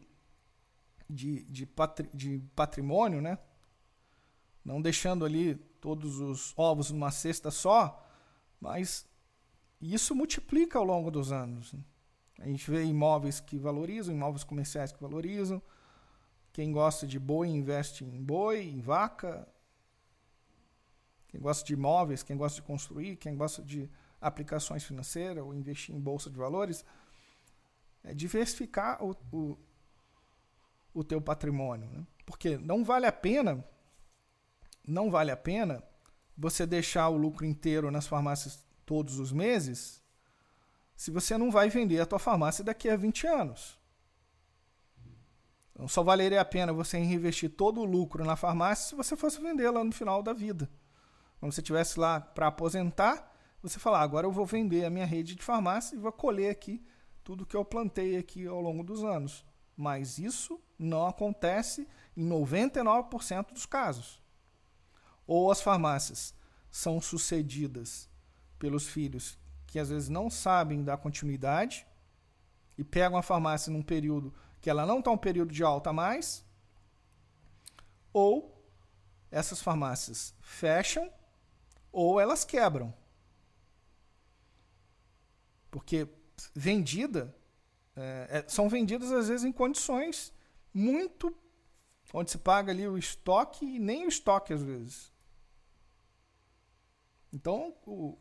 de, 1.09 1.43
de, 1.43 1.65
patri, 1.65 2.09
de 2.13 2.41
patrimônio, 2.55 3.21
né? 3.21 3.37
Não 4.63 4.81
deixando 4.81 5.25
ali 5.25 5.55
todos 5.81 6.19
os 6.19 6.53
ovos 6.57 6.91
numa 6.91 7.11
cesta 7.11 7.51
só, 7.51 8.05
mas 8.59 9.05
isso 9.81 10.15
multiplica 10.15 10.79
ao 10.79 10.85
longo 10.85 11.11
dos 11.11 11.31
anos. 11.31 11.75
A 12.39 12.47
gente 12.47 12.69
vê 12.71 12.83
imóveis 12.85 13.39
que 13.39 13.57
valorizam, 13.57 14.15
imóveis 14.15 14.43
comerciais 14.43 14.91
que 14.91 15.01
valorizam. 15.01 15.61
Quem 16.53 16.71
gosta 16.71 17.05
de 17.05 17.19
boi 17.19 17.49
investe 17.49 18.03
em 18.03 18.23
boi, 18.23 18.61
em 18.61 18.79
vaca. 18.79 19.47
Quem 21.29 21.39
gosta 21.39 21.65
de 21.65 21.73
imóveis, 21.73 22.23
quem 22.23 22.35
gosta 22.35 22.55
de 22.55 22.67
construir, 22.67 23.15
quem 23.15 23.35
gosta 23.35 23.61
de 23.63 23.89
aplicações 24.19 24.83
financeiras 24.83 25.43
ou 25.43 25.53
investir 25.53 25.95
em 25.95 25.99
bolsa 25.99 26.29
de 26.29 26.37
valores, 26.37 26.83
é 28.03 28.13
diversificar 28.13 29.01
o, 29.03 29.15
o, 29.31 29.57
o 30.93 31.03
teu 31.03 31.21
patrimônio. 31.21 31.89
Né? 31.89 32.05
Porque 32.25 32.57
não 32.57 32.83
vale 32.83 33.05
a 33.05 33.11
pena, 33.11 33.63
não 34.85 35.09
vale 35.11 35.31
a 35.31 35.37
pena 35.37 35.83
você 36.35 36.65
deixar 36.65 37.09
o 37.09 37.17
lucro 37.17 37.45
inteiro 37.45 37.91
nas 37.91 38.07
farmácias 38.07 38.65
todos 38.85 39.19
os 39.19 39.31
meses 39.31 40.03
se 40.95 41.11
você 41.11 41.37
não 41.37 41.51
vai 41.51 41.69
vender 41.69 42.01
a 42.01 42.05
tua 42.05 42.19
farmácia 42.19 42.63
daqui 42.63 42.89
a 42.89 42.97
20 42.97 43.27
anos. 43.27 43.79
Então, 45.71 45.87
só 45.87 46.03
valeria 46.03 46.41
a 46.41 46.45
pena 46.45 46.73
você 46.73 46.97
reinvestir 46.97 47.51
todo 47.51 47.79
o 47.79 47.85
lucro 47.85 48.25
na 48.25 48.35
farmácia 48.35 48.89
se 48.89 48.95
você 48.95 49.15
fosse 49.15 49.39
vendê-la 49.39 49.81
no 49.81 49.93
final 49.93 50.21
da 50.21 50.33
vida. 50.33 50.69
Quando 51.39 51.53
você 51.53 51.61
estivesse 51.61 51.99
lá 51.99 52.19
para 52.19 52.47
aposentar, 52.47 53.33
você 53.61 53.79
falar, 53.79 54.01
agora 54.01 54.27
eu 54.27 54.31
vou 54.31 54.45
vender 54.45 54.85
a 54.85 54.89
minha 54.89 55.05
rede 55.05 55.35
de 55.35 55.43
farmácia 55.43 55.95
e 55.95 55.99
vou 55.99 56.11
colher 56.11 56.49
aqui 56.49 56.83
tudo 57.23 57.45
que 57.45 57.55
eu 57.55 57.65
plantei 57.65 58.17
aqui 58.17 58.45
ao 58.45 58.61
longo 58.61 58.83
dos 58.83 59.03
anos. 59.03 59.45
Mas 59.75 60.17
isso 60.17 60.59
não 60.77 61.07
acontece 61.07 61.87
em 62.15 62.27
99% 62.27 63.53
dos 63.53 63.65
casos. 63.65 64.21
Ou 65.25 65.51
as 65.51 65.61
farmácias 65.61 66.33
são 66.71 66.99
sucedidas 66.99 68.09
pelos 68.57 68.87
filhos 68.87 69.37
que 69.65 69.79
às 69.79 69.89
vezes 69.89 70.09
não 70.09 70.29
sabem 70.29 70.83
dar 70.83 70.97
continuidade 70.97 71.85
e 72.77 72.83
pegam 72.83 73.17
a 73.17 73.23
farmácia 73.23 73.71
num 73.71 73.83
período 73.83 74.33
que 74.59 74.69
ela 74.69 74.85
não 74.85 74.99
está 74.99 75.11
um 75.11 75.17
período 75.17 75.53
de 75.53 75.63
alta 75.63 75.93
mais, 75.93 76.45
ou 78.11 78.59
essas 79.31 79.61
farmácias 79.61 80.33
fecham 80.41 81.09
ou 81.99 82.17
elas 82.17 82.45
quebram. 82.45 82.93
Porque 85.69 86.07
vendida, 86.55 87.35
é, 87.93 88.27
é, 88.29 88.45
são 88.47 88.69
vendidas 88.69 89.11
às 89.11 89.27
vezes 89.27 89.45
em 89.45 89.51
condições 89.51 90.33
muito. 90.73 91.35
onde 92.13 92.31
se 92.31 92.37
paga 92.37 92.71
ali 92.71 92.87
o 92.87 92.97
estoque 92.97 93.65
e 93.65 93.79
nem 93.79 94.05
o 94.05 94.07
estoque 94.07 94.53
às 94.53 94.63
vezes. 94.63 95.11
Então, 97.33 97.75
o, 97.85 98.17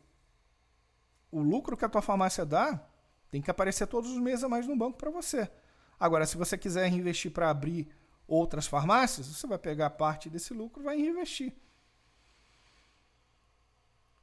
o 1.31 1.41
lucro 1.41 1.77
que 1.77 1.85
a 1.85 1.89
tua 1.89 2.01
farmácia 2.01 2.45
dá 2.45 2.85
tem 3.31 3.41
que 3.41 3.49
aparecer 3.49 3.87
todos 3.87 4.11
os 4.11 4.17
meses 4.19 4.43
a 4.43 4.49
mais 4.49 4.67
no 4.67 4.75
banco 4.75 4.97
para 4.97 5.09
você. 5.09 5.49
Agora, 5.97 6.25
se 6.25 6.35
você 6.35 6.57
quiser 6.57 6.89
reinvestir 6.89 7.31
para 7.31 7.49
abrir 7.49 7.87
outras 8.27 8.67
farmácias, 8.67 9.27
você 9.27 9.47
vai 9.47 9.57
pegar 9.57 9.89
parte 9.91 10.29
desse 10.29 10.53
lucro 10.53 10.81
e 10.81 10.85
vai 10.85 10.97
reinvestir. 10.97 11.55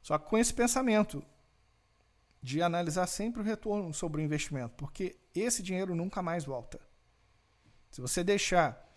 Só 0.06 0.16
que 0.18 0.30
com 0.30 0.38
esse 0.38 0.54
pensamento 0.54 1.20
de 2.40 2.62
analisar 2.62 3.08
sempre 3.08 3.40
o 3.40 3.44
retorno 3.44 3.92
sobre 3.92 4.22
o 4.22 4.24
investimento, 4.24 4.76
porque 4.76 5.16
esse 5.34 5.64
dinheiro 5.64 5.96
nunca 5.96 6.22
mais 6.22 6.44
volta. 6.44 6.78
Se 7.90 8.00
você 8.00 8.22
deixar 8.22 8.88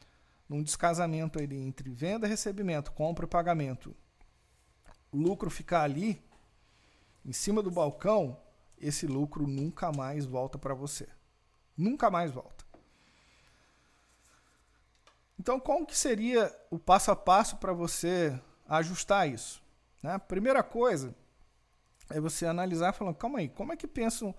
num 0.47 0.61
descasamento 0.61 1.39
ali 1.39 1.57
entre 1.57 1.89
venda 1.89 2.27
e 2.27 2.29
recebimento, 2.29 2.91
compra 2.91 3.25
e 3.25 3.27
pagamento, 3.27 3.95
o 5.11 5.17
lucro 5.17 5.49
ficar 5.49 5.81
ali 5.81 6.23
em 7.25 7.33
cima 7.33 7.63
do 7.63 7.71
balcão, 7.71 8.39
esse 8.77 9.07
lucro 9.07 9.47
nunca 9.47 9.91
mais 9.91 10.27
volta 10.27 10.59
para 10.59 10.75
você. 10.75 11.09
Nunca 11.75 12.11
mais 12.11 12.29
volta. 12.29 12.63
Então, 15.39 15.59
qual 15.59 15.83
que 15.87 15.97
seria 15.97 16.55
o 16.69 16.77
passo 16.77 17.09
a 17.09 17.15
passo 17.15 17.57
para 17.57 17.73
você 17.73 18.39
ajustar 18.67 19.27
isso? 19.27 19.67
Né? 20.01 20.17
Primeira 20.17 20.63
coisa 20.63 21.15
é 22.09 22.19
você 22.19 22.45
analisar 22.45 22.93
falando, 22.93 23.15
calma 23.15 23.39
aí, 23.39 23.49
como 23.49 23.73
é 23.73 23.77
que 23.77 23.87
pensam 23.87 24.33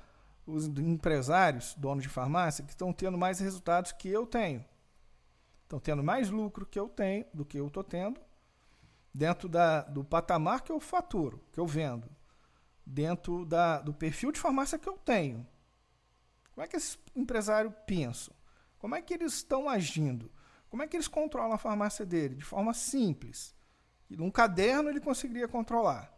os 0.46 0.66
empresários, 0.66 1.74
donos 1.76 2.02
de 2.02 2.08
farmácia, 2.08 2.64
que 2.64 2.72
estão 2.72 2.92
tendo 2.92 3.16
mais 3.16 3.40
resultados 3.40 3.92
que 3.92 4.08
eu 4.08 4.26
tenho? 4.26 4.64
Estão 5.62 5.78
tendo 5.78 6.02
mais 6.02 6.30
lucro 6.30 6.66
que 6.66 6.78
eu 6.78 6.88
tenho, 6.88 7.24
do 7.32 7.44
que 7.44 7.58
eu 7.58 7.68
estou 7.68 7.84
tendo, 7.84 8.20
dentro 9.14 9.48
da, 9.48 9.82
do 9.82 10.04
patamar 10.04 10.62
que 10.62 10.72
eu 10.72 10.80
faturo, 10.80 11.44
que 11.52 11.60
eu 11.60 11.66
vendo 11.66 12.10
dentro 12.90 13.44
da, 13.44 13.80
do 13.80 13.94
perfil 13.94 14.32
de 14.32 14.40
farmácia 14.40 14.78
que 14.78 14.88
eu 14.88 14.98
tenho. 14.98 15.46
Como 16.52 16.64
é 16.64 16.68
que 16.68 16.76
esses 16.76 16.98
empresários 17.14 17.72
pensam? 17.86 18.34
Como 18.78 18.94
é 18.94 19.02
que 19.02 19.14
eles 19.14 19.34
estão 19.34 19.68
agindo? 19.68 20.30
Como 20.68 20.82
é 20.82 20.86
que 20.86 20.96
eles 20.96 21.08
controlam 21.08 21.52
a 21.52 21.58
farmácia 21.58 22.04
dele? 22.04 22.34
De 22.34 22.44
forma 22.44 22.74
simples. 22.74 23.54
E 24.10 24.16
num 24.16 24.30
caderno 24.30 24.90
ele 24.90 25.00
conseguiria 25.00 25.46
controlar. 25.46 26.12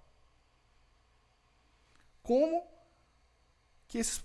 Como 2.22 2.66
que 3.86 3.98
esses, 3.98 4.24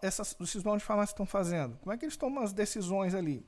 essas, 0.00 0.36
esses 0.40 0.62
donos 0.62 0.82
de 0.82 0.86
farmácia 0.86 1.12
estão 1.12 1.26
fazendo? 1.26 1.76
Como 1.78 1.92
é 1.92 1.98
que 1.98 2.04
eles 2.04 2.16
tomam 2.16 2.44
as 2.44 2.52
decisões 2.52 3.14
ali? 3.14 3.44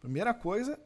Primeira 0.00 0.34
coisa 0.34 0.78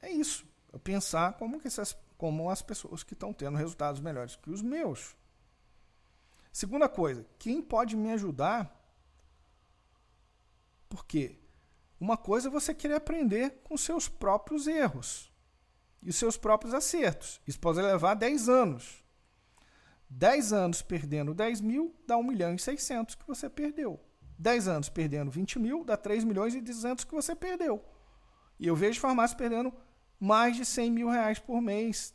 é 0.00 0.10
isso. 0.10 0.46
É 0.72 0.78
pensar 0.78 1.32
como 1.32 1.60
que 1.60 1.66
essas 1.66 1.98
como 2.16 2.48
as 2.48 2.62
pessoas 2.62 3.02
que 3.02 3.12
estão 3.12 3.30
tendo 3.32 3.58
resultados 3.58 4.00
melhores 4.00 4.36
que 4.36 4.48
os 4.48 4.62
meus. 4.62 5.14
Segunda 6.50 6.88
coisa, 6.88 7.26
quem 7.38 7.60
pode 7.60 7.94
me 7.94 8.10
ajudar? 8.12 8.74
Porque 10.88 11.38
uma 12.00 12.16
coisa 12.16 12.48
é 12.48 12.50
você 12.50 12.72
querer 12.72 12.94
aprender 12.94 13.60
com 13.64 13.76
seus 13.76 14.08
próprios 14.08 14.66
erros 14.66 15.30
e 16.06 16.12
seus 16.12 16.36
próprios 16.36 16.72
acertos. 16.72 17.40
Isso 17.46 17.58
pode 17.58 17.82
levar 17.82 18.14
10 18.14 18.48
anos. 18.48 19.04
10 20.08 20.52
anos 20.52 20.80
perdendo 20.80 21.34
10 21.34 21.60
mil 21.60 21.94
dá 22.06 22.16
1 22.16 22.22
milhão 22.22 22.54
e 22.54 22.58
600 22.58 23.16
que 23.16 23.26
você 23.26 23.50
perdeu. 23.50 24.00
10 24.38 24.68
anos 24.68 24.88
perdendo 24.88 25.30
20 25.30 25.58
mil 25.58 25.84
dá 25.84 25.96
3 25.96 26.22
milhões 26.22 26.54
e 26.54 26.60
200 26.60 27.04
que 27.04 27.14
você 27.14 27.34
perdeu. 27.34 27.84
E 28.58 28.66
eu 28.66 28.76
vejo 28.76 29.00
farmácias 29.00 29.36
perdendo 29.36 29.74
mais 30.18 30.56
de 30.56 30.64
100 30.64 30.90
mil 30.90 31.08
reais 31.10 31.38
por 31.38 31.60
mês, 31.60 32.14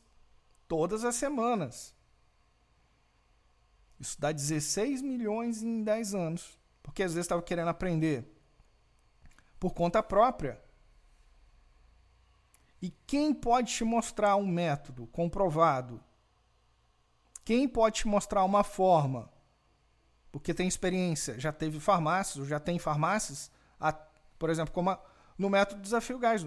todas 0.67 1.03
as 1.03 1.15
semanas. 1.15 1.93
Isso 3.99 4.19
dá 4.19 4.31
16 4.31 5.01
milhões 5.01 5.61
em 5.61 5.83
10 5.83 6.15
anos. 6.15 6.59
Porque 6.81 7.03
às 7.03 7.13
vezes 7.13 7.25
estava 7.25 7.41
querendo 7.43 7.67
aprender 7.67 8.25
por 9.59 9.73
conta 9.73 10.01
própria. 10.01 10.59
E 12.81 12.89
quem 13.05 13.33
pode 13.33 13.73
te 13.73 13.83
mostrar 13.83 14.35
um 14.35 14.47
método 14.47 15.05
comprovado? 15.07 16.03
Quem 17.45 17.67
pode 17.67 17.99
te 17.99 18.07
mostrar 18.07 18.43
uma 18.43 18.63
forma? 18.63 19.29
Porque 20.31 20.53
tem 20.53 20.67
experiência, 20.67 21.39
já 21.39 21.51
teve 21.51 21.79
farmácias, 21.79 22.37
ou 22.37 22.45
já 22.45 22.59
tem 22.59 22.79
farmácias, 22.79 23.51
por 24.39 24.49
exemplo, 24.49 24.73
como 24.73 24.89
a, 24.89 24.99
no 25.37 25.49
método 25.49 25.81
Desafio 25.81 26.17
Gás 26.17 26.43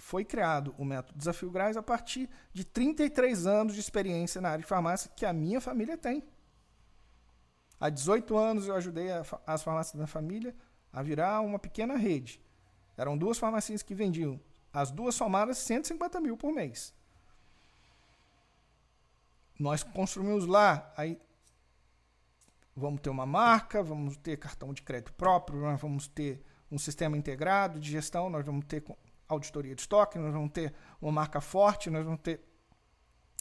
foi 0.00 0.24
criado 0.24 0.74
o 0.78 0.84
método 0.84 1.18
Desafio 1.18 1.50
Graz 1.50 1.76
a 1.76 1.82
partir 1.82 2.28
de 2.52 2.64
33 2.64 3.46
anos 3.46 3.74
de 3.74 3.80
experiência 3.80 4.40
na 4.40 4.48
área 4.48 4.62
de 4.62 4.68
farmácia 4.68 5.10
que 5.14 5.26
a 5.26 5.32
minha 5.32 5.60
família 5.60 5.98
tem. 5.98 6.24
Há 7.78 7.90
18 7.90 8.36
anos 8.36 8.66
eu 8.66 8.74
ajudei 8.74 9.12
a, 9.12 9.22
as 9.46 9.62
farmácias 9.62 10.00
da 10.00 10.06
família 10.06 10.54
a 10.92 11.02
virar 11.02 11.40
uma 11.42 11.58
pequena 11.58 11.96
rede. 11.96 12.40
Eram 12.96 13.16
duas 13.16 13.38
farmácias 13.38 13.82
que 13.82 13.94
vendiam, 13.94 14.40
as 14.72 14.90
duas 14.90 15.14
somadas, 15.14 15.58
150 15.58 16.20
mil 16.20 16.36
por 16.36 16.52
mês. 16.52 16.94
Nós 19.58 19.82
construímos 19.82 20.46
lá, 20.46 20.92
aí 20.96 21.20
vamos 22.74 23.00
ter 23.00 23.10
uma 23.10 23.26
marca, 23.26 23.82
vamos 23.82 24.16
ter 24.16 24.38
cartão 24.38 24.72
de 24.72 24.82
crédito 24.82 25.12
próprio, 25.12 25.60
nós 25.60 25.80
vamos 25.80 26.08
ter 26.08 26.42
um 26.70 26.78
sistema 26.78 27.16
integrado 27.16 27.78
de 27.78 27.90
gestão, 27.90 28.30
nós 28.30 28.44
vamos 28.44 28.64
ter 28.64 28.84
auditoria 29.28 29.74
de 29.74 29.82
estoque, 29.82 30.18
nós 30.18 30.32
vamos 30.32 30.52
ter 30.52 30.74
uma 31.00 31.12
marca 31.12 31.40
forte, 31.40 31.90
nós 31.90 32.04
vamos 32.04 32.20
ter. 32.20 32.40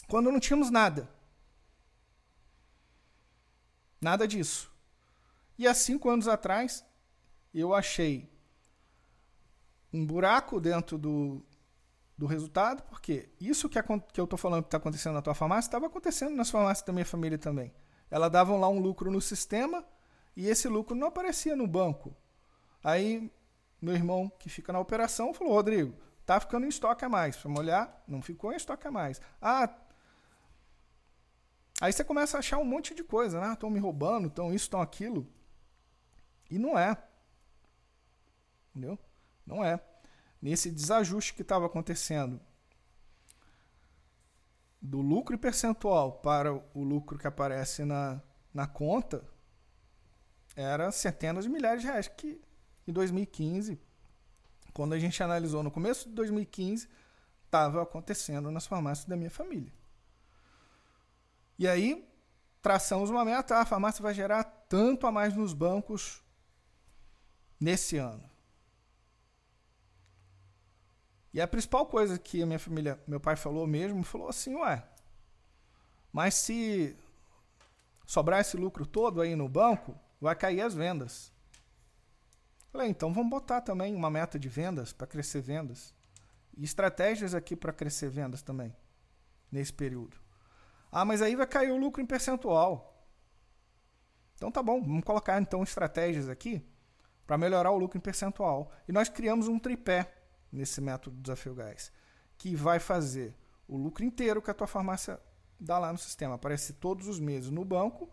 Quando 0.07 0.31
não 0.31 0.39
tínhamos 0.39 0.69
nada. 0.69 1.09
Nada 4.01 4.27
disso. 4.27 4.71
E 5.57 5.67
há 5.67 5.73
cinco 5.73 6.09
anos 6.09 6.27
atrás, 6.27 6.85
eu 7.53 7.73
achei 7.73 8.31
um 9.91 10.05
buraco 10.05 10.59
dentro 10.59 10.97
do, 10.97 11.43
do 12.17 12.25
resultado, 12.25 12.83
porque 12.83 13.29
isso 13.39 13.69
que, 13.69 13.79
a, 13.79 13.83
que 13.83 14.19
eu 14.19 14.25
estou 14.25 14.37
falando 14.37 14.63
que 14.63 14.67
está 14.67 14.77
acontecendo 14.77 15.13
na 15.13 15.21
tua 15.21 15.33
farmácia 15.33 15.67
estava 15.67 15.87
acontecendo 15.87 16.35
nas 16.35 16.49
farmácias 16.49 16.85
da 16.85 16.93
minha 16.93 17.05
família 17.05 17.37
também. 17.37 17.73
Elas 18.11 18.31
davam 18.31 18.59
lá 18.59 18.67
um 18.67 18.79
lucro 18.79 19.11
no 19.11 19.21
sistema 19.21 19.85
e 20.35 20.47
esse 20.47 20.67
lucro 20.67 20.95
não 20.95 21.07
aparecia 21.07 21.55
no 21.55 21.67
banco. 21.67 22.15
Aí 22.83 23.31
meu 23.81 23.93
irmão 23.95 24.29
que 24.39 24.49
fica 24.49 24.73
na 24.73 24.79
operação 24.79 25.33
falou: 25.33 25.53
Rodrigo, 25.53 25.95
tá 26.25 26.39
ficando 26.39 26.65
em 26.65 26.69
estoque 26.69 27.05
a 27.05 27.09
mais. 27.09 27.37
Vamos 27.37 27.59
olhar, 27.59 28.03
não 28.07 28.21
ficou 28.21 28.51
em 28.51 28.55
estoque 28.55 28.87
a 28.87 28.91
mais. 28.91 29.21
Ah, 29.41 29.69
aí 31.81 31.91
você 31.91 32.03
começa 32.03 32.37
a 32.37 32.39
achar 32.39 32.57
um 32.57 32.65
monte 32.65 32.93
de 32.93 33.03
coisa, 33.03 33.39
né? 33.39 33.53
Estão 33.53 33.69
me 33.69 33.79
roubando, 33.79 34.27
estão 34.27 34.53
isso, 34.53 34.65
estão 34.65 34.81
aquilo. 34.81 35.27
E 36.49 36.57
não 36.59 36.77
é. 36.77 36.97
Entendeu? 38.69 38.99
Não 39.49 39.63
é. 39.63 39.81
Nesse 40.39 40.69
desajuste 40.69 41.33
que 41.33 41.41
estava 41.41 41.65
acontecendo 41.65 42.39
do 44.79 45.01
lucro 45.01 45.37
percentual 45.37 46.13
para 46.19 46.53
o 46.53 46.83
lucro 46.83 47.17
que 47.17 47.27
aparece 47.27 47.83
na, 47.83 48.21
na 48.53 48.67
conta, 48.67 49.27
era 50.55 50.91
centenas 50.91 51.45
de 51.45 51.49
milhares 51.49 51.81
de 51.81 51.87
reais 51.87 52.07
que 52.07 52.39
em 52.87 52.93
2015, 52.93 53.81
quando 54.71 54.93
a 54.93 54.99
gente 54.99 55.21
analisou 55.21 55.63
no 55.63 55.71
começo 55.71 56.07
de 56.07 56.15
2015, 56.15 56.87
estava 57.45 57.81
acontecendo 57.81 58.51
nas 58.51 58.67
farmácias 58.67 59.07
da 59.07 59.17
minha 59.17 59.31
família. 59.31 59.73
E 61.57 61.67
aí, 61.67 62.07
traçamos 62.61 63.09
uma 63.09 63.25
meta, 63.25 63.55
ah, 63.55 63.61
a 63.61 63.65
farmácia 63.65 64.01
vai 64.01 64.13
gerar 64.13 64.43
tanto 64.43 65.07
a 65.07 65.11
mais 65.11 65.35
nos 65.35 65.53
bancos 65.53 66.23
nesse 67.59 67.97
ano. 67.97 68.28
E 71.39 71.41
a 71.41 71.47
principal 71.47 71.85
coisa 71.85 72.19
que 72.19 72.43
a 72.43 72.45
minha 72.45 72.59
família, 72.59 72.99
meu 73.07 73.17
pai 73.17 73.37
falou 73.37 73.65
mesmo, 73.65 74.03
falou 74.03 74.27
assim, 74.27 74.55
ué, 74.55 74.83
mas 76.11 76.33
se 76.33 76.97
sobrar 78.05 78.41
esse 78.41 78.57
lucro 78.57 78.85
todo 78.85 79.21
aí 79.21 79.37
no 79.37 79.47
banco, 79.47 79.97
vai 80.19 80.35
cair 80.35 80.59
as 80.59 80.73
vendas. 80.73 81.31
Falei, 82.69 82.89
então 82.89 83.13
vamos 83.13 83.29
botar 83.29 83.61
também 83.61 83.95
uma 83.95 84.09
meta 84.09 84.37
de 84.37 84.49
vendas 84.49 84.91
para 84.91 85.07
crescer 85.07 85.39
vendas. 85.39 85.95
E 86.57 86.65
estratégias 86.65 87.33
aqui 87.33 87.55
para 87.55 87.71
crescer 87.71 88.09
vendas 88.09 88.41
também, 88.41 88.75
nesse 89.49 89.71
período. 89.71 90.17
Ah, 90.91 91.05
mas 91.05 91.21
aí 91.21 91.37
vai 91.37 91.47
cair 91.47 91.71
o 91.71 91.77
lucro 91.77 92.01
em 92.01 92.05
percentual. 92.05 93.07
Então 94.35 94.51
tá 94.51 94.61
bom, 94.61 94.81
vamos 94.81 95.05
colocar 95.05 95.41
então 95.41 95.63
estratégias 95.63 96.27
aqui 96.27 96.61
para 97.25 97.37
melhorar 97.37 97.71
o 97.71 97.77
lucro 97.77 97.97
em 97.97 98.01
percentual. 98.01 98.73
E 98.89 98.91
nós 98.91 99.07
criamos 99.07 99.47
um 99.47 99.57
tripé 99.57 100.18
nesse 100.51 100.81
método 100.81 101.15
do 101.15 101.21
Desafio 101.21 101.55
Gás, 101.55 101.91
que 102.37 102.55
vai 102.55 102.79
fazer 102.79 103.35
o 103.67 103.77
lucro 103.77 104.03
inteiro 104.03 104.41
que 104.41 104.49
a 104.49 104.53
tua 104.53 104.67
farmácia 104.67 105.19
dá 105.59 105.77
lá 105.77 105.91
no 105.91 105.97
sistema, 105.97 106.35
aparece 106.35 106.73
todos 106.73 107.07
os 107.07 107.19
meses 107.19 107.49
no 107.49 107.65
banco, 107.65 108.09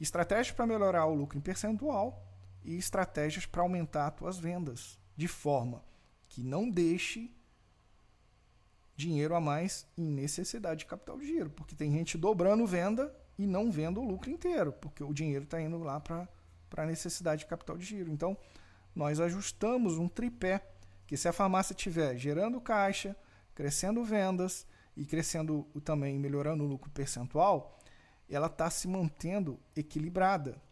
Estratégias 0.00 0.56
para 0.56 0.66
melhorar 0.66 1.04
o 1.04 1.14
lucro 1.14 1.36
em 1.36 1.42
percentual 1.42 2.26
e 2.64 2.74
estratégias 2.78 3.44
para 3.44 3.60
aumentar 3.60 4.08
as 4.08 4.14
tuas 4.14 4.38
vendas, 4.38 4.98
de 5.14 5.28
forma 5.28 5.84
que 6.26 6.42
não 6.42 6.70
deixe 6.70 7.30
dinheiro 8.96 9.34
a 9.34 9.40
mais 9.40 9.86
em 9.98 10.10
necessidade 10.10 10.80
de 10.80 10.86
capital 10.86 11.18
de 11.18 11.26
giro, 11.26 11.50
porque 11.50 11.74
tem 11.74 11.92
gente 11.92 12.16
dobrando 12.16 12.66
venda 12.66 13.14
e 13.38 13.46
não 13.46 13.70
vendo 13.70 14.00
o 14.00 14.04
lucro 14.04 14.30
inteiro, 14.30 14.72
porque 14.72 15.04
o 15.04 15.12
dinheiro 15.12 15.44
está 15.44 15.60
indo 15.60 15.78
lá 15.78 16.00
para 16.00 16.28
a 16.78 16.86
necessidade 16.86 17.40
de 17.40 17.46
capital 17.46 17.76
de 17.76 17.84
giro. 17.84 18.10
Então, 18.10 18.38
nós 18.94 19.20
ajustamos 19.20 19.98
um 19.98 20.08
tripé 20.08 20.66
que 21.10 21.16
se 21.16 21.26
a 21.26 21.32
farmácia 21.32 21.72
estiver 21.72 22.16
gerando 22.16 22.60
caixa, 22.60 23.16
crescendo 23.52 24.04
vendas 24.04 24.64
e 24.96 25.04
crescendo 25.04 25.66
também, 25.82 26.16
melhorando 26.16 26.62
o 26.62 26.66
lucro 26.68 26.88
percentual, 26.92 27.76
ela 28.28 28.46
está 28.46 28.70
se 28.70 28.86
mantendo 28.86 29.58
equilibrada. 29.74 30.62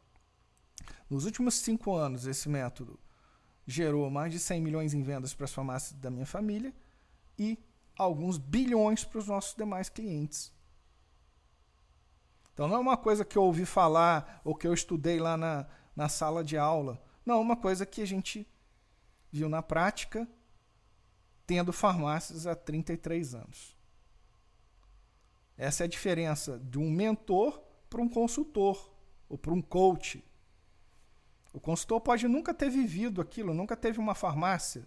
Nos 1.11 1.25
últimos 1.25 1.55
cinco 1.55 1.93
anos, 1.93 2.25
esse 2.25 2.49
método 2.49 3.01
gerou 3.67 4.09
mais 4.11 4.33
de 4.33 4.39
100 4.39 4.61
milhões 4.61 4.95
em 4.95 5.03
vendas 5.03 5.35
para 5.35 5.45
as 5.45 5.53
farmácias 5.53 5.99
da 5.99 6.09
minha 6.09 6.25
família 6.25 6.73
e 7.37 7.59
alguns 7.97 8.39
bilhões 8.39 9.05
para 9.05 9.19
os 9.19 9.27
nossos 9.27 9.57
demais 9.57 9.89
clientes. 9.89 10.53
Então 12.55 12.69
não 12.69 12.77
é 12.77 12.79
uma 12.79 12.97
coisa 12.97 13.25
que 13.25 13.37
eu 13.37 13.43
ouvi 13.43 13.67
falar 13.67 14.41
ou 14.45 14.55
que 14.55 14.69
eu 14.69 14.73
estudei 14.73 15.19
lá 15.19 15.37
na, 15.37 15.67
na 15.97 16.09
sala 16.09 16.45
de 16.45 16.57
aula. 16.57 17.03
Não, 17.27 17.35
é 17.35 17.39
uma 17.39 17.57
coisa 17.57 17.85
que 17.85 18.01
a 18.01 18.07
gente 18.07 18.47
viu 19.31 19.49
na 19.49 19.63
prática, 19.63 20.29
tendo 21.47 21.73
farmácias 21.73 22.47
há 22.47 22.55
33 22.55 23.35
anos. 23.35 23.77
Essa 25.57 25.85
é 25.85 25.87
a 25.87 25.89
diferença 25.89 26.59
de 26.59 26.79
um 26.79 26.91
mentor 26.91 27.61
para 27.91 28.01
um 28.01 28.09
consultor 28.09 28.93
ou 29.29 29.37
para 29.37 29.53
um 29.53 29.61
coach. 29.63 30.25
O 31.53 31.61
consultor 31.61 32.01
pode 32.01 32.29
nunca 32.29 32.55
ter 32.55 32.71
vivido 32.71 33.21
aquilo, 33.21 33.53
nunca 33.53 33.77
teve 33.77 33.99
uma 33.99 34.15
farmácia. 34.15 34.87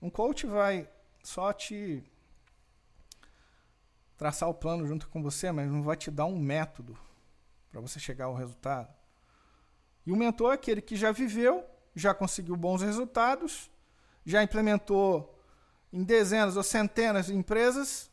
Um 0.00 0.10
coach 0.10 0.46
vai 0.46 0.88
só 1.22 1.52
te 1.52 2.04
traçar 4.16 4.48
o 4.48 4.54
plano 4.54 4.86
junto 4.86 5.08
com 5.08 5.22
você, 5.22 5.50
mas 5.50 5.70
não 5.70 5.82
vai 5.82 5.96
te 5.96 6.10
dar 6.10 6.26
um 6.26 6.38
método 6.38 6.96
para 7.70 7.80
você 7.80 7.98
chegar 7.98 8.26
ao 8.26 8.34
resultado. 8.34 8.94
E 10.06 10.12
o 10.12 10.16
mentor 10.16 10.52
é 10.52 10.54
aquele 10.54 10.80
que 10.82 10.94
já 10.94 11.10
viveu, 11.10 11.64
já 11.94 12.14
conseguiu 12.14 12.56
bons 12.56 12.82
resultados, 12.82 13.70
já 14.24 14.42
implementou 14.42 15.38
em 15.92 16.02
dezenas 16.02 16.56
ou 16.56 16.62
centenas 16.62 17.26
de 17.26 17.34
empresas, 17.34 18.10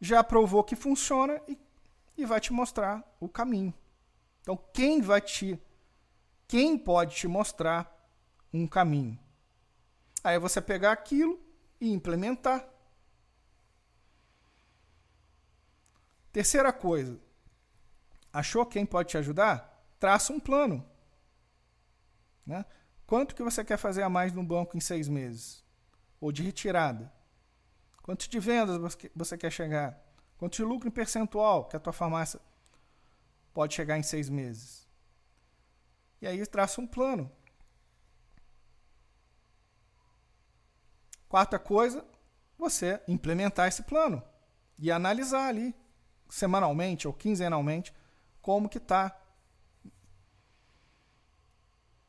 já 0.00 0.22
provou 0.22 0.64
que 0.64 0.76
funciona 0.76 1.40
e, 1.48 1.58
e 2.16 2.24
vai 2.24 2.40
te 2.40 2.52
mostrar 2.52 3.04
o 3.20 3.28
caminho. 3.28 3.72
Então, 4.40 4.58
quem 4.72 5.00
vai 5.00 5.20
te. 5.20 5.60
Quem 6.48 6.76
pode 6.76 7.14
te 7.14 7.28
mostrar 7.28 7.90
um 8.52 8.66
caminho? 8.66 9.18
Aí 10.24 10.38
você 10.38 10.60
pegar 10.60 10.92
aquilo 10.92 11.38
e 11.80 11.92
implementar. 11.92 12.68
Terceira 16.32 16.72
coisa. 16.72 17.18
Achou 18.32 18.64
quem 18.64 18.86
pode 18.86 19.10
te 19.10 19.18
ajudar? 19.18 19.84
Traça 19.98 20.32
um 20.32 20.40
plano. 20.40 20.84
Né? 22.50 22.64
Quanto 23.06 23.32
que 23.32 23.44
você 23.44 23.64
quer 23.64 23.76
fazer 23.76 24.02
a 24.02 24.08
mais 24.08 24.32
no 24.32 24.42
banco 24.42 24.76
em 24.76 24.80
seis 24.80 25.08
meses? 25.08 25.64
Ou 26.20 26.32
de 26.32 26.42
retirada? 26.42 27.12
Quanto 28.02 28.28
de 28.28 28.40
vendas 28.40 28.96
você 29.14 29.38
quer 29.38 29.52
chegar? 29.52 29.96
Quanto 30.36 30.56
de 30.56 30.64
lucro 30.64 30.88
em 30.88 30.90
percentual 30.90 31.66
que 31.66 31.76
a 31.76 31.80
tua 31.80 31.92
farmácia 31.92 32.40
pode 33.54 33.72
chegar 33.72 33.96
em 33.96 34.02
seis 34.02 34.28
meses? 34.28 34.88
E 36.20 36.26
aí 36.26 36.44
traça 36.44 36.80
um 36.80 36.88
plano. 36.88 37.30
Quarta 41.28 41.56
coisa, 41.56 42.04
você 42.58 43.00
implementar 43.06 43.68
esse 43.68 43.84
plano 43.84 44.20
e 44.76 44.90
analisar 44.90 45.46
ali 45.46 45.72
semanalmente 46.28 47.06
ou 47.06 47.14
quinzenalmente 47.14 47.94
como 48.42 48.68
que 48.68 48.78
está 48.78 49.19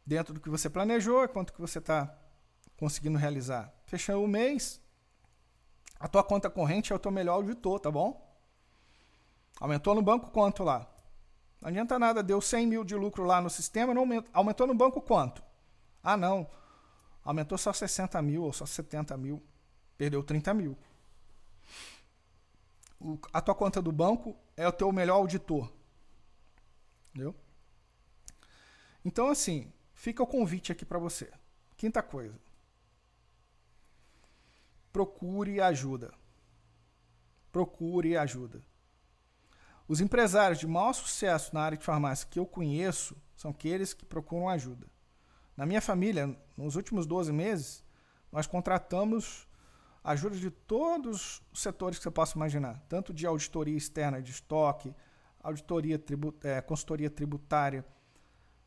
dentro 0.06 0.34
do 0.34 0.39
que 0.39 0.49
você 0.49 0.70
planejou, 0.70 1.28
quanto 1.30 1.54
que 1.54 1.62
você 1.62 1.80
está 1.80 2.14
conseguindo 2.78 3.18
realizar. 3.18 3.74
Fechando 3.86 4.24
o 4.24 4.28
mês, 4.28 4.82
a 5.99 6.08
tua 6.08 6.24
conta 6.24 6.49
corrente 6.49 6.91
é 6.91 6.95
o 6.95 6.99
teu 6.99 7.12
melhor 7.12 7.34
auditor, 7.34 7.80
tá 7.80 7.91
bom? 7.91 8.28
Aumentou 9.60 9.93
no 9.93 10.02
banco 10.02 10.32
quanto 10.32 10.64
lá? 10.64 10.88
Não 11.62 11.70
adianta 11.70 11.99
nada, 11.99 12.24
deu 12.24 12.41
100 12.41 12.66
mil 12.66 12.84
de 12.84 12.95
lucro 12.95 13.24
lá 13.24 13.39
no 13.39 13.49
sistema, 13.49 13.93
não 13.93 14.02
aumentou, 14.02 14.32
aumentou 14.34 14.68
no 14.68 14.74
banco 14.74 14.99
quanto? 14.99 15.43
Ah, 16.04 16.18
não, 16.18 16.49
aumentou 17.24 17.56
só 17.58 17.72
60 17.72 18.20
mil 18.24 18.43
ou 18.43 18.52
só 18.52 18.66
70 18.66 19.16
mil, 19.16 19.43
perdeu 19.95 20.24
30 20.24 20.54
mil. 20.56 20.76
O, 22.99 23.20
a 23.32 23.39
tua 23.39 23.54
conta 23.54 23.80
do 23.80 23.91
banco 23.91 24.36
é 24.58 24.68
o 24.68 24.72
teu 24.72 24.91
melhor 24.91 25.16
auditor. 25.16 25.72
Entendeu? 27.10 27.36
Então, 29.06 29.30
assim, 29.30 29.72
Fica 30.02 30.24
o 30.24 30.26
convite 30.26 30.72
aqui 30.72 30.84
para 30.84 30.97
você. 30.97 31.32
Quinta 31.78 32.02
coisa. 32.02 32.34
Procure 34.91 35.62
ajuda. 35.62 36.12
Procure 37.52 38.18
ajuda. 38.18 38.64
Os 39.88 40.02
empresários 40.02 40.58
de 40.58 40.66
maior 40.66 40.93
sucesso 40.93 41.54
na 41.54 41.62
área 41.62 41.78
de 41.78 41.84
farmácia 41.84 42.28
que 42.28 42.39
eu 42.39 42.47
conheço 42.47 43.16
são 43.36 43.52
aqueles 43.52 43.93
que 43.93 44.04
procuram 44.04 44.49
ajuda. 44.49 44.88
Na 45.56 45.68
minha 45.68 45.80
família, 45.80 46.36
nos 46.58 46.76
últimos 46.76 47.06
12 47.06 47.32
meses, 47.32 47.84
nós 48.32 48.47
contratamos 48.47 49.47
ajuda 50.04 50.36
de 50.36 50.49
todos 50.49 51.43
os 51.54 51.62
setores 51.62 51.99
que 51.99 52.04
você 52.06 52.10
possa 52.10 52.36
imaginar, 52.36 52.84
tanto 52.89 53.14
de 53.14 53.28
auditoria 53.28 53.78
externa 53.78 54.20
de 54.20 54.32
estoque, 54.32 54.95
auditoria 55.43 55.99
tribu 55.99 56.34
é, 56.41 56.60
consultoria 56.60 57.08
tributária, 57.12 57.86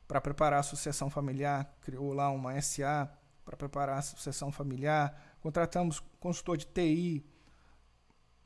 para 0.06 0.20
preparar 0.20 0.60
a 0.60 0.62
sucessão 0.62 1.08
familiar, 1.10 1.76
criou 1.80 2.12
lá 2.12 2.30
uma 2.30 2.60
SA 2.60 3.10
para 3.44 3.56
preparar 3.56 3.98
a 3.98 4.02
sucessão 4.02 4.50
familiar. 4.50 5.36
Contratamos 5.40 6.00
consultor 6.18 6.56
de 6.56 6.66
TI 6.66 7.24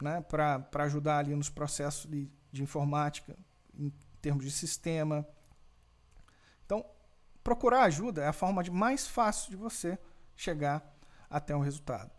né, 0.02 0.20
para 0.20 0.84
ajudar 0.84 1.18
ali 1.18 1.34
nos 1.34 1.48
processos 1.48 2.06
de, 2.10 2.30
de 2.50 2.62
informática, 2.62 3.36
em 3.74 3.92
termos 4.20 4.44
de 4.44 4.50
sistema. 4.50 5.26
Então, 6.64 6.84
procurar 7.42 7.82
ajuda 7.82 8.22
é 8.22 8.28
a 8.28 8.32
forma 8.32 8.62
de 8.62 8.70
mais 8.70 9.06
fácil 9.06 9.50
de 9.50 9.56
você 9.56 9.98
chegar 10.36 10.96
até 11.28 11.54
um 11.54 11.60
resultado. 11.60 12.10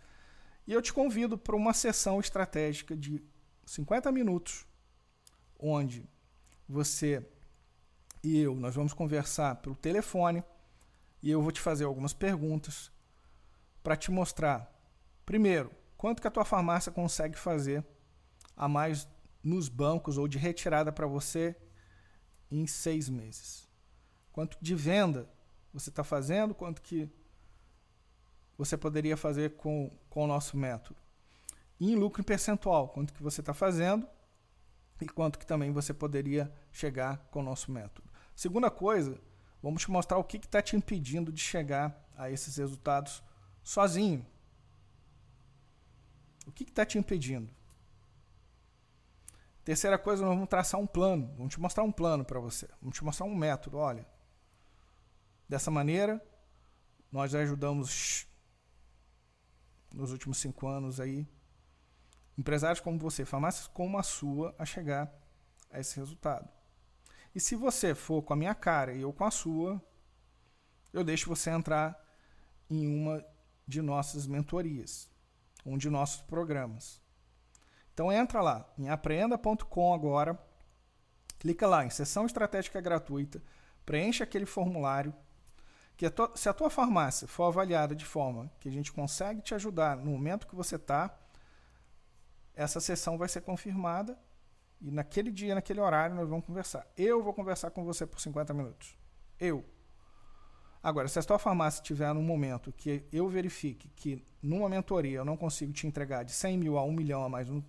E 0.68 0.74
eu 0.74 0.82
te 0.82 0.94
convido 0.94 1.38
para 1.38 1.56
uma 1.56 1.74
sessão 1.74 2.20
estratégica 2.20 2.96
de 2.96 3.24
50 3.66 4.12
minutos, 4.12 4.66
onde 5.58 6.08
você 6.68 7.28
e 8.24 8.40
eu, 8.40 8.56
nós 8.56 8.76
vamos 8.76 8.94
conversar 8.94 9.56
pelo 9.56 9.76
telefone 9.76 10.44
e 11.22 11.32
eu 11.32 11.42
vou 11.42 11.52
te 11.52 11.60
fazer 11.60 11.86
algumas 11.86 12.14
perguntas 12.14 12.92
para 13.84 13.96
te 13.96 14.12
mostrar, 14.12 14.70
primeiro, 15.26 15.72
quanto 15.98 16.22
que 16.22 16.28
a 16.28 16.32
tua 16.32 16.46
farmácia 16.46 16.92
consegue 16.92 17.38
fazer 17.38 17.86
a 18.56 18.68
mais 18.68 19.08
nos 19.44 19.70
bancos 19.70 20.18
ou 20.18 20.28
de 20.28 20.38
retirada 20.38 20.92
para 20.92 21.08
você 21.08 21.56
em 22.52 22.68
seis 22.68 23.10
meses. 23.10 23.68
Quanto 24.32 24.58
de 24.62 24.76
venda 24.76 25.30
você 25.74 25.90
está 25.90 26.04
fazendo, 26.04 26.54
quanto 26.54 26.82
que 26.82 27.10
você 28.58 28.78
poderia 28.78 29.16
fazer 29.16 29.56
com, 29.56 29.90
com 30.10 30.26
o 30.26 30.28
nosso 30.28 30.58
método. 30.58 31.00
E 31.80 31.94
em 31.94 31.96
lucro 31.96 32.22
em 32.22 32.26
percentual, 32.26 32.90
quanto 32.90 33.14
que 33.14 33.24
você 33.24 33.40
está 33.40 33.54
fazendo 33.54 34.06
e 35.00 35.08
quanto 35.08 35.40
que 35.40 35.46
também 35.46 35.72
você 35.72 35.94
poderia 35.94 36.52
chegar 36.72 37.18
com 37.32 37.40
o 37.40 37.44
nosso 37.44 37.72
método. 37.72 38.09
Segunda 38.40 38.72
coisa, 38.72 39.20
vamos 39.62 39.82
te 39.82 39.92
mostrar 39.92 40.18
o 40.18 40.24
que 40.24 40.38
está 40.38 40.62
te 40.62 40.74
impedindo 40.74 41.30
de 41.30 41.42
chegar 41.42 42.10
a 42.16 42.32
esses 42.32 42.56
resultados 42.56 43.22
sozinho. 43.62 44.26
O 46.48 46.52
que 46.54 46.64
está 46.64 46.86
te 46.86 46.98
impedindo? 46.98 47.54
Terceira 49.66 49.98
coisa, 50.00 50.24
nós 50.24 50.34
vamos 50.36 50.48
traçar 50.48 50.80
um 50.80 50.88
plano. 50.88 51.34
Vamos 51.36 51.54
te 51.54 51.60
mostrar 51.60 51.84
um 51.84 51.92
plano 51.92 52.24
para 52.24 52.40
você. 52.40 52.66
Vamos 52.82 52.96
te 52.96 53.04
mostrar 53.04 53.26
um 53.26 53.36
método. 53.36 53.78
Olha, 53.78 54.08
dessa 55.50 55.70
maneira, 55.70 56.26
nós 57.12 57.36
ajudamos 57.36 58.26
nos 59.94 60.14
últimos 60.14 60.38
cinco 60.38 60.66
anos 60.66 61.02
aí 61.02 61.28
empresários 62.38 62.80
como 62.80 62.98
você, 62.98 63.26
farmácias 63.26 63.68
como 63.68 63.98
a 63.98 64.04
sua, 64.04 64.56
a 64.58 64.66
chegar 64.66 65.14
a 65.70 65.78
esse 65.78 66.00
resultado. 66.00 66.59
E 67.34 67.40
se 67.40 67.56
você 67.56 67.94
for 67.94 68.22
com 68.22 68.34
a 68.34 68.36
minha 68.36 68.56
cara 68.56 68.94
e 68.94 69.02
eu 69.02 69.14
com 69.14 69.26
a 69.26 69.32
sua, 69.32 69.82
eu 70.92 71.04
deixo 71.04 71.30
você 71.30 71.50
entrar 71.50 71.98
em 72.70 72.88
uma 72.88 73.24
de 73.68 73.82
nossas 73.82 74.26
mentorias, 74.26 75.10
um 75.66 75.78
de 75.78 75.90
nossos 75.90 76.22
programas. 76.22 77.02
Então 77.94 78.12
entra 78.12 78.42
lá 78.42 78.72
em 78.78 78.90
aprenda.com 78.90 79.94
agora 79.94 80.40
Clica 81.40 81.66
lá 81.66 81.86
em 81.86 81.90
sessão 81.90 82.26
estratégica 82.26 82.82
gratuita, 82.82 83.42
preenche 83.86 84.22
aquele 84.22 84.46
formulário. 84.46 85.16
Que 85.96 86.06
a 86.06 86.12
tua, 86.12 86.32
se 86.36 86.48
a 86.48 86.54
tua 86.54 86.70
farmácia 86.70 87.28
for 87.28 87.46
avaliada 87.46 87.96
de 87.96 88.06
forma 88.06 88.52
que 88.60 88.70
a 88.70 88.72
gente 88.72 88.92
consegue 88.92 89.42
te 89.42 89.56
ajudar 89.56 89.98
no 89.98 90.12
momento 90.12 90.48
que 90.48 90.56
você 90.56 90.76
está, 90.76 91.18
essa 92.54 92.80
sessão 92.80 93.18
vai 93.18 93.28
ser 93.28 93.42
confirmada 93.42 94.18
e 94.82 94.92
naquele 94.92 95.32
dia, 95.32 95.56
naquele 95.56 95.82
horário, 95.82 96.16
nós 96.16 96.30
vamos 96.30 96.46
conversar. 96.46 96.88
Eu 96.96 97.22
vou 97.22 97.34
conversar 97.34 97.72
com 97.72 97.84
você 97.84 98.06
por 98.06 98.20
50 98.20 98.54
minutos. 98.54 98.98
Eu. 99.40 99.66
Agora, 100.82 101.08
se 101.10 101.20
a 101.20 101.24
tua 101.24 101.38
farmácia 101.38 101.82
estiver 101.82 102.14
num 102.14 102.24
momento 102.24 102.72
que 102.72 103.04
eu 103.12 103.28
verifique 103.28 103.90
que 103.90 104.24
numa 104.42 104.70
mentoria 104.70 105.18
eu 105.18 105.26
não 105.26 105.36
consigo 105.36 105.74
te 105.74 105.86
entregar 105.86 106.24
de 106.24 106.32
100 106.32 106.58
mil 106.58 106.78
a 106.78 106.84
1 106.84 106.94
milhão 106.94 107.24
a 107.24 107.28
mais 107.28 107.50
no, 107.50 107.64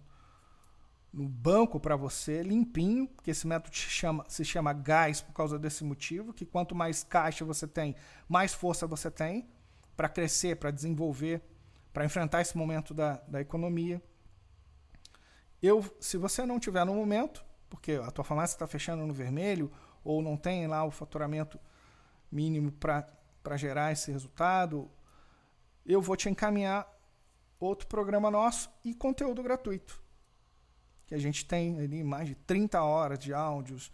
no 1.12 1.28
banco 1.28 1.80
para 1.80 1.96
você, 1.96 2.40
limpinho, 2.42 3.08
porque 3.08 3.32
esse 3.32 3.48
método 3.48 3.74
chama, 3.74 4.24
se 4.28 4.44
chama 4.44 4.72
gás 4.72 5.20
por 5.20 5.32
causa 5.32 5.58
desse 5.58 5.82
motivo, 5.82 6.32
que 6.32 6.46
quanto 6.46 6.72
mais 6.72 7.02
caixa 7.02 7.44
você 7.44 7.66
tem, 7.66 7.96
mais 8.28 8.54
força 8.54 8.86
você 8.86 9.10
tem 9.10 9.48
para 9.96 10.08
crescer, 10.08 10.56
para 10.56 10.70
desenvolver, 10.70 11.42
para 11.92 12.04
enfrentar 12.04 12.40
esse 12.40 12.56
momento 12.56 12.94
da, 12.94 13.14
da 13.26 13.40
economia. 13.40 14.00
Eu, 15.62 15.84
se 16.00 16.16
você 16.16 16.46
não 16.46 16.58
tiver 16.58 16.84
no 16.84 16.94
momento, 16.94 17.44
porque 17.68 17.92
a 17.92 18.10
tua 18.10 18.24
farmácia 18.24 18.54
está 18.54 18.66
fechando 18.66 19.06
no 19.06 19.12
vermelho, 19.12 19.70
ou 20.02 20.22
não 20.22 20.36
tem 20.36 20.66
lá 20.66 20.84
o 20.84 20.90
faturamento 20.90 21.58
mínimo 22.30 22.72
para 22.72 23.56
gerar 23.56 23.92
esse 23.92 24.10
resultado, 24.10 24.90
eu 25.84 26.00
vou 26.00 26.16
te 26.16 26.28
encaminhar 26.28 26.88
outro 27.58 27.86
programa 27.86 28.30
nosso 28.30 28.70
e 28.84 28.94
conteúdo 28.94 29.42
gratuito. 29.42 30.02
Que 31.06 31.14
a 31.14 31.18
gente 31.18 31.44
tem 31.44 31.78
ali 31.78 32.02
mais 32.02 32.28
de 32.28 32.34
30 32.34 32.82
horas 32.82 33.18
de 33.18 33.34
áudios, 33.34 33.92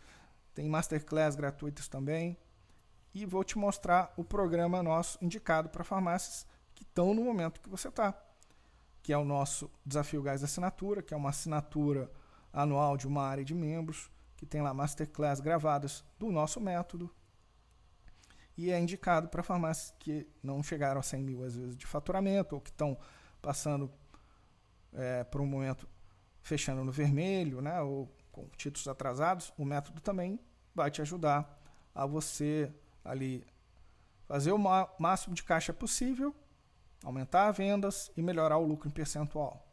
tem 0.55 0.69
masterclass 0.69 1.35
gratuitas 1.35 1.89
também. 1.89 2.39
E 3.13 3.25
vou 3.25 3.43
te 3.43 3.59
mostrar 3.59 4.13
o 4.17 4.23
programa 4.23 4.83
nosso 4.83 5.19
indicado 5.23 5.71
para 5.71 5.83
farmácias 5.83 6.47
que 6.75 6.83
estão 6.83 7.15
no 7.15 7.25
momento 7.25 7.61
que 7.61 7.69
você 7.69 7.89
está. 7.89 8.15
Que 9.07 9.13
é 9.13 9.17
o 9.17 9.25
nosso 9.25 9.71
Desafio 9.85 10.21
Gás 10.21 10.43
Assinatura, 10.43 11.01
que 11.01 11.15
é 11.15 11.17
uma 11.17 11.31
assinatura 11.31 12.11
anual 12.53 12.97
de 12.97 13.07
uma 13.07 13.23
área 13.23 13.45
de 13.45 13.55
membros, 13.55 14.11
que 14.37 14.45
tem 14.45 14.61
lá 14.61 14.75
masterclass 14.75 15.39
gravadas 15.39 16.05
do 16.19 16.33
nosso 16.33 16.61
método, 16.61 17.09
e 18.57 18.69
é 18.69 18.81
indicado 18.81 19.29
para 19.29 19.45
farmácias 19.45 19.95
que 20.01 20.27
não 20.43 20.61
chegaram 20.61 20.99
a 20.99 21.05
100 21.05 21.23
mil, 21.23 21.45
às 21.45 21.55
vezes, 21.55 21.77
de 21.77 21.87
faturamento, 21.87 22.57
ou 22.57 22.61
que 22.61 22.71
estão 22.71 22.99
passando 23.41 23.89
é, 24.93 25.23
por 25.23 25.41
um 25.41 25.47
momento 25.47 25.89
fechando 26.41 26.83
no 26.83 26.91
vermelho, 26.91 27.61
né, 27.61 27.81
ou 27.81 28.13
com 28.33 28.49
títulos 28.57 28.89
atrasados. 28.89 29.53
O 29.57 29.65
método 29.65 30.01
também 30.01 30.41
vai 30.75 30.91
te 30.91 31.01
ajudar 31.01 31.63
a 31.95 32.05
você 32.05 32.75
ali 33.05 33.47
fazer 34.27 34.51
o 34.51 34.59
máximo 34.99 35.33
de 35.33 35.45
caixa 35.45 35.73
possível, 35.73 36.35
aumentar 37.05 37.49
as 37.49 37.57
vendas 37.57 38.11
e 38.17 38.23
melhorar 38.23 38.59
o 38.59 38.67
lucro 38.67 38.89
em 38.89 38.93
percentual. 38.93 39.67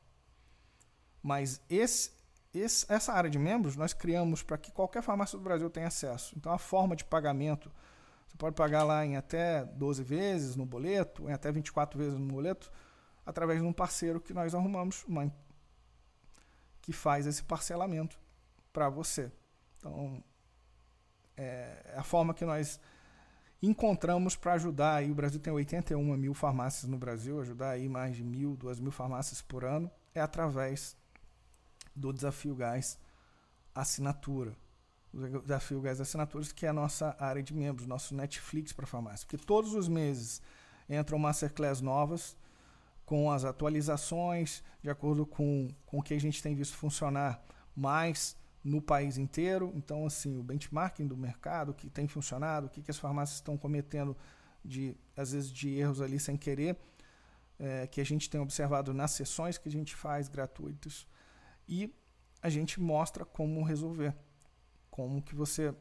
Mas 1.22 1.62
esse, 1.70 2.12
esse, 2.54 2.86
essa 2.92 3.14
área 3.14 3.30
de 3.30 3.40
membros 3.40 3.76
nós 3.76 3.94
criamos 3.94 4.44
para 4.44 4.58
que 4.58 4.72
qualquer 4.72 5.02
farmácia 5.02 5.38
do 5.38 5.44
Brasil 5.44 5.70
tenha 5.70 5.88
acesso. 5.88 6.34
Então 6.38 6.52
a 6.52 6.58
forma 6.58 6.96
de 6.96 7.06
pagamento 7.06 7.72
você 8.34 8.38
pode 8.38 8.56
pagar 8.56 8.84
lá 8.84 9.06
em 9.06 9.16
até 9.16 9.64
12 9.64 10.02
vezes 10.02 10.56
no 10.56 10.66
boleto, 10.66 11.30
em 11.30 11.34
até 11.34 11.52
24 11.52 12.00
vezes 12.00 12.18
no 12.18 12.26
boleto, 12.26 12.72
através 13.24 13.62
de 13.62 13.66
um 13.66 13.72
parceiro 13.72 14.20
que 14.20 14.34
nós 14.34 14.56
arrumamos, 14.56 15.04
uma, 15.08 15.32
que 16.82 16.92
faz 16.92 17.28
esse 17.28 17.44
parcelamento 17.44 18.20
para 18.72 18.90
você. 18.90 19.32
Então, 19.78 20.24
é, 21.38 21.92
é 21.94 21.96
a 21.96 22.04
forma 22.04 22.34
que 22.34 22.44
nós 22.44 22.80
encontramos 23.64 24.36
para 24.36 24.54
ajudar. 24.54 24.98
Aí, 24.98 25.10
o 25.10 25.16
Brasil 25.16 25.40
tem 25.40 25.52
81 25.52 26.18
mil 26.18 26.34
farmácias 26.34 26.90
no 26.90 26.98
Brasil, 26.98 27.40
ajudar 27.42 27.72
aí 27.72 27.90
mais 27.90 28.16
de 28.16 28.24
mil, 28.24 28.56
duas 28.56 28.80
mil 28.80 28.92
farmácias 28.92 29.42
por 29.42 29.64
ano, 29.64 29.90
é 30.14 30.22
através 30.22 30.96
do 31.96 32.14
Desafio 32.14 32.56
Gás 32.56 33.00
Assinatura 33.74 34.56
o 35.14 35.42
desafio 35.42 35.80
Gás 35.80 36.02
Assinaturas, 36.02 36.52
que 36.52 36.66
é 36.66 36.70
a 36.70 36.74
nossa 36.74 37.16
área 37.20 37.44
de 37.44 37.54
membros, 37.54 37.86
nosso 37.86 38.16
Netflix 38.16 38.74
para 38.74 38.88
farmácia. 38.88 39.28
Porque 39.28 39.46
todos 39.46 39.74
os 39.76 39.88
meses 39.88 40.42
entram 40.90 41.20
masterclass 41.20 41.82
novas 41.82 42.36
com 43.06 43.32
as 43.32 43.46
atualizações, 43.46 44.64
de 44.82 44.90
acordo 44.90 45.26
com, 45.26 45.70
com 45.86 46.00
o 46.00 46.04
que 46.04 46.14
a 46.14 46.20
gente 46.20 46.42
tem 46.42 46.56
visto 46.56 46.76
funcionar 46.76 47.44
mais 47.76 48.36
no 48.64 48.82
país 48.82 49.18
inteiro. 49.18 49.72
Então, 49.76 50.06
assim, 50.06 50.38
o 50.38 50.44
benchmarking 50.44 51.08
do 51.08 51.18
mercado, 51.18 51.70
o 51.70 51.74
que 51.74 51.90
tem 51.90 52.08
funcionado, 52.08 52.68
o 52.68 52.70
que, 52.70 52.82
que 52.82 52.92
as 52.92 52.98
farmácias 52.98 53.38
estão 53.38 53.58
cometendo, 53.58 54.16
de 54.64 54.96
às 55.16 55.34
vezes 55.34 55.52
de 55.52 55.70
erros 55.76 56.02
ali 56.02 56.20
sem 56.20 56.38
querer, 56.38 56.78
é, 57.60 57.86
que 57.88 58.00
a 58.00 58.06
gente 58.06 58.30
tem 58.30 58.40
observado 58.40 58.94
nas 58.94 59.12
sessões 59.12 59.58
que 59.58 59.68
a 59.68 59.72
gente 59.72 59.96
faz 59.96 60.30
gratuitas. 60.30 61.06
E 61.68 61.94
a 62.42 62.50
gente 62.50 62.80
mostra 62.80 63.26
como 63.26 63.62
resolver 63.64 64.16
como 64.90 65.22
que 65.22 65.36
você 65.36 65.74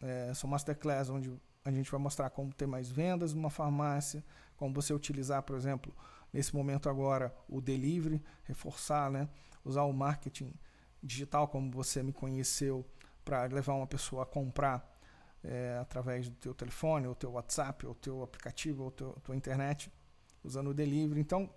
é, 0.00 0.32
são 0.34 0.48
masterclass 0.48 1.08
onde 1.08 1.32
a 1.64 1.70
gente 1.70 1.90
vai 1.90 2.00
mostrar 2.00 2.30
como 2.30 2.52
ter 2.52 2.66
mais 2.66 2.90
vendas 2.90 3.34
numa 3.34 3.50
farmácia, 3.50 4.24
como 4.56 4.74
você 4.74 4.92
utilizar, 4.92 5.42
por 5.42 5.56
exemplo, 5.56 5.94
nesse 6.32 6.54
momento 6.54 6.88
agora 6.88 7.34
o 7.48 7.60
delivery, 7.60 8.22
reforçar, 8.44 9.10
né, 9.10 9.28
usar 9.64 9.84
o 9.84 9.92
marketing 9.92 10.52
digital 11.02 11.48
como 11.48 11.70
você 11.70 12.02
me 12.02 12.12
conheceu 12.12 12.84
para 13.24 13.44
levar 13.44 13.74
uma 13.74 13.86
pessoa 13.86 14.22
a 14.22 14.26
comprar 14.26 14.86
é, 15.42 15.78
através 15.80 16.28
do 16.28 16.36
teu 16.36 16.54
telefone, 16.54 17.06
ou 17.06 17.14
teu 17.14 17.32
WhatsApp, 17.32 17.86
ou 17.86 17.94
teu 17.94 18.22
aplicativo, 18.22 18.84
ou 18.84 18.90
teu, 18.90 19.12
tua 19.22 19.36
internet, 19.36 19.90
usando 20.44 20.70
o 20.70 20.74
delivery. 20.74 21.20
Então, 21.20 21.50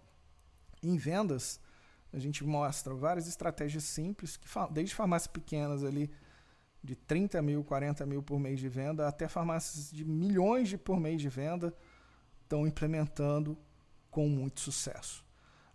em 0.82 0.98
vendas, 0.98 1.60
a 2.12 2.20
gente 2.20 2.44
mostra 2.44 2.94
várias 2.94 3.28
estratégias 3.28 3.84
simples, 3.84 4.38
que 4.38 4.48
desde 4.72 4.96
farmácias 4.96 5.32
pequenas 5.32 5.84
ali, 5.84 6.12
de 6.84 6.96
30 6.96 7.42
mil, 7.42 7.64
40 7.64 8.06
mil 8.06 8.22
por 8.22 8.40
mês 8.40 8.60
de 8.60 8.68
venda, 8.68 9.08
até 9.08 9.28
farmácias 9.28 9.90
de 9.90 10.04
milhões 10.04 10.68
de 10.68 10.78
por 10.78 11.00
mês 11.00 11.22
de 11.22 11.30
venda 11.30 11.74
estão 12.42 12.68
implementando 12.68 13.58
com 14.12 14.28
muito 14.28 14.60
sucesso. 14.60 15.26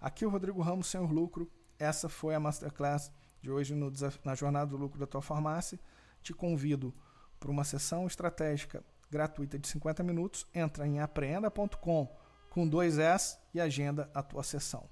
Aqui 0.00 0.24
o 0.24 0.28
Rodrigo 0.28 0.60
Ramos, 0.60 0.86
Senhor 0.86 1.10
Lucro. 1.10 1.50
Essa 1.78 2.08
foi 2.08 2.34
a 2.34 2.40
Masterclass 2.40 3.10
de 3.40 3.50
hoje 3.50 3.74
no, 3.74 3.92
na 4.24 4.34
Jornada 4.34 4.70
do 4.70 4.76
Lucro 4.76 4.98
da 4.98 5.06
tua 5.06 5.22
farmácia. 5.22 5.78
Te 6.22 6.32
convido 6.32 6.94
para 7.38 7.50
uma 7.50 7.64
sessão 7.64 8.06
estratégica 8.06 8.84
gratuita 9.10 9.58
de 9.58 9.68
50 9.68 10.02
minutos. 10.02 10.46
Entra 10.54 10.86
em 10.86 11.00
apreenda.com 11.00 12.16
com 12.50 12.66
dois 12.66 12.98
S 12.98 13.38
e 13.54 13.60
agenda 13.60 14.10
a 14.14 14.22
tua 14.22 14.42
sessão. 14.42 14.88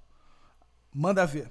Manda 0.94 1.26
ver! 1.26 1.50